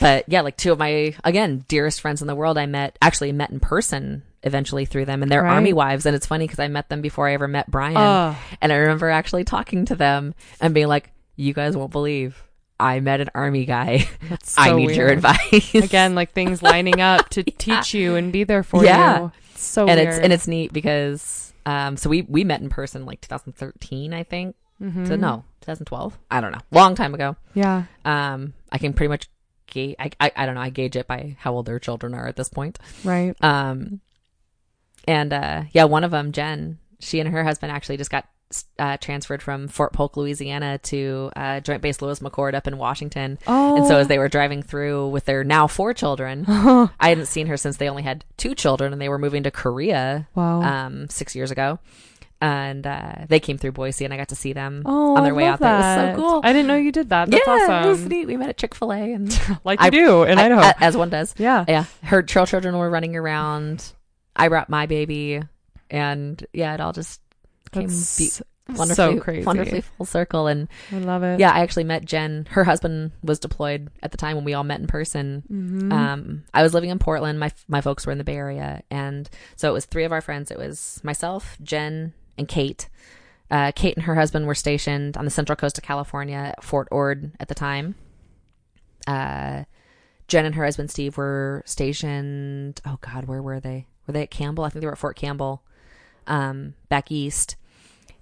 [0.00, 3.32] but yeah, like two of my again dearest friends in the world, I met actually
[3.32, 5.54] met in person eventually through them, and they're Right.
[5.54, 8.36] army wives, and it's funny because I met them before I ever met Bryan, Oh.
[8.60, 12.42] and I remember actually talking to them and being like, "You guys won't believe."
[12.80, 14.08] I met an army guy.
[14.28, 15.72] That's I so need your advice.
[15.74, 19.20] Again, like things lining up to teach you and be there for Yeah.
[19.20, 19.32] you.
[19.54, 20.08] It's so and weird.
[20.08, 24.24] it's and it's neat because um so we we met in person like 2013 I
[24.24, 24.56] think.
[24.82, 25.06] Mhm.
[25.06, 26.18] So no, 2012.
[26.28, 26.58] I don't know.
[26.72, 27.36] Long time ago.
[27.54, 27.84] Yeah.
[28.04, 29.28] Um I can pretty much
[29.68, 32.26] gauge I, I I don't know, I gauge it by how old their children are
[32.26, 32.80] at this point.
[33.04, 33.36] Right.
[33.44, 34.00] Um,
[35.04, 38.26] and uh, yeah, one of them, Jen, she and her husband actually just got
[38.78, 43.38] uh, transferred from Fort Polk, Louisiana, to uh, Joint Base Lewis McChord up in Washington.
[43.46, 43.76] Oh.
[43.76, 47.46] And so as they were driving through with their now four children, I hadn't seen
[47.46, 50.60] her since they only had two children, and they were moving to Korea wow.
[50.62, 51.78] um, six years ago.
[52.40, 55.32] And uh, they came through Boise, and I got to see them oh, on their
[55.32, 55.72] I way out there.
[55.72, 56.40] It was so cool.
[56.42, 57.30] I didn't know you did that.
[57.30, 57.84] That's yeah, awesome.
[57.84, 58.26] it was neat.
[58.26, 59.30] We met at Chick Fil A, and
[59.64, 60.72] Like you I- do in I- Idaho.
[60.80, 61.34] as one does.
[61.38, 61.64] yeah.
[61.68, 63.92] yeah her trail children were running around
[64.36, 65.40] i brought my baby
[65.90, 67.20] and yeah it all just
[67.72, 68.30] came be-
[68.68, 69.44] wonderfully so crazy.
[69.44, 71.40] wonderfully full circle and I love it.
[71.40, 74.64] yeah i actually met jen her husband was deployed at the time when we all
[74.64, 75.92] met in person Mhm.
[75.92, 79.28] um i was living in portland my my folks were in the bay area and
[79.56, 82.88] so it was three of our friends it was myself jen and kate
[83.50, 86.88] uh, Kate and her husband were stationed on the central coast of California at Fort
[86.90, 87.94] Ord at the time.
[89.06, 89.64] Uh,
[90.26, 92.80] Jen and her husband Steve were stationed.
[92.86, 93.86] Oh God, where were they?
[94.06, 94.64] Were they at Campbell?
[94.64, 95.62] I think they were at Fort Campbell,
[96.26, 97.56] um, back east.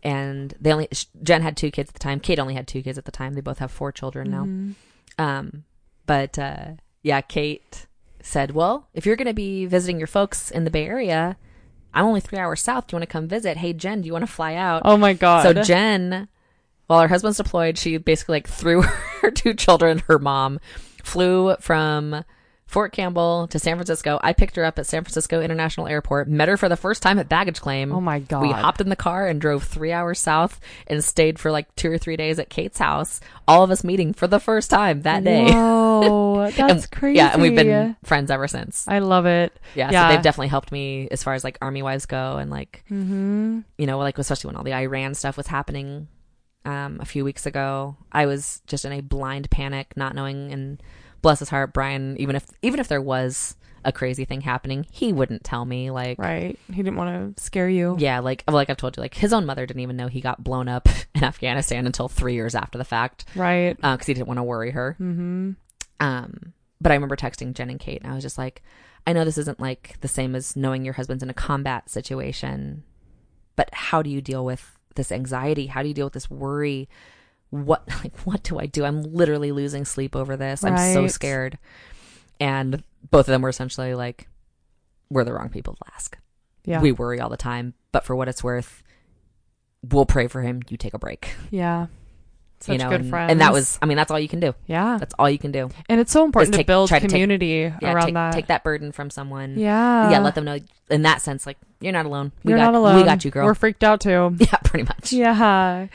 [0.02, 0.89] And they only
[1.23, 2.20] Jen had two kids at the time.
[2.20, 3.35] Kate only had two kids at the time.
[3.35, 4.44] They both have four children now.
[4.44, 4.74] Mhm.
[5.19, 5.65] Um,
[6.07, 6.65] but uh,
[7.02, 7.86] yeah, Kate
[8.23, 11.36] said, "Well, if you're going to be visiting your folks in the Bay Area,
[11.93, 12.86] I'm only three hours south.
[12.86, 13.59] Do you want to come visit?
[13.59, 15.43] Hey, Jen, do you want to fly out?" Oh my god.
[15.43, 16.28] So Jen,
[16.86, 18.81] while her husband's deployed, she basically like threw
[19.20, 20.61] her two children, her mom,
[21.05, 22.24] flew from
[22.70, 24.20] Fort Campbell to San Francisco.
[24.22, 27.18] I picked her up at San Francisco International Airport, met her for the first time
[27.18, 27.90] at baggage claim.
[27.92, 28.42] oh my god.
[28.42, 31.90] We hopped in the car and drove three hours south and stayed for like two
[31.90, 33.18] or three days at Kate's house.
[33.48, 35.51] All of us meeting for the first time that day.
[35.52, 37.16] Whoa, that's And- crazy.
[37.16, 38.86] Yeah, and we've been friends ever since.
[38.86, 39.52] I love it.
[39.74, 40.09] Yeah, Yeah.
[40.09, 43.60] so they've definitely helped me as far as like army wives go, and like Mm-hmm.
[43.78, 46.06] you know, like especially when all the Iran stuff was happening
[46.64, 50.52] um, a few weeks ago, I was just in a blind panic, not knowing.
[50.52, 50.80] And
[51.22, 55.10] bless his heart, Bryan, even if even if there was a crazy thing happening, he
[55.12, 55.90] wouldn't tell me.
[55.90, 56.59] Like, Right.
[56.68, 57.97] He didn't want to scare you.
[57.98, 60.44] yeah, like like I've told you, like his own mother didn't even know he got
[60.44, 63.76] blown up in Afghanistan until three years after the fact, Right.
[63.76, 64.97] because he didn't want to worry her.
[65.01, 65.52] Mm-hmm.
[66.01, 68.62] Um, but I remember texting Jen and Kate, and I was just like,
[69.06, 72.84] I know this isn't like the same as knowing your husband's in a combat situation,
[73.56, 75.66] but how do you deal with this anxiety?
[75.66, 76.88] How do you deal with this worry?
[77.51, 78.85] What like what do I do?
[78.85, 80.64] I'm literally losing sleep over this.
[80.64, 81.59] I'm so scared.
[82.39, 84.28] And both of them were essentially like,
[85.10, 86.16] we're the wrong people to ask.
[86.64, 86.81] Yeah.
[86.81, 88.82] We worry all the time, but for what it's worth,
[89.82, 90.62] we'll pray for him.
[90.68, 91.35] You take a break.
[91.51, 91.86] yeah.
[92.61, 93.31] Such you know, good and, friends.
[93.32, 94.55] and that was, I mean, that's all you can do.
[94.66, 94.99] yeah.
[94.99, 95.70] That's all you can do.
[95.89, 98.32] And it's so important take- to build try to take- community Yeah, around take, that.
[98.35, 99.59] take that burden from someone.
[99.59, 100.11] Yeah.
[100.11, 100.59] yeah, let them know
[100.91, 102.32] in that sense, like you're not alone.
[102.45, 102.97] We You're got, not alone.
[102.97, 103.47] We got you, girl.
[103.47, 104.37] We're freaked out too.
[104.39, 105.12] yeah, pretty much.
[105.12, 105.87] Yeah.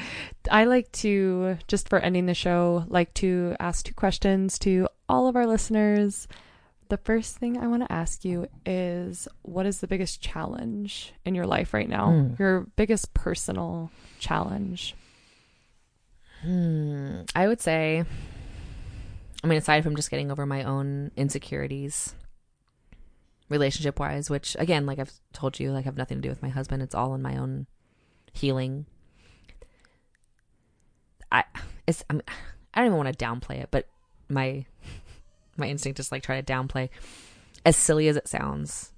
[0.49, 5.27] I like to, just for ending the show, like to ask two questions to all
[5.27, 6.27] of our listeners.
[6.89, 11.33] The first thing I want to ask you is what is the biggest challenge in
[11.35, 12.09] your life right now?
[12.09, 12.39] Mm.
[12.39, 14.95] Your biggest personal challenge?
[16.45, 17.21] Hmm.
[17.33, 18.03] I would say,
[19.43, 22.13] I mean, aside from just getting over my own insecurities,
[23.49, 26.49] relationship wise, which again, like I've told you, like have nothing to do with my
[26.49, 26.83] husband.
[26.83, 27.65] It's all in my own
[28.31, 28.85] healing.
[31.31, 31.45] I
[31.87, 32.23] it's I, mean,
[32.75, 33.87] I don't even want to downplay it, but
[34.29, 34.65] my
[35.57, 36.89] my instinct is like try to downplay.
[37.65, 38.91] As silly as it sounds,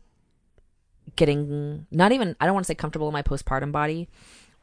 [1.15, 4.09] getting not even I don't want to say comfortable in my postpartum body,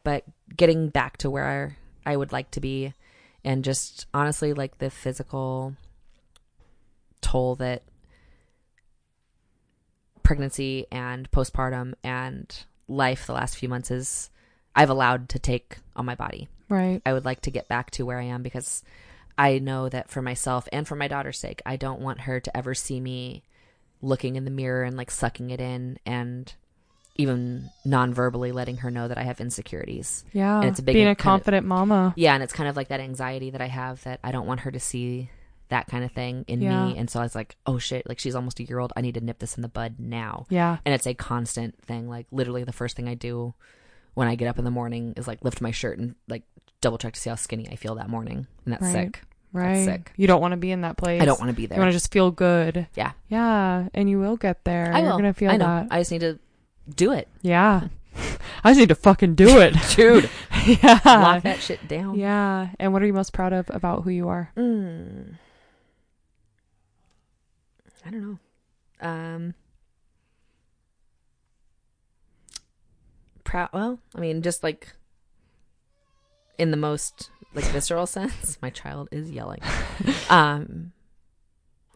[0.03, 0.25] but
[0.55, 2.93] getting back to where I would like to be
[3.45, 5.75] and just honestly like the physical
[7.21, 7.83] toll that
[10.23, 14.31] pregnancy and postpartum and life the last few months is
[14.75, 16.49] I've allowed to take on my body.
[16.69, 17.01] Right.
[17.07, 18.83] I would like to get back to where I am because
[19.37, 22.57] I know that for myself and for my daughter's sake, I don't want her to
[22.57, 23.43] ever see me
[24.01, 26.53] looking in the mirror and like sucking it in and
[27.17, 30.25] even non-verbally letting her know that I have insecurities.
[30.33, 30.59] Yeah.
[30.61, 32.13] And it's a big Being a kind of- confident mama.
[32.17, 34.61] Yeah, and it's kind of like that anxiety that I have that I don't want
[34.61, 35.31] her to see
[35.69, 36.87] that kind of thing in Yeah.
[36.87, 36.99] me.
[36.99, 38.93] And so I was like, oh shit, like she's almost a year old.
[38.97, 40.47] I need to nip this in the bud now.
[40.51, 40.79] Yeah.
[40.85, 42.09] And it's a constant thing.
[42.09, 43.55] Like literally the first thing I do
[44.15, 46.43] when I get up in the morning is like lift my shirt and like
[46.81, 48.47] double check to see how skinny I feel that morning.
[48.65, 48.93] And that's Right.
[48.93, 49.23] sick.
[49.53, 49.85] Right.
[49.85, 50.13] sick.
[50.17, 51.23] You don't want to be in that place.
[51.23, 51.77] I don't want to be there.
[51.79, 52.89] You want to just feel good.
[52.97, 53.13] Yeah.
[53.29, 53.89] Yeah.
[53.95, 54.93] And you will get there.
[54.93, 55.65] I You're going to feel I know.
[55.67, 55.87] that.
[55.93, 56.39] I just need to
[56.93, 57.29] do it.
[57.43, 57.89] Yeah.
[58.63, 59.75] I just need to fucking do it.
[59.97, 60.31] Dude,
[60.67, 61.01] yeah.
[61.05, 62.19] lock that shit down.
[62.19, 62.69] Yeah.
[62.79, 64.51] And what are you most proud of about who you are?
[64.57, 65.35] Mm.
[68.07, 68.39] I don't know.
[69.01, 69.55] Um
[73.45, 74.93] proud well, I mean just like
[76.59, 79.61] in the most like visceral sense, my child is yelling.
[80.31, 80.93] um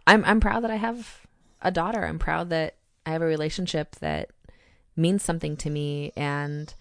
[0.07, 1.27] I'm I'm proud that I have
[1.63, 2.05] a daughter.
[2.05, 4.31] I'm proud that I have a relationship that
[4.99, 6.75] means something to me and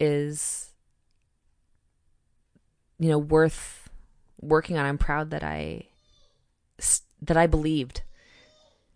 [0.00, 0.72] is
[2.98, 3.88] you know worth
[4.40, 4.84] working on.
[4.86, 5.82] I'm proud that i
[7.22, 8.02] that I believed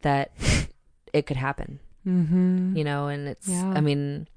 [0.03, 0.31] that
[1.13, 2.77] it could happen, Mm-hmm.
[2.77, 3.73] you know, and it's Yeah.
[3.77, 4.29] I mean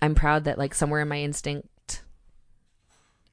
[0.00, 2.02] I'm proud that like somewhere in my instinct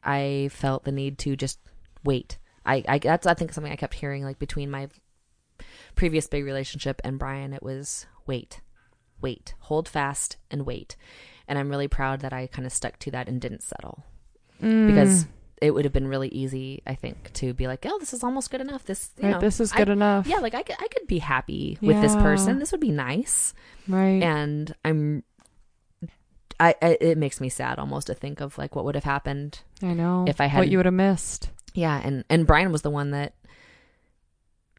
[0.04, 1.60] I felt the need to just
[2.04, 2.38] wait.
[2.66, 4.90] I, I that's I think something I kept hearing like between my
[5.96, 8.62] previous big relationship and Bryan it was wait.
[9.24, 9.56] Wait.
[9.62, 10.96] Hold fast and wait.
[11.48, 14.04] And I'm really proud that I kind of stuck to that and didn't settle
[14.62, 14.88] Mm.
[14.88, 15.26] because
[15.62, 18.52] it would have been really easy, I think, to be like, "Oh, this is almost
[18.52, 18.84] good enough.
[18.86, 20.28] This, you right, know, this is I- good enough.
[20.28, 22.60] yeah, like I could, I could be happy with this person.
[22.60, 23.54] This would be nice."
[23.88, 24.22] Right.
[24.22, 25.24] And I'm,
[26.60, 29.62] I, I, it makes me sad almost to think of like what would have happened.
[29.82, 30.26] I know.
[30.28, 31.50] if I had what you would have missed.
[31.74, 33.34] Yeah, and and Bryan was the one that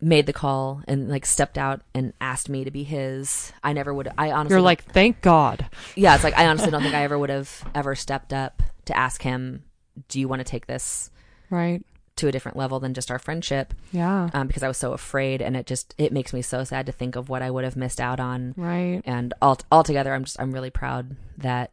[0.05, 3.53] made the call and like stepped out and asked me to be his.
[3.63, 4.09] I never would.
[4.19, 5.67] I honestly, You're like, thank God.
[5.97, 8.97] yeah, it's like I honestly don't think I ever would have ever stepped up to
[8.97, 9.65] ask him,
[10.09, 11.11] "Do you want to take this?"
[11.51, 11.83] Right.
[12.17, 14.31] to a different level than just our friendship Yeah.
[14.35, 16.93] um, because I was so afraid and it just it makes me so sad to
[16.93, 19.03] think of what I would have missed out on Right.
[19.05, 21.73] and all altogether I'm just I'm really proud that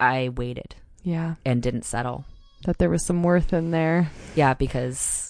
[0.00, 1.36] I waited Yeah.
[1.44, 2.24] and didn't settle
[2.64, 4.10] That there was some worth in there.
[4.34, 5.25] yeah because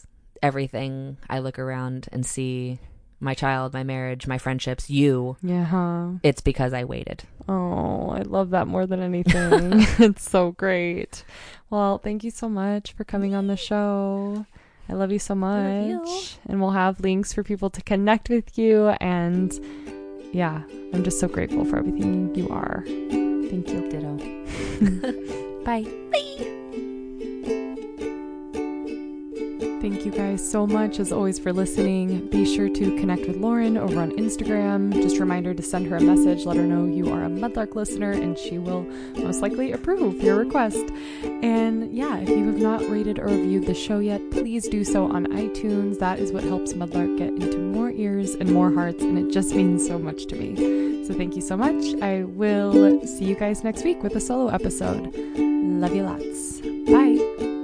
[0.46, 2.78] everything I look around and see
[3.18, 5.64] my child my marriage my friendships you Yeah.
[5.64, 6.08] Huh.
[6.22, 9.32] it's because I waited Oh, I love that more than anything.
[10.00, 11.22] it's so great.
[11.70, 14.44] Well, thank you so much for coming on the show.
[14.88, 16.38] I love you so much.
[16.48, 18.88] And we'll have links for people to connect with you.
[19.00, 19.52] And
[20.32, 20.62] yeah,
[20.92, 22.82] I'm just so grateful for everything you are.
[22.84, 23.88] Thank you.
[23.90, 25.86] ditto Bye.
[26.10, 26.62] bye
[29.88, 32.26] Thank you guys so much, as always, for listening.
[32.26, 34.92] Be sure to connect with Lauren over on Instagram.
[34.92, 38.10] Just reminder to send her a message, let her know you are a Mudlark listener,
[38.10, 38.82] and she will
[39.14, 40.84] most likely approve your request.
[41.22, 45.04] And yeah, if you have not rated or reviewed the show yet, please do so
[45.04, 46.00] on iTunes.
[46.00, 49.54] That is what helps Mudlark get into more ears and more hearts, and it just
[49.54, 51.06] means so much to me.
[51.06, 51.94] So thank you so much.
[52.02, 55.14] I will see you guys next week with a solo episode.
[55.36, 56.60] Love you lots.
[56.90, 57.55] Bye.